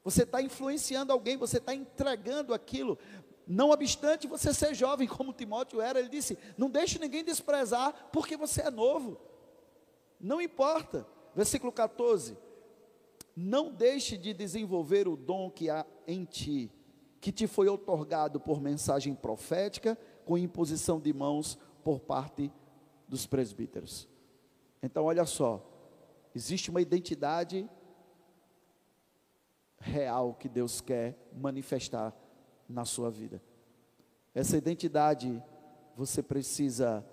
você 0.03 0.23
está 0.23 0.41
influenciando 0.41 1.13
alguém, 1.13 1.38
você 1.38 1.57
está 1.57 1.73
entregando 1.73 2.53
aquilo. 2.53 2.97
Não 3.52 3.72
obstante 3.72 4.28
você 4.28 4.54
ser 4.54 4.76
jovem, 4.76 5.08
como 5.10 5.34
Timóteo 5.34 5.82
era, 5.82 6.00
ele 6.00 6.08
disse: 6.08 6.38
Não 6.56 6.70
deixe 6.70 7.00
ninguém 7.00 7.24
desprezar, 7.24 8.10
porque 8.14 8.38
você 8.38 8.62
é 8.62 8.70
novo. 8.70 9.20
Não 10.20 10.39
importa. 10.39 11.08
Versículo 11.36 11.72
14: 11.72 12.38
Não 13.36 13.72
deixe 13.74 14.18
de 14.18 14.36
desenvolver 14.36 15.08
o 15.08 15.16
dom 15.16 15.50
que 15.50 15.68
há 15.68 15.84
em 16.06 16.26
ti, 16.26 16.72
que 17.20 17.32
te 17.32 17.47
foi 17.47 17.68
otorgado 17.68 18.39
por 18.39 18.62
mensagem 18.62 19.16
profética, 19.16 19.97
com 20.26 20.38
imposição 20.38 21.00
de 21.00 21.12
mãos 21.12 21.58
por 21.84 22.00
parte 22.00 22.52
dos 23.08 23.26
presbíteros. 23.26 24.08
Então, 24.84 25.06
olha 25.06 25.26
só, 25.26 25.66
existe 26.36 26.70
uma 26.70 26.82
identidade 26.82 27.68
real 29.80 30.36
que 30.36 30.47
Deus 30.47 30.82
quer 30.82 31.18
manifestar 31.34 32.14
na 32.70 32.86
sua 32.86 33.09
vida. 33.09 33.41
Essa 34.34 34.55
identidade 34.55 35.43
você 35.95 36.22
precisa 36.22 37.03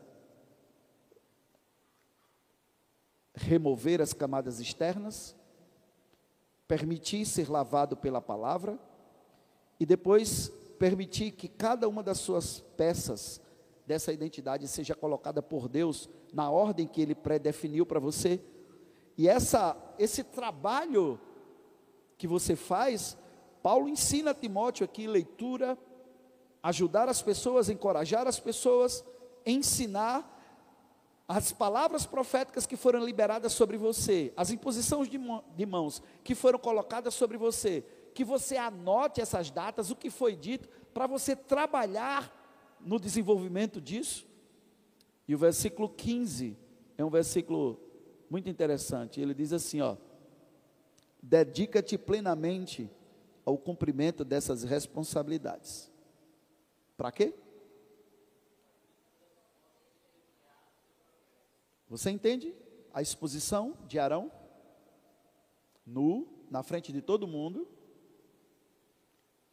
remover 3.34 4.00
as 4.00 4.12
camadas 4.12 4.60
externas, 4.60 5.34
permitir 6.68 7.24
ser 7.24 7.50
lavado 7.50 7.96
pela 7.96 8.20
palavra 8.20 8.78
e 9.80 9.86
depois 9.86 10.48
permitir 10.78 11.32
que 11.32 11.48
cada 11.48 11.88
uma 11.88 12.02
das 12.02 12.18
suas 12.18 12.60
peças 12.76 13.40
dessa 13.86 14.12
identidade 14.12 14.66
seja 14.68 14.94
colocada 14.94 15.42
por 15.42 15.68
Deus 15.68 16.08
na 16.32 16.50
ordem 16.50 16.86
que 16.86 17.00
Ele 17.00 17.14
predefiniu 17.14 17.86
para 17.86 18.00
você. 18.00 18.42
E 19.16 19.28
essa, 19.28 19.76
esse 19.98 20.24
trabalho 20.24 21.20
que 22.18 22.26
você 22.26 22.56
faz, 22.56 23.16
Paulo 23.66 23.88
ensina 23.88 24.30
a 24.30 24.34
Timóteo 24.34 24.84
aqui 24.84 25.08
leitura, 25.08 25.76
ajudar 26.62 27.08
as 27.08 27.20
pessoas, 27.20 27.68
encorajar 27.68 28.24
as 28.28 28.38
pessoas, 28.38 29.04
ensinar 29.44 30.24
as 31.26 31.50
palavras 31.50 32.06
proféticas 32.06 32.64
que 32.64 32.76
foram 32.76 33.04
liberadas 33.04 33.52
sobre 33.54 33.76
você, 33.76 34.32
as 34.36 34.52
imposições 34.52 35.08
de, 35.08 35.66
mãos 35.66 36.00
que 36.22 36.32
foram 36.32 36.60
colocadas 36.60 37.12
sobre 37.14 37.36
você, 37.36 37.84
que 38.14 38.22
você 38.22 38.56
anote 38.56 39.20
essas 39.20 39.50
datas, 39.50 39.90
o 39.90 39.96
que 39.96 40.10
foi 40.10 40.36
dito, 40.36 40.68
para 40.94 41.08
você 41.08 41.34
trabalhar 41.34 42.32
no 42.80 43.00
desenvolvimento 43.00 43.80
disso. 43.80 44.28
E 45.26 45.34
o 45.34 45.38
versículo 45.38 45.88
15 45.88 46.56
é 46.96 47.04
um 47.04 47.10
versículo 47.10 47.80
muito 48.30 48.48
interessante. 48.48 49.20
Ele 49.20 49.34
diz 49.34 49.52
assim, 49.52 49.80
ó: 49.80 49.96
Dedica-te 51.20 51.98
plenamente 51.98 52.88
ao 53.46 53.56
cumprimento 53.56 54.24
dessas 54.24 54.64
responsabilidades. 54.64 55.90
Para 56.96 57.12
quê? 57.12 57.32
Você 61.88 62.10
entende 62.10 62.52
a 62.92 63.00
exposição 63.00 63.78
de 63.86 64.00
Arão? 64.00 64.32
Nu, 65.86 66.26
na 66.50 66.64
frente 66.64 66.92
de 66.92 67.00
todo 67.00 67.28
mundo. 67.28 67.68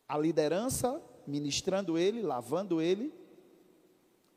A 0.08 0.18
liderança 0.18 1.00
ministrando 1.28 1.96
ele, 1.96 2.24
lavando 2.24 2.82
ele, 2.82 3.14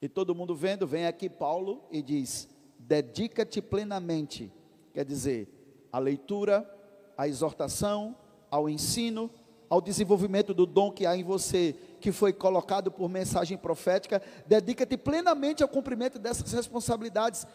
e 0.03 0.09
todo 0.09 0.35
mundo 0.35 0.55
vendo, 0.55 0.87
vem 0.87 1.07
aqui 1.07 1.31
Paulo 1.31 1.83
e 1.91 2.03
diz: 2.03 2.47
dedica-te 2.79 3.63
plenamente, 3.63 4.53
quer 4.93 5.05
dizer, 5.05 5.49
a 5.91 5.99
leitura, 5.99 6.71
a 7.17 7.27
exortação, 7.27 8.15
ao 8.51 8.69
ensino, 8.69 9.31
ao 9.69 9.81
desenvolvimento 9.81 10.55
do 10.55 10.67
dom 10.67 10.91
que 10.91 11.07
há 11.07 11.17
em 11.17 11.25
você, 11.25 11.75
que 12.01 12.13
foi 12.13 12.33
colocado 12.33 12.91
por 12.91 13.09
mensagem 13.09 13.59
profética, 13.59 14.23
dedica-te 14.47 14.97
plenamente 14.97 15.63
ao 15.63 15.69
cumprimento 15.69 16.19
dessas 16.19 16.53
responsabilidades. 16.53 17.47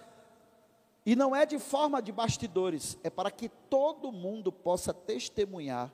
E 1.06 1.16
não 1.16 1.36
é 1.36 1.46
de 1.46 1.58
forma 1.58 2.02
de 2.02 2.12
bastidores, 2.12 2.98
é 3.04 3.10
para 3.10 3.32
que 3.32 3.50
todo 3.50 4.12
mundo 4.12 4.52
possa 4.52 4.94
testemunhar 4.94 5.92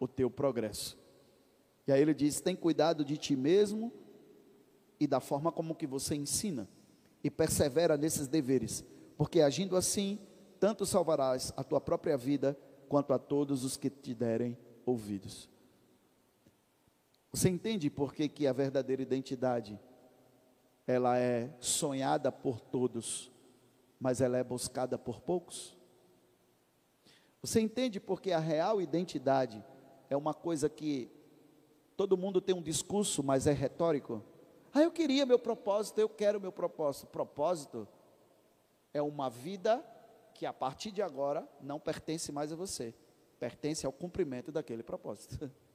o 0.00 0.08
teu 0.08 0.30
progresso. 0.30 0.96
E 1.86 1.92
aí 1.92 2.00
ele 2.00 2.14
diz: 2.14 2.40
tem 2.40 2.56
cuidado 2.56 3.04
de 3.04 3.16
ti 3.16 3.36
mesmo 3.36 3.92
e 4.98 5.06
da 5.06 5.20
forma 5.20 5.52
como 5.52 5.74
que 5.74 5.86
você 5.86 6.14
ensina 6.14 6.68
e 7.22 7.30
persevera 7.30 7.96
nesses 7.96 8.26
deveres, 8.26 8.84
porque 9.16 9.40
agindo 9.40 9.76
assim, 9.76 10.18
tanto 10.58 10.86
salvarás 10.86 11.52
a 11.56 11.62
tua 11.62 11.80
própria 11.80 12.16
vida 12.16 12.56
quanto 12.88 13.12
a 13.12 13.18
todos 13.18 13.64
os 13.64 13.76
que 13.76 13.90
te 13.90 14.14
derem 14.14 14.56
ouvidos. 14.86 15.50
Você 17.32 17.48
entende 17.48 17.90
por 17.90 18.14
que, 18.14 18.28
que 18.28 18.46
a 18.46 18.52
verdadeira 18.52 19.02
identidade 19.02 19.78
ela 20.86 21.18
é 21.18 21.52
sonhada 21.60 22.30
por 22.30 22.60
todos, 22.60 23.30
mas 24.00 24.20
ela 24.20 24.38
é 24.38 24.44
buscada 24.44 24.96
por 24.96 25.20
poucos? 25.20 25.76
Você 27.42 27.60
entende 27.60 28.00
porque 28.00 28.32
a 28.32 28.38
real 28.38 28.80
identidade 28.80 29.64
é 30.08 30.16
uma 30.16 30.34
coisa 30.34 30.68
que 30.68 31.10
todo 31.96 32.16
mundo 32.16 32.40
tem 32.40 32.54
um 32.54 32.62
discurso, 32.62 33.22
mas 33.22 33.46
é 33.46 33.52
retórico? 33.52 34.22
Ah, 34.72 34.82
eu 34.82 34.90
queria 34.90 35.24
meu 35.24 35.38
propósito, 35.38 36.00
eu 36.00 36.08
quero 36.08 36.40
meu 36.40 36.52
propósito. 36.52 37.06
Propósito 37.06 37.88
é 38.92 39.00
uma 39.00 39.30
vida 39.30 39.84
que 40.34 40.44
a 40.44 40.52
partir 40.52 40.90
de 40.90 41.00
agora 41.00 41.48
não 41.60 41.80
pertence 41.80 42.30
mais 42.30 42.52
a 42.52 42.56
você, 42.56 42.94
pertence 43.38 43.86
ao 43.86 43.92
cumprimento 43.92 44.52
daquele 44.52 44.82
propósito. 44.82 45.50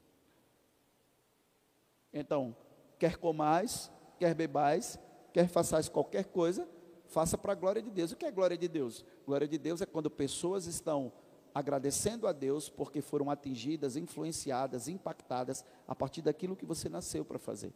Então, 2.14 2.56
quer 3.00 3.18
comais, 3.18 3.92
quer 4.18 4.34
bebais, 4.34 5.00
quer 5.34 5.48
façais 5.48 5.88
qualquer 5.88 6.26
coisa, 6.26 6.68
faça 7.06 7.38
para 7.38 7.54
a 7.54 7.56
glória 7.56 7.82
de 7.82 7.90
Deus. 7.90 8.12
O 8.12 8.16
que 8.16 8.26
é 8.26 8.32
glória 8.32 8.58
de 8.58 8.68
Deus? 8.68 9.06
Glória 9.26 9.48
de 9.48 9.58
Deus 9.58 9.82
é 9.82 9.86
quando 9.86 10.10
pessoas 10.10 10.66
estão 10.66 11.12
agradecendo 11.54 12.28
a 12.28 12.32
Deus 12.32 12.70
porque 12.70 13.02
foram 13.02 13.30
atingidas, 13.30 13.96
influenciadas, 13.96 14.88
impactadas 14.88 15.66
a 15.88 15.94
partir 15.94 16.22
daquilo 16.22 16.56
que 16.56 16.66
você 16.66 16.88
nasceu 16.88 17.26
para 17.26 17.38
fazer. 17.38 17.74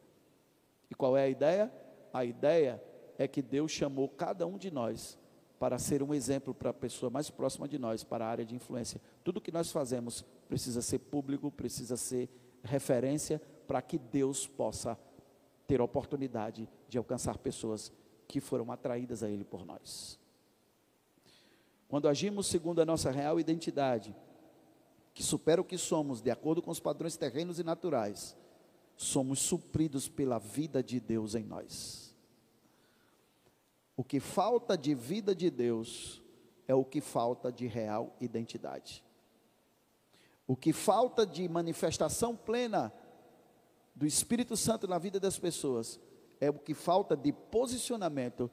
E 0.89 0.95
qual 0.95 1.17
é 1.17 1.23
a 1.23 1.29
ideia? 1.29 1.71
A 2.13 2.23
ideia 2.23 2.81
é 3.17 3.27
que 3.27 3.41
Deus 3.41 3.71
chamou 3.71 4.07
cada 4.07 4.45
um 4.47 4.57
de 4.57 4.71
nós 4.71 5.17
para 5.59 5.77
ser 5.77 6.03
um 6.03 6.13
exemplo 6.13 6.53
para 6.53 6.69
a 6.69 6.73
pessoa 6.73 7.09
mais 7.09 7.29
próxima 7.29 7.67
de 7.67 7.79
nós, 7.79 8.03
para 8.03 8.25
a 8.25 8.29
área 8.29 8.45
de 8.45 8.55
influência. 8.55 9.01
Tudo 9.23 9.41
que 9.41 9.51
nós 9.51 9.71
fazemos 9.71 10.23
precisa 10.47 10.81
ser 10.81 10.99
público, 10.99 11.51
precisa 11.51 11.97
ser 11.97 12.29
referência 12.63 13.41
para 13.65 13.81
que 13.81 13.97
Deus 13.97 14.47
possa 14.47 14.97
ter 15.67 15.81
oportunidade 15.81 16.69
de 16.87 16.97
alcançar 16.97 17.37
pessoas 17.37 17.91
que 18.27 18.39
foram 18.39 18.71
atraídas 18.71 19.23
a 19.23 19.29
Ele 19.29 19.43
por 19.43 19.65
nós. 19.65 20.19
Quando 21.87 22.07
agimos 22.07 22.47
segundo 22.47 22.81
a 22.81 22.85
nossa 22.85 23.11
real 23.11 23.39
identidade, 23.39 24.15
que 25.13 25.23
supera 25.23 25.61
o 25.61 25.65
que 25.65 25.77
somos, 25.77 26.21
de 26.21 26.31
acordo 26.31 26.61
com 26.61 26.71
os 26.71 26.79
padrões 26.79 27.15
terrenos 27.15 27.59
e 27.59 27.63
naturais, 27.63 28.35
somos 28.97 29.39
supridos 29.39 30.07
pela 30.07 30.39
vida 30.39 30.83
de 30.83 30.99
Deus 30.99 31.35
em 31.35 31.43
nós. 31.43 32.15
O 33.95 34.03
que 34.03 34.19
falta 34.19 34.77
de 34.77 34.93
vida 34.93 35.33
de 35.33 35.49
Deus 35.49 36.21
é 36.67 36.75
o 36.75 36.83
que 36.83 36.99
falta 36.99 37.51
de 37.51 37.67
real 37.67 38.15
identidade. 38.19 39.03
O 40.47 40.55
que 40.55 40.73
falta 40.73 41.25
de 41.25 41.47
manifestação 41.47 42.35
plena 42.35 42.93
do 43.95 44.05
Espírito 44.05 44.57
Santo 44.57 44.87
na 44.87 44.97
vida 44.97 45.19
das 45.19 45.39
pessoas 45.39 45.99
é 46.39 46.49
o 46.49 46.53
que 46.53 46.73
falta 46.73 47.15
de 47.15 47.31
posicionamento 47.31 48.51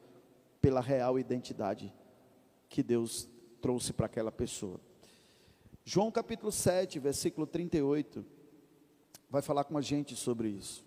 pela 0.61 0.81
real 0.81 1.19
identidade 1.19 1.93
que 2.69 2.83
Deus 2.83 3.29
trouxe 3.61 3.93
para 3.93 4.07
aquela 4.07 4.31
pessoa. 4.31 4.81
João 5.85 6.13
capítulo 6.13 6.53
7, 6.53 7.01
versículo 7.01 7.47
38, 7.47 8.25
vai 9.29 9.43
falar 9.43 9.65
com 9.65 9.77
a 9.77 9.81
gente 9.81 10.15
sobre 10.15 10.49
isso. 10.49 10.85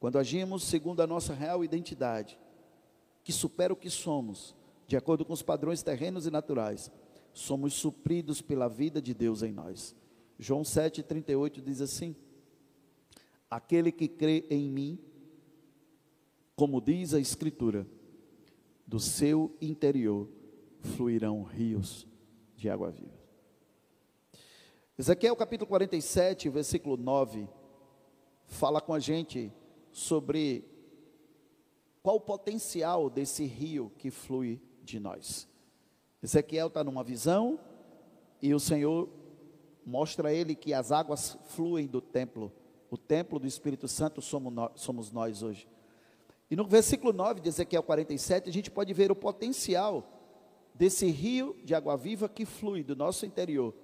Quando 0.00 0.18
agimos 0.18 0.64
segundo 0.64 1.00
a 1.00 1.06
nossa 1.06 1.32
real 1.32 1.64
identidade, 1.64 2.36
que 3.22 3.32
supera 3.32 3.72
o 3.72 3.76
que 3.76 3.88
somos, 3.88 4.54
de 4.88 4.96
acordo 4.96 5.24
com 5.24 5.32
os 5.32 5.42
padrões 5.42 5.82
terrenos 5.82 6.26
e 6.26 6.30
naturais, 6.30 6.90
somos 7.32 7.74
supridos 7.74 8.42
pela 8.42 8.68
vida 8.68 9.00
de 9.00 9.14
Deus 9.14 9.42
em 9.42 9.52
nós. 9.52 9.94
João 10.38 10.62
7,38 10.62 11.62
diz 11.62 11.80
assim: 11.80 12.14
Aquele 13.50 13.92
que 13.92 14.08
crê 14.08 14.44
em 14.50 14.70
mim, 14.70 14.98
como 16.54 16.80
diz 16.80 17.14
a 17.14 17.20
Escritura, 17.20 17.86
do 18.86 18.98
seu 18.98 19.56
interior 19.60 20.28
fluirão 20.80 21.42
rios 21.42 22.06
de 22.56 22.70
água 22.70 22.90
viva. 22.90 23.16
Ezequiel 24.98 25.36
capítulo 25.36 25.68
47, 25.68 26.48
versículo 26.48 26.96
9, 26.96 27.48
fala 28.46 28.80
com 28.80 28.94
a 28.94 28.98
gente 28.98 29.52
sobre 29.90 30.64
qual 32.02 32.16
o 32.16 32.20
potencial 32.20 33.10
desse 33.10 33.44
rio 33.44 33.92
que 33.98 34.10
flui 34.10 34.60
de 34.82 34.98
nós. 34.98 35.48
Ezequiel 36.22 36.68
está 36.68 36.82
numa 36.82 37.04
visão 37.04 37.58
e 38.40 38.54
o 38.54 38.60
Senhor 38.60 39.08
mostra 39.84 40.28
a 40.28 40.32
ele 40.32 40.54
que 40.54 40.72
as 40.72 40.90
águas 40.90 41.36
fluem 41.46 41.86
do 41.86 42.00
templo. 42.00 42.52
O 42.90 42.96
templo 42.96 43.38
do 43.38 43.46
Espírito 43.46 43.88
Santo 43.88 44.20
somos 44.22 45.10
nós, 45.12 45.42
hoje. 45.42 45.68
E 46.50 46.54
no 46.54 46.64
versículo 46.64 47.12
9 47.12 47.40
de 47.40 47.48
Ezequiel 47.48 47.82
47, 47.82 48.48
a 48.48 48.52
gente 48.52 48.70
pode 48.70 48.92
ver 48.92 49.10
o 49.10 49.16
potencial 49.16 50.12
desse 50.72 51.06
rio 51.10 51.56
de 51.64 51.74
água 51.74 51.96
viva 51.96 52.28
que 52.28 52.44
flui 52.44 52.84
do 52.84 52.94
nosso 52.94 53.26
interior, 53.26 53.74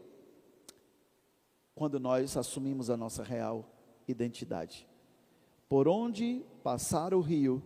quando 1.74 1.98
nós 1.98 2.36
assumimos 2.36 2.90
a 2.90 2.96
nossa 2.96 3.22
real 3.24 3.64
identidade. 4.07 4.86
Por 5.68 5.88
onde 5.88 6.44
passar 6.62 7.14
o 7.14 7.20
rio, 7.20 7.62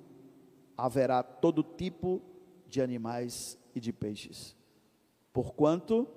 haverá 0.78 1.22
todo 1.22 1.62
tipo 1.62 2.22
de 2.66 2.80
animais 2.80 3.58
e 3.74 3.80
de 3.80 3.92
peixes, 3.92 4.56
porquanto 5.32 6.08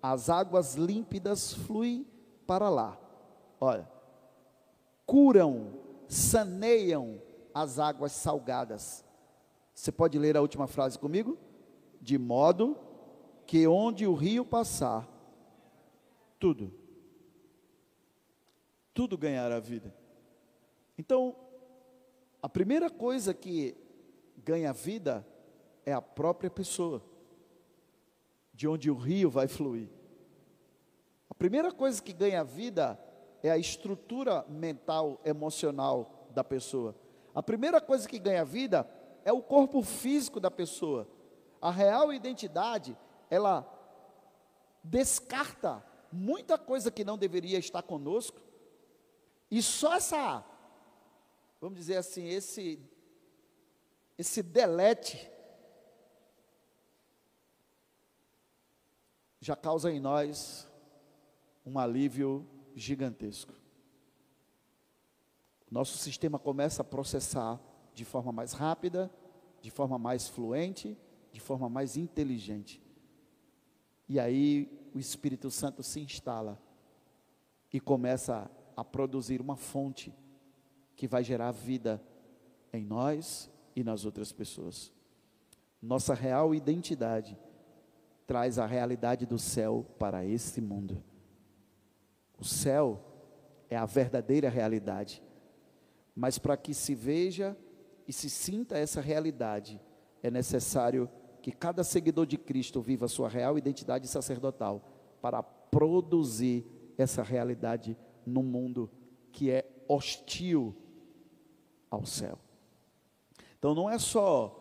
as 0.00 0.30
águas 0.30 0.74
límpidas 0.76 1.52
fluem 1.52 2.06
para 2.46 2.68
lá. 2.68 2.98
Olha, 3.60 3.90
curam, 5.06 5.78
saneiam 6.08 7.20
as 7.52 7.78
águas 7.78 8.12
salgadas. 8.12 9.04
Você 9.74 9.90
pode 9.90 10.18
ler 10.18 10.36
a 10.36 10.40
última 10.40 10.66
frase 10.66 10.98
comigo? 10.98 11.38
De 12.00 12.18
modo 12.18 12.76
que 13.46 13.66
onde 13.66 14.06
o 14.06 14.14
rio 14.14 14.44
passar, 14.44 15.08
tudo, 16.38 16.72
tudo 18.92 19.18
ganhará 19.18 19.58
vida. 19.58 19.94
Então, 20.96 21.36
a 22.40 22.48
primeira 22.48 22.88
coisa 22.88 23.34
que 23.34 23.76
ganha 24.36 24.72
vida 24.72 25.26
é 25.84 25.92
a 25.92 26.02
própria 26.02 26.50
pessoa, 26.50 27.02
de 28.52 28.68
onde 28.68 28.90
o 28.90 28.94
rio 28.94 29.30
vai 29.30 29.48
fluir. 29.48 29.88
A 31.28 31.34
primeira 31.34 31.72
coisa 31.72 32.02
que 32.02 32.12
ganha 32.12 32.44
vida 32.44 32.98
é 33.44 33.50
a 33.50 33.58
estrutura 33.58 34.42
mental, 34.48 35.20
emocional 35.22 36.26
da 36.30 36.42
pessoa. 36.42 36.96
A 37.34 37.42
primeira 37.42 37.78
coisa 37.78 38.08
que 38.08 38.18
ganha 38.18 38.42
vida 38.42 38.88
é 39.22 39.30
o 39.34 39.42
corpo 39.42 39.82
físico 39.82 40.40
da 40.40 40.50
pessoa. 40.50 41.06
A 41.60 41.70
real 41.70 42.10
identidade, 42.10 42.96
ela 43.28 43.70
descarta 44.82 45.84
muita 46.10 46.56
coisa 46.56 46.90
que 46.90 47.04
não 47.04 47.18
deveria 47.18 47.58
estar 47.58 47.82
conosco. 47.82 48.40
E 49.50 49.62
só 49.62 49.96
essa, 49.96 50.42
vamos 51.60 51.78
dizer 51.78 51.98
assim, 51.98 52.26
esse 52.26 52.80
esse 54.16 54.42
delete 54.42 55.30
já 59.38 59.54
causa 59.54 59.90
em 59.90 60.00
nós 60.00 60.66
um 61.66 61.78
alívio 61.78 62.48
gigantesco 62.74 63.54
nosso 65.74 65.98
sistema 65.98 66.38
começa 66.38 66.82
a 66.82 66.84
processar 66.84 67.60
de 67.94 68.04
forma 68.04 68.30
mais 68.30 68.52
rápida, 68.52 69.10
de 69.60 69.72
forma 69.72 69.98
mais 69.98 70.28
fluente, 70.28 70.96
de 71.32 71.40
forma 71.40 71.68
mais 71.68 71.96
inteligente. 71.96 72.80
E 74.08 74.20
aí 74.20 74.70
o 74.94 75.00
Espírito 75.00 75.50
Santo 75.50 75.82
se 75.82 75.98
instala 75.98 76.62
e 77.72 77.80
começa 77.80 78.48
a 78.76 78.84
produzir 78.84 79.40
uma 79.40 79.56
fonte 79.56 80.14
que 80.94 81.08
vai 81.08 81.24
gerar 81.24 81.50
vida 81.50 82.00
em 82.72 82.84
nós 82.84 83.50
e 83.74 83.82
nas 83.82 84.04
outras 84.04 84.30
pessoas. 84.30 84.92
Nossa 85.82 86.14
real 86.14 86.54
identidade 86.54 87.36
traz 88.28 88.60
a 88.60 88.66
realidade 88.66 89.26
do 89.26 89.40
céu 89.40 89.84
para 89.98 90.24
esse 90.24 90.60
mundo. 90.60 91.02
O 92.38 92.44
céu 92.44 93.00
é 93.70 93.76
a 93.76 93.86
verdadeira 93.86 94.48
realidade 94.48 95.22
mas 96.14 96.38
para 96.38 96.56
que 96.56 96.72
se 96.72 96.94
veja 96.94 97.56
e 98.06 98.12
se 98.12 98.30
sinta 98.30 98.78
essa 98.78 99.00
realidade, 99.00 99.80
é 100.22 100.30
necessário 100.30 101.10
que 101.42 101.50
cada 101.50 101.82
seguidor 101.82 102.26
de 102.26 102.38
Cristo 102.38 102.80
viva 102.80 103.06
a 103.06 103.08
sua 103.08 103.28
real 103.28 103.58
identidade 103.58 104.06
sacerdotal 104.06 104.82
para 105.20 105.42
produzir 105.42 106.64
essa 106.96 107.22
realidade 107.22 107.96
no 108.24 108.42
mundo 108.42 108.90
que 109.32 109.50
é 109.50 109.68
hostil 109.88 110.74
ao 111.90 112.06
céu. 112.06 112.38
Então 113.58 113.74
não 113.74 113.90
é 113.90 113.98
só 113.98 114.60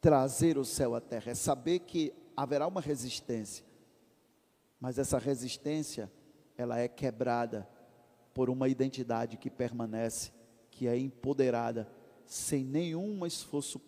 trazer 0.00 0.58
o 0.58 0.64
céu 0.64 0.94
à 0.94 1.00
terra, 1.00 1.30
é 1.30 1.34
saber 1.34 1.80
que 1.80 2.12
haverá 2.36 2.66
uma 2.66 2.80
resistência. 2.80 3.64
Mas 4.80 4.98
essa 4.98 5.18
resistência, 5.18 6.10
ela 6.56 6.78
é 6.78 6.88
quebrada 6.88 7.68
por 8.32 8.50
uma 8.50 8.68
identidade 8.68 9.36
que 9.36 9.50
permanece, 9.50 10.32
que 10.70 10.86
é 10.86 10.98
empoderada, 10.98 11.88
sem 12.24 12.64
nenhum 12.64 13.24
esforço 13.26 13.80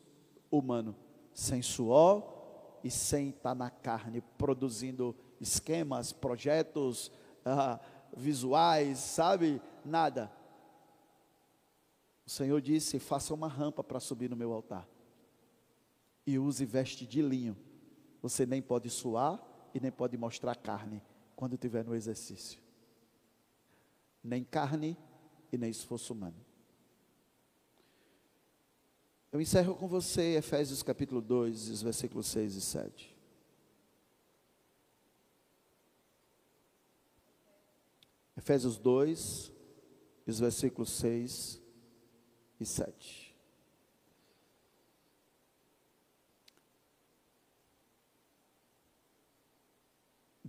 humano, 0.50 0.94
sem 1.32 1.62
suor 1.62 2.78
e 2.84 2.90
sem 2.90 3.30
estar 3.30 3.54
na 3.54 3.70
carne, 3.70 4.20
produzindo 4.38 5.16
esquemas, 5.40 6.12
projetos 6.12 7.10
ah, 7.44 7.80
visuais, 8.16 8.98
sabe? 8.98 9.60
Nada. 9.84 10.30
O 12.24 12.30
Senhor 12.30 12.60
disse: 12.60 12.98
faça 12.98 13.34
uma 13.34 13.48
rampa 13.48 13.82
para 13.82 14.00
subir 14.00 14.30
no 14.30 14.36
meu 14.36 14.52
altar. 14.52 14.86
E 16.26 16.38
use 16.38 16.64
veste 16.64 17.06
de 17.06 17.22
linho. 17.22 17.56
Você 18.22 18.44
nem 18.44 18.60
pode 18.60 18.90
suar 18.90 19.40
e 19.72 19.80
nem 19.80 19.90
pode 19.90 20.16
mostrar 20.16 20.56
carne 20.56 21.02
quando 21.36 21.54
estiver 21.54 21.84
no 21.84 21.94
exercício. 21.94 22.60
Nem 24.24 24.42
carne 24.42 24.96
e 25.52 25.58
nem 25.58 25.70
esforço 25.70 26.14
humano. 26.14 26.44
Eu 29.30 29.40
encerro 29.40 29.74
com 29.76 29.86
você 29.86 30.36
Efésios 30.36 30.82
capítulo 30.82 31.20
2, 31.20 31.68
os 31.68 31.82
versículos 31.82 32.26
6 32.28 32.54
e 32.54 32.60
7. 32.62 33.16
Efésios 38.36 38.78
2, 38.78 39.52
os 40.26 40.38
versículos 40.38 40.90
6 40.90 41.60
e 42.58 42.64
7. 42.64 43.25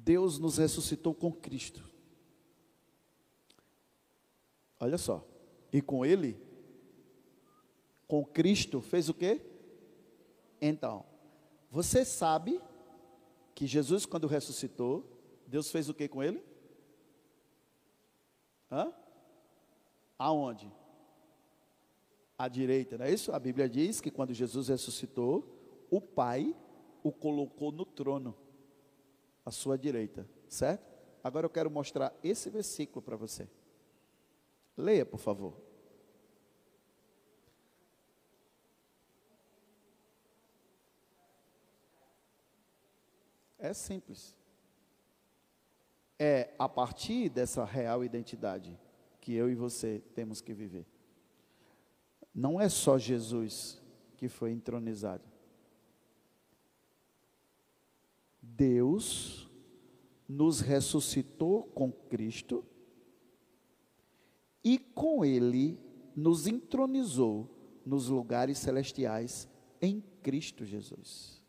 Deus 0.08 0.40
nos 0.40 0.58
ressuscitou 0.58 1.14
com 1.14 1.34
Cristo. 1.34 1.84
Olha 4.80 4.98
só. 4.98 5.28
E 5.74 5.82
com 5.82 6.06
Ele, 6.06 6.42
com 8.08 8.24
Cristo, 8.24 8.80
fez 8.80 9.10
o 9.10 9.14
quê? 9.14 9.42
Então, 10.62 11.06
você 11.70 12.06
sabe 12.06 12.62
que 13.54 13.68
Jesus, 13.68 14.06
quando 14.06 14.28
ressuscitou, 14.28 15.04
Deus 15.46 15.70
fez 15.70 15.90
o 15.90 15.94
que 15.94 16.08
com 16.08 16.24
ele? 16.24 16.42
Hã? 18.72 18.94
Aonde? 20.18 20.72
À 22.38 22.48
direita, 22.48 22.98
não 22.98 23.06
é 23.06 23.12
isso? 23.12 23.34
A 23.34 23.40
Bíblia 23.40 23.68
diz 23.68 24.00
que 24.00 24.10
quando 24.10 24.34
Jesus 24.34 24.70
ressuscitou, 24.70 25.86
o 25.92 26.00
Pai 26.00 26.56
o 27.04 27.12
colocou 27.12 27.74
no 27.74 27.86
trono, 27.86 28.47
à 29.48 29.52
sua 29.52 29.78
direita, 29.78 30.28
certo? 30.50 30.86
Agora 31.24 31.46
eu 31.46 31.50
quero 31.50 31.72
mostrar 31.72 32.14
esse 32.22 32.50
versículo 32.50 33.02
para 33.02 33.16
você. 33.16 33.48
Leia, 34.76 35.06
por 35.06 35.20
favor. 35.20 35.58
É 43.58 43.74
simples. 43.74 44.36
É 46.20 46.54
a 46.60 46.68
partir 46.68 47.30
dessa 47.30 47.64
real 47.64 48.04
identidade 48.04 48.78
que 49.22 49.34
eu 49.34 49.50
e 49.50 49.56
você 49.56 50.04
temos 50.14 50.42
que 50.42 50.54
viver. 50.54 50.86
Não 52.36 52.60
é 52.60 52.68
só 52.68 52.98
Jesus 52.98 53.82
que 54.18 54.28
foi 54.28 54.52
entronizado. 54.52 55.24
Deus 58.56 59.50
nos 60.28 60.60
ressuscitou 60.60 61.64
com 61.64 61.92
Cristo 61.92 62.66
e 64.64 64.78
com 64.78 65.24
Ele 65.24 65.80
nos 66.16 66.48
entronizou 66.48 67.50
nos 67.86 68.10
lugares 68.10 68.58
celestiais 68.58 69.48
em 69.82 70.02
Cristo 70.22 70.66
Jesus. 70.66 71.42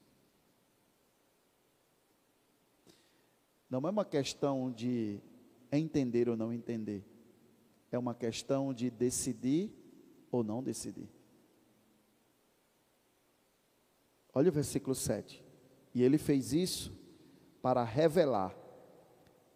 Não 3.69 3.81
é 3.87 3.91
uma 3.91 4.05
questão 4.05 4.71
de 4.71 5.21
entender 5.71 6.29
ou 6.29 6.37
não 6.37 6.53
entender, 6.53 7.05
é 7.91 7.99
uma 7.99 8.15
questão 8.15 8.73
de 8.73 8.91
decidir 8.91 9.73
ou 10.31 10.45
não 10.45 10.63
decidir. 10.63 11.09
Olha 14.33 14.51
o 14.51 14.53
versículo 14.53 14.95
7. 14.95 15.48
E 15.95 16.03
ele 16.03 16.19
fez 16.19 16.53
isso 16.53 16.93
para 17.63 17.83
revelar 17.83 18.55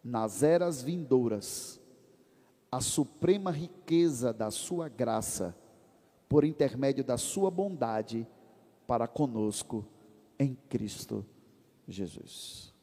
nas 0.03 0.43
eras 0.43 0.81
vindouras 0.81 1.79
a 2.71 2.81
suprema 2.81 3.51
riqueza 3.51 4.33
da 4.33 4.49
sua 4.49 4.89
graça, 4.89 5.55
por 6.27 6.43
intermédio 6.43 7.03
da 7.03 7.17
sua 7.17 7.51
bondade 7.51 8.27
para 8.87 9.07
conosco 9.07 9.85
em 10.39 10.55
Cristo 10.67 11.25
Jesus. 11.87 12.73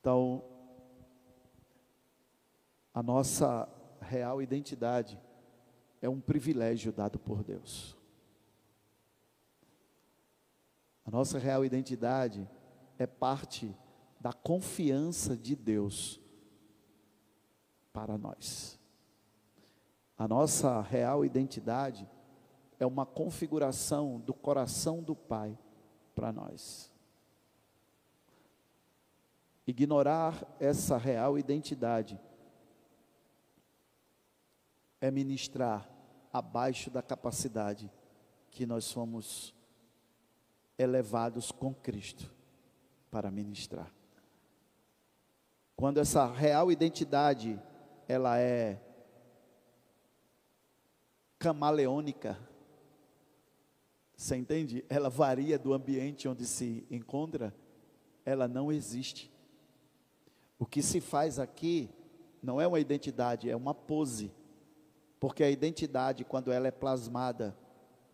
Então, 0.00 0.44
a 2.92 3.02
nossa 3.02 3.68
real 4.00 4.42
identidade 4.42 5.18
é 6.00 6.08
um 6.08 6.20
privilégio 6.20 6.92
dado 6.92 7.18
por 7.18 7.42
Deus. 7.42 7.97
A 11.08 11.10
nossa 11.10 11.38
real 11.38 11.64
identidade 11.64 12.46
é 12.98 13.06
parte 13.06 13.74
da 14.20 14.30
confiança 14.30 15.34
de 15.34 15.56
Deus 15.56 16.20
para 17.94 18.18
nós. 18.18 18.78
A 20.18 20.28
nossa 20.28 20.82
real 20.82 21.24
identidade 21.24 22.06
é 22.78 22.84
uma 22.84 23.06
configuração 23.06 24.20
do 24.20 24.34
coração 24.34 25.02
do 25.02 25.16
Pai 25.16 25.58
para 26.14 26.30
nós. 26.30 26.92
Ignorar 29.66 30.46
essa 30.60 30.98
real 30.98 31.38
identidade 31.38 32.20
é 35.00 35.10
ministrar 35.10 35.90
abaixo 36.30 36.90
da 36.90 37.00
capacidade 37.00 37.90
que 38.50 38.66
nós 38.66 38.92
fomos 38.92 39.56
elevados 40.78 41.50
com 41.50 41.74
Cristo 41.74 42.32
para 43.10 43.30
ministrar. 43.30 43.92
Quando 45.76 45.98
essa 45.98 46.26
real 46.26 46.72
identidade 46.72 47.60
ela 48.08 48.38
é 48.38 48.80
camaleônica. 51.38 52.38
Você 54.16 54.34
entende? 54.34 54.84
Ela 54.88 55.08
varia 55.08 55.58
do 55.58 55.72
ambiente 55.72 56.26
onde 56.26 56.46
se 56.46 56.86
encontra, 56.90 57.54
ela 58.24 58.48
não 58.48 58.72
existe. 58.72 59.30
O 60.58 60.66
que 60.66 60.82
se 60.82 61.00
faz 61.00 61.38
aqui 61.38 61.88
não 62.42 62.60
é 62.60 62.66
uma 62.66 62.80
identidade, 62.80 63.48
é 63.48 63.54
uma 63.54 63.74
pose. 63.74 64.32
Porque 65.20 65.44
a 65.44 65.50
identidade, 65.50 66.24
quando 66.24 66.50
ela 66.50 66.66
é 66.66 66.72
plasmada, 66.72 67.56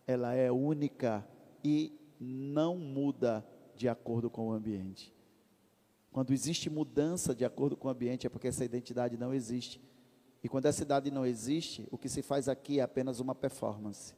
ela 0.05 0.33
é 0.33 0.51
única 0.51 1.25
e 1.63 1.91
não 2.19 2.77
muda 2.77 3.45
de 3.75 3.89
acordo 3.89 4.29
com 4.29 4.49
o 4.49 4.51
ambiente. 4.51 5.13
Quando 6.11 6.31
existe 6.31 6.69
mudança 6.69 7.35
de 7.35 7.43
acordo 7.43 7.75
com 7.75 7.87
o 7.87 7.91
ambiente, 7.91 8.25
é 8.25 8.29
porque 8.29 8.47
essa 8.47 8.63
identidade 8.63 9.17
não 9.17 9.33
existe. 9.33 9.81
E 10.41 10.47
quando 10.47 10.65
essa 10.65 10.81
idade 10.81 11.11
não 11.11 11.25
existe, 11.25 11.87
o 11.91 11.97
que 11.97 12.07
se 12.07 12.21
faz 12.21 12.47
aqui 12.47 12.79
é 12.79 12.83
apenas 12.83 13.19
uma 13.19 13.35
performance. 13.35 14.13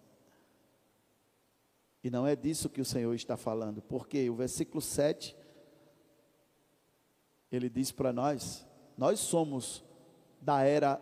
E 2.04 2.10
não 2.10 2.28
é 2.28 2.36
disso 2.36 2.70
que 2.70 2.82
o 2.82 2.86
Senhor 2.86 3.14
está 3.16 3.36
falando, 3.36 3.82
porque 3.82 4.30
o 4.30 4.36
versículo 4.36 4.82
7, 4.82 5.36
ele 7.52 7.70
diz 7.70 7.92
para 7.92 8.14
nós: 8.14 8.66
nós 8.98 9.20
somos 9.20 9.84
da 10.40 10.62
era 10.62 11.02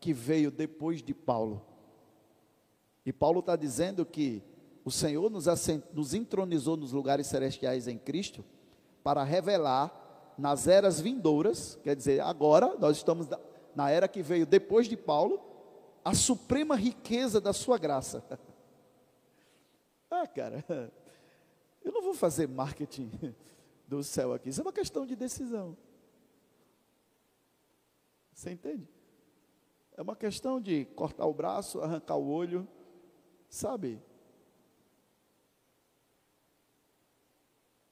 que 0.00 0.12
veio 0.12 0.50
depois 0.50 1.02
de 1.02 1.12
Paulo. 1.12 1.66
E 3.04 3.12
Paulo 3.12 3.40
está 3.40 3.56
dizendo 3.56 4.06
que 4.06 4.42
o 4.86 4.90
Senhor 4.92 5.28
nos, 5.28 5.48
assent, 5.48 5.82
nos 5.92 6.14
entronizou 6.14 6.76
nos 6.76 6.92
lugares 6.92 7.26
celestiais 7.26 7.88
em 7.88 7.98
Cristo 7.98 8.44
para 9.02 9.24
revelar 9.24 10.32
nas 10.38 10.68
eras 10.68 11.00
vindouras, 11.00 11.76
quer 11.82 11.96
dizer, 11.96 12.20
agora 12.20 12.76
nós 12.78 12.96
estamos 12.96 13.26
na 13.74 13.90
era 13.90 14.06
que 14.06 14.22
veio 14.22 14.46
depois 14.46 14.86
de 14.86 14.96
Paulo, 14.96 15.40
a 16.04 16.14
suprema 16.14 16.76
riqueza 16.76 17.40
da 17.40 17.52
sua 17.52 17.78
graça. 17.78 18.22
ah, 20.08 20.24
cara, 20.28 20.64
eu 21.82 21.90
não 21.90 22.00
vou 22.00 22.14
fazer 22.14 22.46
marketing 22.46 23.10
do 23.88 24.04
céu 24.04 24.34
aqui, 24.34 24.50
isso 24.50 24.60
é 24.60 24.62
uma 24.62 24.72
questão 24.72 25.04
de 25.04 25.16
decisão. 25.16 25.76
Você 28.32 28.52
entende? 28.52 28.88
É 29.96 30.02
uma 30.02 30.14
questão 30.14 30.60
de 30.60 30.84
cortar 30.84 31.26
o 31.26 31.34
braço, 31.34 31.80
arrancar 31.80 32.14
o 32.14 32.28
olho, 32.28 32.68
sabe? 33.48 34.00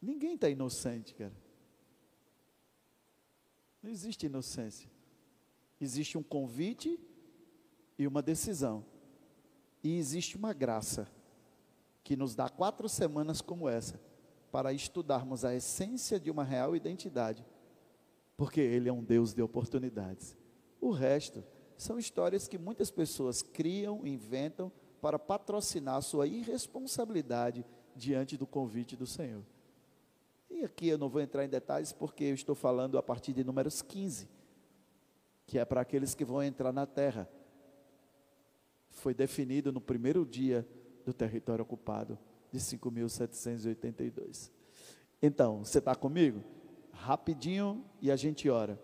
Ninguém 0.05 0.35
está 0.35 0.51
inocente, 0.51 1.15
cara. 1.15 1.33
Não 3.83 3.91
existe 3.91 4.27
inocência. 4.27 4.91
existe 5.81 6.17
um 6.17 6.23
convite 6.23 7.01
e 7.99 8.07
uma 8.07 8.23
decisão. 8.23 8.85
E 9.83 9.97
existe 9.97 10.37
uma 10.37 10.53
graça 10.53 11.11
que 12.03 12.17
nos 12.17 12.35
dá 12.35 12.49
quatro 12.49 12.89
semanas 12.89 13.41
como 13.41 13.69
essa 13.69 13.99
para 14.53 14.73
estudarmos 14.73 15.45
a 15.45 15.55
essência 15.55 16.21
de 16.21 16.31
uma 16.31 16.45
real 16.45 16.77
identidade, 16.77 17.45
porque 18.37 18.61
Ele 18.61 18.89
é 18.89 18.93
um 18.93 19.03
Deus 19.03 19.35
de 19.35 19.43
oportunidades. 19.43 20.37
O 20.81 20.91
resto 20.91 21.43
são 21.77 21.99
histórias 21.99 22.47
que 22.47 22.59
muitas 22.59 22.91
pessoas 22.91 23.43
criam, 23.43 24.07
inventam 24.07 24.71
para 25.01 25.19
patrocinar 25.19 26.01
sua 26.03 26.27
irresponsabilidade 26.27 27.65
diante 27.97 28.37
do 28.37 28.47
convite 28.47 28.97
do 28.97 29.07
Senhor. 29.07 29.45
E 30.51 30.65
aqui 30.65 30.89
eu 30.89 30.99
não 30.99 31.09
vou 31.09 31.21
entrar 31.21 31.45
em 31.45 31.49
detalhes 31.49 31.93
porque 31.93 32.25
eu 32.25 32.35
estou 32.35 32.55
falando 32.55 32.99
a 32.99 33.03
partir 33.03 33.33
de 33.33 33.45
números 33.45 33.83
15, 33.83 34.29
que 35.47 35.59
é 35.59 35.65
para 35.65 35.81
aqueles 35.81 36.15
que 36.15 36.25
vão 36.25 36.43
entrar 36.43 36.73
na 36.73 36.87
terra. 36.87 37.29
Foi 38.91 39.13
definido 39.13 39.73
no 39.73 39.81
primeiro 39.81 40.25
dia 40.25 40.67
do 41.05 41.13
território 41.13 41.63
ocupado 41.63 42.19
de 42.53 42.59
5.782. 42.59 44.51
Então, 45.21 45.65
você 45.65 45.79
está 45.79 45.95
comigo? 45.95 46.43
Rapidinho 46.93 47.85
e 48.01 48.11
a 48.11 48.17
gente 48.17 48.49
ora. 48.49 48.81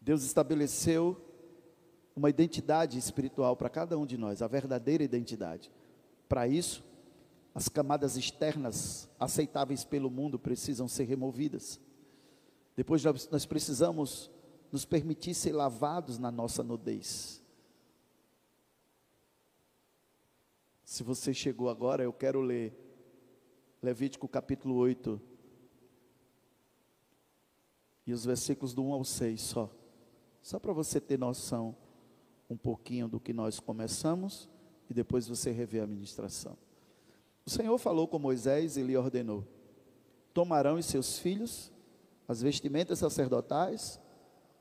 Deus 0.00 0.22
estabeleceu 0.22 1.20
uma 2.14 2.30
identidade 2.30 2.98
espiritual 2.98 3.56
para 3.56 3.68
cada 3.68 3.98
um 3.98 4.06
de 4.06 4.16
nós, 4.16 4.40
a 4.40 4.46
verdadeira 4.46 5.02
identidade. 5.02 5.70
Para 6.28 6.46
isso, 6.46 6.84
as 7.56 7.70
camadas 7.70 8.18
externas 8.18 9.08
aceitáveis 9.18 9.82
pelo 9.82 10.10
mundo 10.10 10.38
precisam 10.38 10.86
ser 10.86 11.04
removidas. 11.04 11.80
Depois 12.76 13.02
nós 13.02 13.46
precisamos 13.46 14.30
nos 14.70 14.84
permitir 14.84 15.32
ser 15.32 15.52
lavados 15.52 16.18
na 16.18 16.30
nossa 16.30 16.62
nudez. 16.62 17.42
Se 20.84 21.02
você 21.02 21.32
chegou 21.32 21.70
agora, 21.70 22.02
eu 22.02 22.12
quero 22.12 22.42
ler 22.42 22.78
Levítico 23.82 24.28
capítulo 24.28 24.74
8 24.74 25.18
e 28.06 28.12
os 28.12 28.26
versículos 28.26 28.74
do 28.74 28.84
1 28.84 28.92
ao 28.92 29.02
6 29.02 29.40
só. 29.40 29.74
Só 30.42 30.58
para 30.58 30.74
você 30.74 31.00
ter 31.00 31.18
noção 31.18 31.74
um 32.50 32.56
pouquinho 32.56 33.08
do 33.08 33.18
que 33.18 33.32
nós 33.32 33.58
começamos 33.58 34.46
e 34.90 34.92
depois 34.92 35.26
você 35.26 35.50
rever 35.52 35.82
a 35.82 35.86
ministração. 35.86 36.65
O 37.46 37.50
Senhor 37.50 37.78
falou 37.78 38.06
com 38.08 38.18
Moisés 38.18 38.76
e 38.76 38.82
lhe 38.82 38.96
ordenou: 38.96 39.46
Tomarão 40.34 40.74
os 40.74 40.86
seus 40.86 41.18
filhos 41.18 41.72
as 42.28 42.42
vestimentas 42.42 42.98
sacerdotais, 42.98 44.00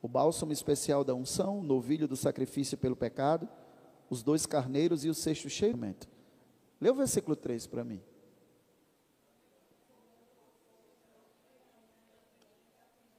o 0.02 0.08
bálsamo 0.08 0.54
especial 0.54 1.04
da 1.04 1.16
unção, 1.16 1.60
o 1.60 1.64
novilho 1.64 2.08
do 2.08 2.16
sacrifício 2.16 2.78
pelo 2.78 2.96
pecado, 2.96 3.50
os 4.08 4.22
dois 4.22 4.46
carneiros 4.46 5.04
e 5.04 5.10
o 5.10 5.16
sexto 5.16 5.50
cheio. 5.50 5.76
Lê 6.80 6.92
o 6.92 6.96
versículo 6.96 7.36
3 7.36 7.66
para 7.66 7.84
mim. 7.84 8.02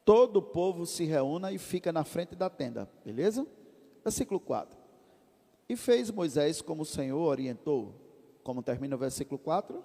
todo 0.06 0.36
o 0.36 0.42
povo 0.42 0.86
se 0.86 1.04
reúna 1.04 1.50
e 1.50 1.58
fica 1.58 1.92
na 1.92 2.04
frente 2.04 2.36
da 2.36 2.48
tenda, 2.48 2.88
beleza? 3.04 3.44
Versículo 4.04 4.38
4. 4.38 4.78
E 5.68 5.76
fez 5.76 6.12
Moisés 6.12 6.62
como 6.62 6.82
o 6.82 6.86
Senhor 6.86 7.18
orientou. 7.18 7.92
Como 8.46 8.62
termina 8.62 8.94
o 8.94 8.98
versículo 8.98 9.40
4? 9.40 9.84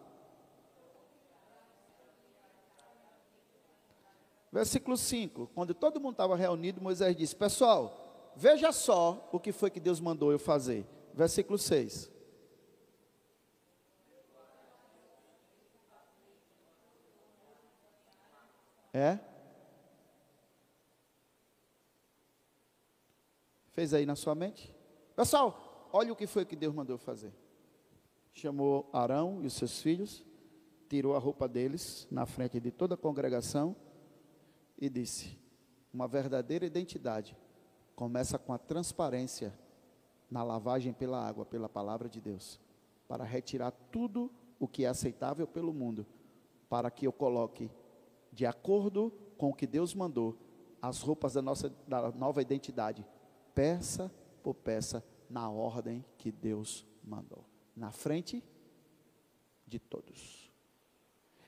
Versículo 4.52 4.96
5. 4.96 5.48
Quando 5.56 5.74
todo 5.74 6.00
mundo 6.00 6.12
estava 6.12 6.36
reunido, 6.36 6.80
Moisés 6.80 7.16
disse: 7.16 7.36
Pessoal, 7.36 8.32
veja 8.36 8.72
só 8.72 9.28
o 9.32 9.40
que 9.40 9.52
foi 9.52 9.72
que 9.72 9.80
Deus 9.80 10.00
mandou 10.00 10.32
eu 10.32 10.38
fazer. 10.38 10.86
Versículo 11.12 11.58
6. 11.58 12.12
É? 18.94 19.18
Fez 23.72 23.92
aí 23.96 24.06
na 24.06 24.16
sua 24.16 24.36
mente? 24.36 24.72
Pessoal, 25.16 25.90
olha 25.92 26.14
o 26.14 26.16
que 26.16 26.28
foi 26.28 26.46
que 26.46 26.56
Deus 26.56 26.76
mandou 26.76 27.00
fazer. 27.00 27.41
Chamou 28.34 28.90
Arão 28.94 29.42
e 29.42 29.48
os 29.48 29.54
seus 29.54 29.82
filhos, 29.82 30.26
tirou 30.90 31.16
a 31.16 31.20
roupa 31.20 31.48
deles 31.48 32.08
na 32.10 32.26
frente 32.26 32.60
de 32.60 32.72
toda 32.72 32.96
a 32.96 32.98
congregação 32.98 33.76
e 34.78 34.90
disse: 34.90 35.38
Uma 35.94 36.08
verdadeira 36.08 36.66
identidade 36.66 37.38
começa 37.96 38.40
com 38.40 38.54
a 38.54 38.58
transparência 38.58 39.54
na 40.30 40.44
lavagem 40.44 40.94
pela 40.94 41.26
água, 41.26 41.46
pela 41.46 41.68
palavra 41.68 42.10
de 42.10 42.22
Deus, 42.22 42.60
para 43.08 43.24
retirar 43.24 43.72
tudo 43.92 44.32
o 44.60 44.68
que 44.68 44.86
é 44.86 44.88
aceitável 44.88 45.46
pelo 45.46 45.74
mundo, 45.74 46.06
para 46.70 46.90
que 46.90 47.06
eu 47.06 47.12
coloque, 47.12 47.70
de 48.32 48.46
acordo 48.46 49.12
com 49.38 49.50
o 49.50 49.54
que 49.54 49.68
Deus 49.68 49.94
mandou, 49.94 50.38
as 50.82 51.02
roupas 51.02 51.34
da 51.34 51.42
nossa 51.42 51.70
da 51.88 52.12
nova 52.12 52.42
identidade 52.42 53.06
peça 53.54 54.12
por 54.42 54.56
peça, 54.56 55.04
na 55.30 55.50
ordem 55.50 56.04
que 56.18 56.32
Deus 56.32 56.86
mandou, 57.04 57.46
na 57.82 57.92
frente 57.92 58.44
de 59.66 59.80
todos. 59.80 60.52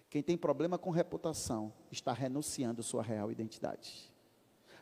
Quem 0.10 0.22
tem 0.22 0.36
problema 0.36 0.78
com 0.78 0.90
reputação 0.90 1.72
está 1.92 2.12
renunciando 2.12 2.84
sua 2.84 3.02
real 3.02 3.32
identidade. 3.32 4.12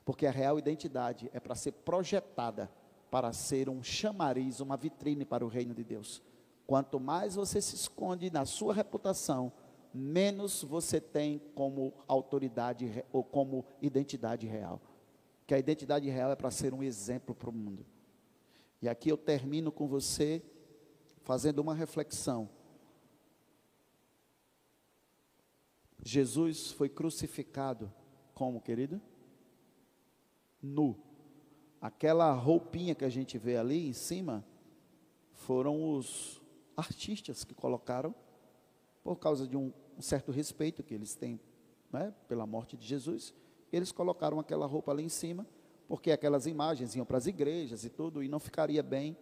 Porque 0.03 0.25
a 0.25 0.31
real 0.31 0.57
identidade 0.57 1.29
é 1.33 1.39
para 1.39 1.55
ser 1.55 1.73
projetada 1.73 2.71
para 3.09 3.33
ser 3.33 3.67
um 3.67 3.83
chamariz, 3.83 4.61
uma 4.61 4.77
vitrine 4.77 5.25
para 5.25 5.45
o 5.45 5.49
reino 5.49 5.73
de 5.73 5.83
Deus. 5.83 6.21
Quanto 6.65 6.97
mais 6.97 7.35
você 7.35 7.61
se 7.61 7.75
esconde 7.75 8.31
na 8.31 8.45
sua 8.45 8.73
reputação, 8.73 9.51
menos 9.93 10.63
você 10.63 11.01
tem 11.01 11.39
como 11.53 11.93
autoridade 12.07 13.03
ou 13.11 13.21
como 13.21 13.65
identidade 13.81 14.47
real 14.47 14.81
que 15.51 15.55
a 15.55 15.59
identidade 15.59 16.09
real 16.09 16.31
é 16.31 16.35
para 16.37 16.49
ser 16.49 16.73
um 16.73 16.81
exemplo 16.81 17.35
para 17.35 17.49
o 17.49 17.53
mundo. 17.53 17.85
E 18.81 18.87
aqui 18.87 19.09
eu 19.09 19.17
termino 19.17 19.69
com 19.69 19.85
você 19.85 20.41
fazendo 21.21 21.59
uma 21.59 21.73
reflexão. 21.73 22.49
Jesus 26.03 26.71
foi 26.71 26.89
crucificado 26.89 27.91
como, 28.33 28.61
querido? 28.61 29.01
Nu. 30.61 30.97
Aquela 31.79 32.31
roupinha 32.33 32.95
que 32.95 33.05
a 33.05 33.09
gente 33.09 33.37
vê 33.37 33.57
ali 33.57 33.87
em 33.87 33.93
cima 33.93 34.45
foram 35.33 35.95
os 35.95 36.41
artistas 36.75 37.43
que 37.43 37.53
colocaram 37.53 38.13
por 39.03 39.17
causa 39.17 39.47
de 39.47 39.57
um, 39.57 39.73
um 39.97 40.01
certo 40.01 40.31
respeito 40.31 40.83
que 40.83 40.93
eles 40.93 41.15
têm 41.15 41.39
né, 41.91 42.13
pela 42.27 42.45
morte 42.45 42.77
de 42.77 42.85
Jesus 42.85 43.33
eles 43.71 43.91
colocaram 43.91 44.39
aquela 44.39 44.65
roupa 44.65 44.91
ali 44.91 45.03
em 45.03 45.09
cima, 45.09 45.47
porque 45.87 46.11
aquelas 46.11 46.45
imagens 46.45 46.95
iam 46.95 47.05
para 47.05 47.17
as 47.17 47.25
igrejas 47.25 47.85
e 47.85 47.89
tudo, 47.89 48.21
e 48.21 48.27
não 48.27 48.39
ficaria 48.39 48.83
bem, 48.83 49.17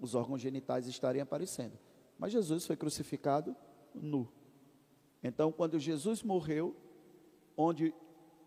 os 0.00 0.14
órgãos 0.14 0.40
genitais 0.40 0.86
estariam 0.86 1.22
aparecendo. 1.22 1.78
Mas 2.18 2.32
Jesus 2.32 2.66
foi 2.66 2.76
crucificado 2.76 3.54
nu. 3.94 4.28
Então, 5.22 5.50
quando 5.52 5.78
Jesus 5.78 6.22
morreu, 6.22 6.76
onde 7.56 7.94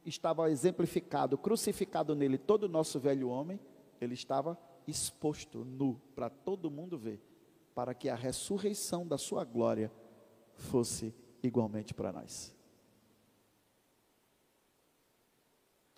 estava 0.05 0.49
exemplificado, 0.49 1.37
crucificado 1.37 2.15
nele 2.15 2.37
todo 2.37 2.63
o 2.63 2.69
nosso 2.69 2.99
velho 2.99 3.29
homem, 3.29 3.59
ele 3.99 4.13
estava 4.13 4.57
exposto 4.87 5.63
nu 5.63 6.01
para 6.15 6.29
todo 6.29 6.71
mundo 6.71 6.97
ver, 6.97 7.21
para 7.75 7.93
que 7.93 8.09
a 8.09 8.15
ressurreição 8.15 9.07
da 9.07 9.17
sua 9.17 9.43
glória 9.43 9.91
fosse 10.55 11.13
igualmente 11.43 11.93
para 11.93 12.11
nós. 12.11 12.55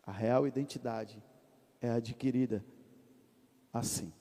A 0.05 0.11
real 0.11 0.45
identidade 0.45 1.23
é 1.79 1.89
adquirida 1.89 2.63
assim. 3.71 4.11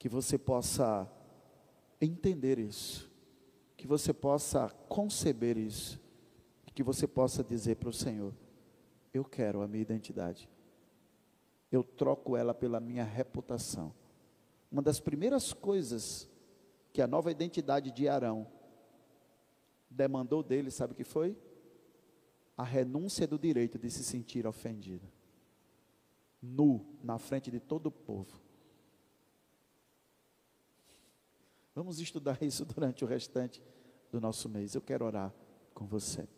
Que 0.00 0.08
você 0.08 0.36
possa 0.36 1.08
entender 2.00 2.58
isso, 2.58 3.08
que 3.76 3.86
você 3.86 4.12
possa 4.12 4.68
conceber 4.88 5.56
isso, 5.56 6.00
que 6.74 6.82
você 6.82 7.06
possa 7.06 7.44
dizer 7.44 7.76
para 7.76 7.88
o 7.88 7.92
Senhor: 7.92 8.34
Eu 9.14 9.24
quero 9.24 9.62
a 9.62 9.68
minha 9.68 9.82
identidade, 9.82 10.50
eu 11.70 11.84
troco 11.84 12.36
ela 12.36 12.52
pela 12.52 12.80
minha 12.80 13.04
reputação. 13.04 13.94
Uma 14.72 14.82
das 14.82 14.98
primeiras 14.98 15.52
coisas 15.52 16.28
que 16.92 17.00
a 17.00 17.06
nova 17.06 17.30
identidade 17.30 17.92
de 17.92 18.08
Arão 18.08 18.48
demandou 19.88 20.42
dele, 20.42 20.72
sabe 20.72 20.94
o 20.94 20.96
que 20.96 21.04
foi? 21.04 21.36
a 22.60 22.62
renúncia 22.62 23.26
do 23.26 23.38
direito 23.38 23.78
de 23.78 23.90
se 23.90 24.04
sentir 24.04 24.46
ofendido. 24.46 25.08
Nu, 26.42 26.84
na 27.02 27.18
frente 27.18 27.50
de 27.50 27.58
todo 27.58 27.86
o 27.86 27.90
povo. 27.90 28.38
Vamos 31.74 32.00
estudar 32.00 32.40
isso 32.42 32.64
durante 32.64 33.04
o 33.04 33.06
restante 33.06 33.62
do 34.10 34.20
nosso 34.20 34.48
mês. 34.48 34.74
Eu 34.74 34.80
quero 34.80 35.04
orar 35.04 35.32
com 35.74 35.86
você. 35.86 36.28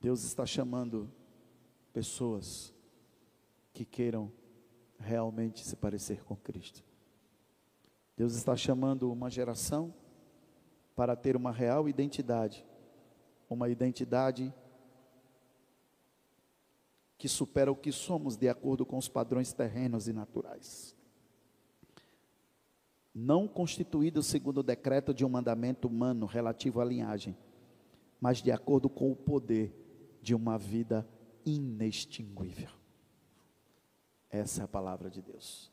Deus 0.00 0.22
está 0.22 0.44
chamando 0.44 1.10
pessoas 1.92 2.74
que 3.72 3.84
queiram 3.84 4.30
realmente 4.98 5.64
se 5.64 5.74
parecer 5.76 6.22
com 6.24 6.36
Cristo. 6.36 6.84
Deus 8.16 8.34
está 8.34 8.54
chamando 8.54 9.10
uma 9.10 9.30
geração 9.30 9.94
para 10.94 11.16
ter 11.16 11.36
uma 11.36 11.50
real 11.50 11.88
identidade, 11.88 12.64
uma 13.48 13.68
identidade 13.68 14.52
que 17.16 17.28
supera 17.28 17.72
o 17.72 17.76
que 17.76 17.90
somos 17.90 18.36
de 18.36 18.48
acordo 18.48 18.84
com 18.84 18.98
os 18.98 19.08
padrões 19.08 19.52
terrenos 19.52 20.06
e 20.06 20.12
naturais. 20.12 20.94
Não 23.14 23.46
constituído 23.46 24.22
segundo 24.22 24.58
o 24.58 24.62
decreto 24.62 25.14
de 25.14 25.24
um 25.24 25.28
mandamento 25.28 25.86
humano 25.86 26.26
relativo 26.26 26.80
à 26.80 26.84
linhagem, 26.84 27.36
mas 28.20 28.42
de 28.42 28.50
acordo 28.50 28.88
com 28.88 29.12
o 29.12 29.16
poder 29.16 29.72
de 30.20 30.34
uma 30.34 30.58
vida 30.58 31.08
inextinguível. 31.44 32.70
Essa 34.30 34.62
é 34.62 34.64
a 34.64 34.68
palavra 34.68 35.08
de 35.10 35.22
Deus. 35.22 35.70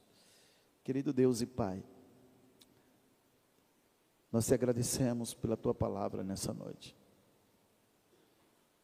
Querido 0.83 1.11
Deus 1.11 1.41
e 1.41 1.47
Pai, 1.47 1.83
nós 4.31 4.45
te 4.45 4.53
agradecemos 4.53 5.33
pela 5.33 5.57
tua 5.57 5.73
palavra 5.73 6.23
nessa 6.23 6.53
noite. 6.53 6.95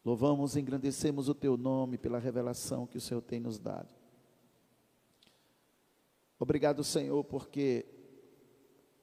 Louvamos 0.04 0.56
e 0.56 0.60
engrandecemos 0.60 1.28
o 1.28 1.34
teu 1.34 1.56
nome 1.56 1.98
pela 1.98 2.18
revelação 2.18 2.86
que 2.86 2.96
o 2.96 3.00
Senhor 3.00 3.20
tem 3.20 3.38
nos 3.38 3.58
dado. 3.58 3.88
Obrigado, 6.38 6.82
Senhor, 6.82 7.22
porque 7.24 7.84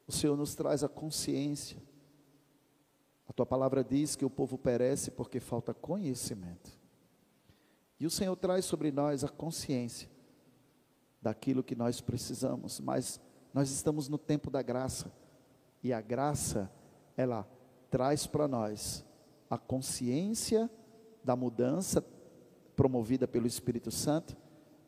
o 0.07 0.11
Senhor 0.11 0.37
nos 0.37 0.55
traz 0.55 0.83
a 0.83 0.89
consciência. 0.89 1.81
A 3.27 3.33
tua 3.33 3.45
palavra 3.45 3.83
diz 3.83 4.15
que 4.15 4.25
o 4.25 4.29
povo 4.29 4.57
perece 4.57 5.11
porque 5.11 5.39
falta 5.39 5.73
conhecimento. 5.73 6.71
E 7.99 8.05
o 8.05 8.11
Senhor 8.11 8.35
traz 8.35 8.65
sobre 8.65 8.91
nós 8.91 9.23
a 9.23 9.29
consciência 9.29 10.09
daquilo 11.21 11.63
que 11.63 11.75
nós 11.75 12.01
precisamos, 12.01 12.79
mas 12.79 13.19
nós 13.53 13.71
estamos 13.71 14.07
no 14.07 14.17
tempo 14.17 14.51
da 14.51 14.61
graça. 14.61 15.11
E 15.81 15.91
a 15.91 16.01
graça, 16.01 16.71
ela 17.17 17.47
traz 17.89 18.27
para 18.27 18.47
nós 18.47 19.03
a 19.49 19.57
consciência 19.57 20.69
da 21.23 21.35
mudança 21.35 22.05
promovida 22.75 23.27
pelo 23.27 23.47
Espírito 23.47 23.89
Santo, 23.89 24.37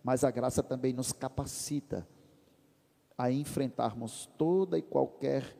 mas 0.04 0.24
a 0.24 0.30
graça 0.30 0.62
também 0.62 0.94
nos 0.94 1.12
capacita 1.12 2.08
a 3.18 3.32
enfrentarmos 3.32 4.28
toda 4.38 4.78
e 4.78 4.82
qualquer 4.82 5.58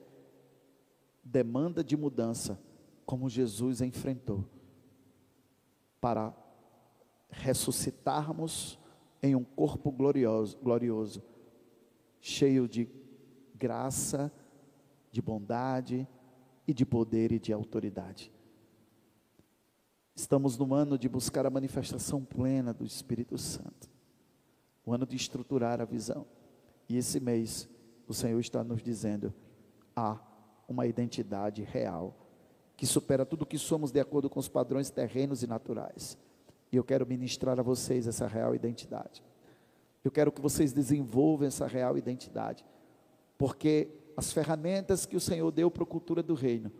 demanda 1.24 1.84
de 1.84 1.98
mudança, 1.98 2.60
como 3.06 3.30
Jesus 3.30 3.82
enfrentou, 3.82 4.46
para 6.00 6.34
ressuscitarmos 7.30 8.80
em 9.22 9.36
um 9.36 9.44
corpo 9.44 9.92
glorioso, 9.92 10.58
glorioso, 10.58 11.24
cheio 12.22 12.68
de 12.68 12.88
graça, 13.56 14.32
de 15.12 15.22
bondade 15.22 16.08
e 16.68 16.74
de 16.74 16.86
poder 16.86 17.32
e 17.32 17.40
de 17.40 17.52
autoridade. 17.52 18.32
Estamos 20.16 20.58
no 20.58 20.74
ano 20.74 20.98
de 20.98 21.10
buscar 21.10 21.46
a 21.46 21.50
manifestação 21.50 22.24
plena 22.24 22.74
do 22.74 22.86
Espírito 22.86 23.38
Santo, 23.38 23.90
o 24.86 24.94
ano 24.94 25.06
de 25.06 25.16
estruturar 25.16 25.82
a 25.82 25.86
visão. 25.86 26.26
E 26.90 26.98
esse 26.98 27.20
mês, 27.20 27.68
o 28.08 28.14
Senhor 28.14 28.40
está 28.40 28.64
nos 28.64 28.82
dizendo: 28.82 29.34
há 29.96 30.20
uma 30.68 30.86
identidade 30.86 31.64
real, 31.64 32.16
que 32.76 32.86
supera 32.86 33.26
tudo 33.26 33.44
o 33.44 33.46
que 33.46 33.58
somos 33.58 33.92
de 33.92 34.00
acordo 34.00 34.30
com 34.30 34.40
os 34.40 34.48
padrões 34.48 34.90
terrenos 34.90 35.44
e 35.44 35.48
naturais. 35.48 36.18
E 36.72 36.76
eu 36.76 36.84
quero 36.84 37.06
ministrar 37.06 37.60
a 37.60 37.64
vocês 37.64 38.08
essa 38.08 38.28
real 38.28 38.54
identidade. 38.54 39.24
Eu 40.04 40.12
quero 40.12 40.32
que 40.32 40.42
vocês 40.42 40.74
desenvolvam 40.74 41.48
essa 41.48 41.66
real 41.68 41.98
identidade, 41.98 42.66
porque 43.38 43.90
as 44.16 44.32
ferramentas 44.32 45.06
que 45.06 45.16
o 45.16 45.22
Senhor 45.22 45.52
deu 45.52 45.70
para 45.70 45.84
a 45.84 45.88
cultura 45.88 46.24
do 46.24 46.34
reino 46.34 46.72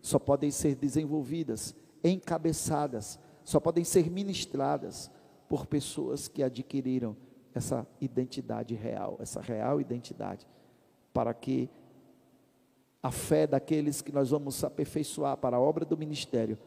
só 0.00 0.18
podem 0.18 0.50
ser 0.52 0.76
desenvolvidas, 0.76 1.74
encabeçadas, 2.02 3.18
só 3.42 3.58
podem 3.58 3.82
ser 3.82 4.08
ministradas 4.08 5.10
por 5.48 5.66
pessoas 5.66 6.28
que 6.28 6.42
adquiriram 6.42 7.16
essa 7.58 7.86
identidade 8.00 8.74
real, 8.74 9.16
essa 9.20 9.40
real 9.40 9.80
identidade, 9.80 10.46
para 11.12 11.32
que 11.32 11.70
a 13.02 13.10
fé 13.10 13.46
daqueles 13.46 14.02
que 14.02 14.12
nós 14.12 14.30
vamos 14.30 14.62
aperfeiçoar 14.62 15.36
para 15.36 15.56
a 15.56 15.60
obra 15.60 15.84
do 15.84 15.96
ministério 15.96 16.58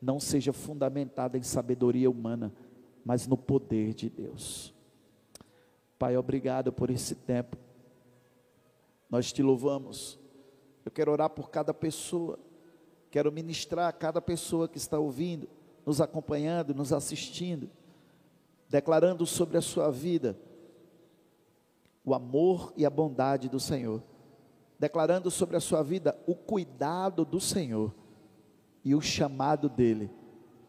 não 0.00 0.20
seja 0.20 0.52
fundamentada 0.52 1.38
em 1.38 1.42
sabedoria 1.42 2.10
humana, 2.10 2.52
mas 3.04 3.26
no 3.26 3.36
poder 3.36 3.94
de 3.94 4.10
Deus. 4.10 4.74
Pai, 5.98 6.16
obrigado 6.16 6.72
por 6.72 6.90
esse 6.90 7.14
tempo. 7.14 7.56
Nós 9.08 9.32
te 9.32 9.42
louvamos. 9.42 10.18
Eu 10.84 10.90
quero 10.90 11.12
orar 11.12 11.30
por 11.30 11.48
cada 11.48 11.72
pessoa. 11.72 12.38
Quero 13.10 13.32
ministrar 13.32 13.88
a 13.88 13.92
cada 13.92 14.20
pessoa 14.20 14.68
que 14.68 14.76
está 14.76 14.98
ouvindo, 14.98 15.48
nos 15.86 16.00
acompanhando, 16.00 16.74
nos 16.74 16.92
assistindo, 16.92 17.70
declarando 18.68 19.26
sobre 19.26 19.56
a 19.56 19.62
sua 19.62 19.90
vida 19.90 20.36
o 22.04 22.14
amor 22.14 22.72
e 22.76 22.86
a 22.86 22.90
bondade 22.90 23.48
do 23.48 23.58
Senhor, 23.58 24.00
declarando 24.78 25.28
sobre 25.30 25.56
a 25.56 25.60
sua 25.60 25.82
vida 25.82 26.16
o 26.24 26.36
cuidado 26.36 27.24
do 27.24 27.40
Senhor 27.40 27.92
e 28.84 28.94
o 28.94 29.00
chamado 29.00 29.68
dele 29.68 30.08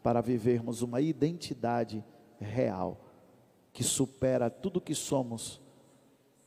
para 0.02 0.20
vivermos 0.20 0.82
uma 0.82 1.00
identidade 1.00 2.04
real 2.40 3.04
que 3.72 3.84
supera 3.84 4.50
tudo 4.50 4.80
que 4.80 4.94
somos 4.94 5.60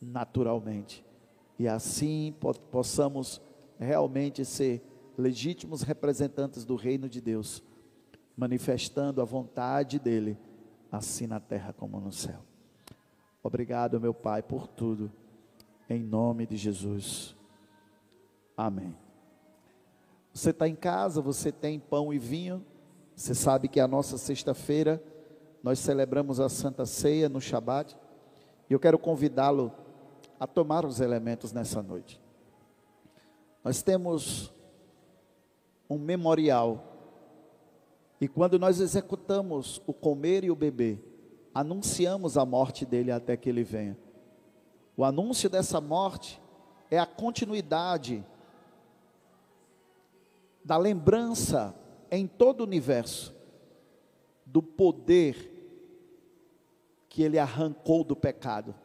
naturalmente. 0.02 1.06
E 1.58 1.68
assim 1.68 2.36
possamos 2.72 3.40
realmente 3.80 4.44
ser 4.44 4.82
legítimos 5.18 5.82
representantes 5.82 6.66
do 6.66 6.76
reino 6.76 7.08
de 7.08 7.22
Deus, 7.22 7.64
manifestando 8.36 9.22
a 9.22 9.26
vontade 9.26 10.00
dele, 10.00 10.38
assim 10.92 11.26
na 11.28 11.40
terra 11.40 11.74
como 11.74 12.00
no 12.00 12.12
céu. 12.12 12.42
Obrigado, 13.42 14.00
meu 14.00 14.14
Pai, 14.14 14.44
por 14.44 14.68
tudo, 14.68 15.12
em 15.90 16.04
nome 16.04 16.46
de 16.46 16.58
Jesus. 16.58 17.36
Amém. 18.56 18.96
Você 20.34 20.52
está 20.52 20.68
em 20.68 20.76
casa, 20.76 21.22
você 21.22 21.52
tem 21.52 21.80
pão 21.80 22.14
e 22.14 22.20
vinho. 22.20 22.66
Você 23.16 23.34
sabe 23.34 23.68
que 23.68 23.80
a 23.80 23.88
nossa 23.88 24.18
sexta-feira 24.18 25.02
nós 25.64 25.80
celebramos 25.80 26.40
a 26.40 26.50
Santa 26.50 26.86
Ceia 26.86 27.28
no 27.28 27.42
Shabat. 27.42 27.98
E 28.70 28.74
eu 28.74 28.80
quero 28.80 28.98
convidá-lo 28.98 29.72
a 30.40 30.48
tomar 30.48 30.86
os 30.86 31.00
elementos 31.00 31.52
nessa 31.52 31.82
noite. 31.82 32.22
Nós 33.64 33.82
temos 33.82 34.52
um 35.90 35.98
memorial. 35.98 36.91
E 38.22 38.28
quando 38.28 38.60
nós 38.60 38.80
executamos 38.80 39.82
o 39.88 39.94
comer 39.94 40.44
e 40.44 40.52
o 40.52 40.56
beber, 40.56 41.04
anunciamos 41.56 42.38
a 42.38 42.46
morte 42.46 42.86
dele 42.86 43.12
até 43.12 43.36
que 43.36 43.50
ele 43.50 43.64
venha. 43.64 43.98
O 44.96 45.04
anúncio 45.04 45.50
dessa 45.50 45.82
morte 45.82 46.40
é 46.92 47.00
a 47.00 47.06
continuidade 47.08 48.24
da 50.64 50.78
lembrança 50.78 51.74
em 52.12 52.28
todo 52.28 52.62
o 52.62 52.66
universo 52.66 53.34
do 54.46 54.62
poder 54.62 55.50
que 57.10 57.24
ele 57.24 57.40
arrancou 57.40 58.04
do 58.04 58.16
pecado 58.16 58.76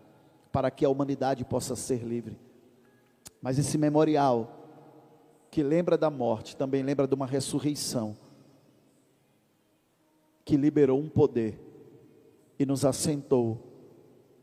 para 0.50 0.70
que 0.70 0.82
a 0.82 0.88
humanidade 0.88 1.44
possa 1.44 1.76
ser 1.76 2.02
livre. 2.02 2.38
Mas 3.42 3.58
esse 3.58 3.76
memorial 3.76 4.64
que 5.50 5.62
lembra 5.62 5.98
da 5.98 6.08
morte 6.08 6.56
também 6.56 6.82
lembra 6.82 7.06
de 7.06 7.14
uma 7.14 7.26
ressurreição 7.26 8.16
que 10.46 10.56
liberou 10.56 11.00
um 11.00 11.08
poder 11.08 11.60
e 12.56 12.64
nos 12.64 12.84
assentou 12.84 13.58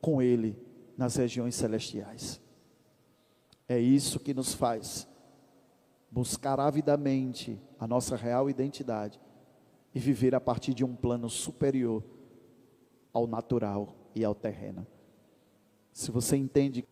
com 0.01 0.21
ele 0.21 0.55
nas 0.97 1.15
regiões 1.15 1.55
celestiais. 1.55 2.41
É 3.69 3.79
isso 3.79 4.19
que 4.19 4.33
nos 4.33 4.53
faz 4.53 5.07
buscar 6.11 6.59
avidamente 6.59 7.57
a 7.79 7.87
nossa 7.87 8.17
real 8.17 8.49
identidade 8.49 9.19
e 9.95 9.99
viver 9.99 10.35
a 10.35 10.41
partir 10.41 10.73
de 10.73 10.83
um 10.83 10.93
plano 10.93 11.29
superior 11.29 12.03
ao 13.13 13.25
natural 13.25 13.95
e 14.13 14.25
ao 14.25 14.35
terreno. 14.35 14.85
Se 15.93 16.11
você 16.11 16.35
entende, 16.35 16.85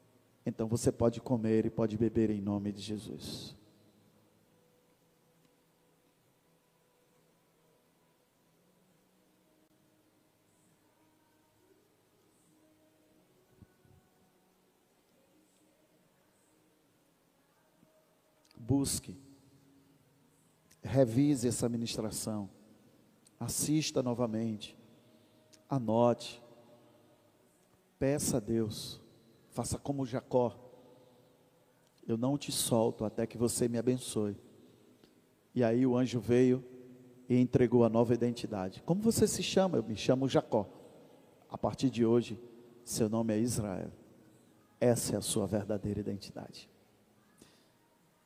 então 0.46 0.68
você 0.68 0.90
pode 0.90 1.20
comer 1.20 1.66
e 1.66 1.70
pode 1.70 1.98
beber 1.98 2.30
em 2.30 2.40
nome 2.40 2.72
de 2.72 2.82
Jesus. 2.82 3.58
Busque, 18.72 19.18
revise 20.82 21.46
essa 21.46 21.68
ministração, 21.68 22.50
assista 23.38 24.02
novamente, 24.02 24.78
Anote. 25.70 26.42
Peça 28.00 28.38
a 28.38 28.40
Deus. 28.40 29.00
Faça 29.50 29.78
como 29.78 30.06
Jacó. 30.06 30.58
Eu 32.06 32.18
não 32.18 32.38
te 32.38 32.52
solto 32.52 33.06
até 33.06 33.26
que 33.26 33.38
você 33.38 33.68
me 33.70 33.78
abençoe. 33.78 34.38
E 35.54 35.64
aí 35.64 35.86
o 35.86 35.98
anjo 35.98 36.20
veio 36.20 36.64
e 37.30 37.38
entregou 37.38 37.86
a 37.86 37.90
nova 37.90 38.14
identidade. 38.14 38.82
Como 38.84 39.02
você 39.02 39.28
se 39.28 39.44
chama? 39.44 39.78
Eu 39.78 39.84
me 39.84 39.96
chamo 39.96 40.28
Jacó. 40.28 40.68
A 41.50 41.58
partir 41.58 41.90
de 41.90 42.06
hoje, 42.06 42.38
seu 42.84 43.10
nome 43.10 43.34
é 43.34 43.40
Israel. 43.40 43.92
Essa 44.80 45.16
é 45.16 45.18
a 45.18 45.22
sua 45.22 45.46
verdadeira 45.46 46.00
identidade. 46.00 46.70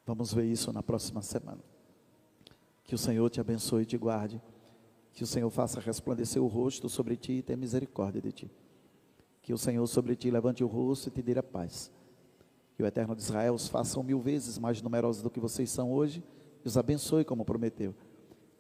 Vamos 0.06 0.34
ver 0.34 0.46
isso 0.46 0.72
na 0.72 0.84
próxima 0.84 1.22
semana. 1.22 1.62
Que 2.84 2.94
o 2.94 2.98
Senhor 2.98 3.28
te 3.30 3.42
abençoe 3.42 3.84
e 3.84 3.86
te 3.86 3.98
guarde. 3.98 4.42
Que 5.12 5.24
o 5.24 5.28
Senhor 5.28 5.50
faça 5.50 5.80
resplandecer 5.80 6.42
o 6.42 6.48
rosto 6.48 6.88
sobre 6.88 7.16
ti 7.16 7.34
e 7.34 7.42
tenha 7.42 7.58
misericórdia 7.58 8.22
de 8.22 8.32
ti. 8.32 8.52
Que 9.42 9.54
o 9.54 9.58
Senhor 9.58 9.86
sobre 9.88 10.16
ti 10.16 10.30
levante 10.30 10.64
o 10.64 10.68
rosto 10.68 11.08
e 11.08 11.12
te 11.12 11.22
dê 11.22 11.38
a 11.38 11.44
paz. 11.44 11.92
Que 12.76 12.84
o 12.84 12.86
Eterno 12.86 13.16
de 13.16 13.22
Israel 13.22 13.54
os 13.54 13.68
faça 13.68 14.02
mil 14.04 14.20
vezes 14.20 14.60
mais 14.60 14.82
numerosos 14.82 15.24
do 15.24 15.30
que 15.30 15.40
vocês 15.40 15.72
são 15.72 15.92
hoje 15.92 16.24
e 16.64 16.68
os 16.68 16.78
abençoe 16.78 17.24
como 17.24 17.46
prometeu. 17.46 17.96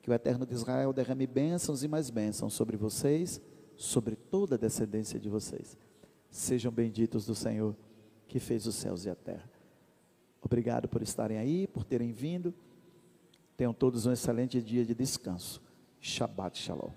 Que 0.02 0.10
o 0.10 0.14
Eterno 0.14 0.46
de 0.46 0.54
Israel 0.54 0.94
derrame 0.94 1.28
bênçãos 1.28 1.84
e 1.84 1.88
mais 1.88 2.10
bênçãos 2.10 2.54
sobre 2.54 2.78
vocês, 2.78 3.42
sobre 3.76 4.16
toda 4.16 4.56
a 4.56 4.58
descendência 4.58 5.20
de 5.20 5.30
vocês. 5.30 5.78
Sejam 6.30 6.72
benditos 6.72 7.26
do 7.26 7.36
Senhor 7.36 7.76
que 8.28 8.40
fez 8.40 8.66
os 8.66 8.76
céus 8.76 9.06
e 9.06 9.10
a 9.10 9.16
terra. 9.16 9.55
Obrigado 10.46 10.88
por 10.88 11.02
estarem 11.02 11.40
aí, 11.40 11.66
por 11.66 11.84
terem 11.84 12.12
vindo. 12.12 12.54
Tenham 13.58 13.74
todos 13.74 14.06
um 14.06 14.12
excelente 14.12 14.62
dia 14.62 14.86
de 14.86 14.94
descanso. 14.94 15.60
Shabbat 16.00 16.56
Shalom. 16.56 16.92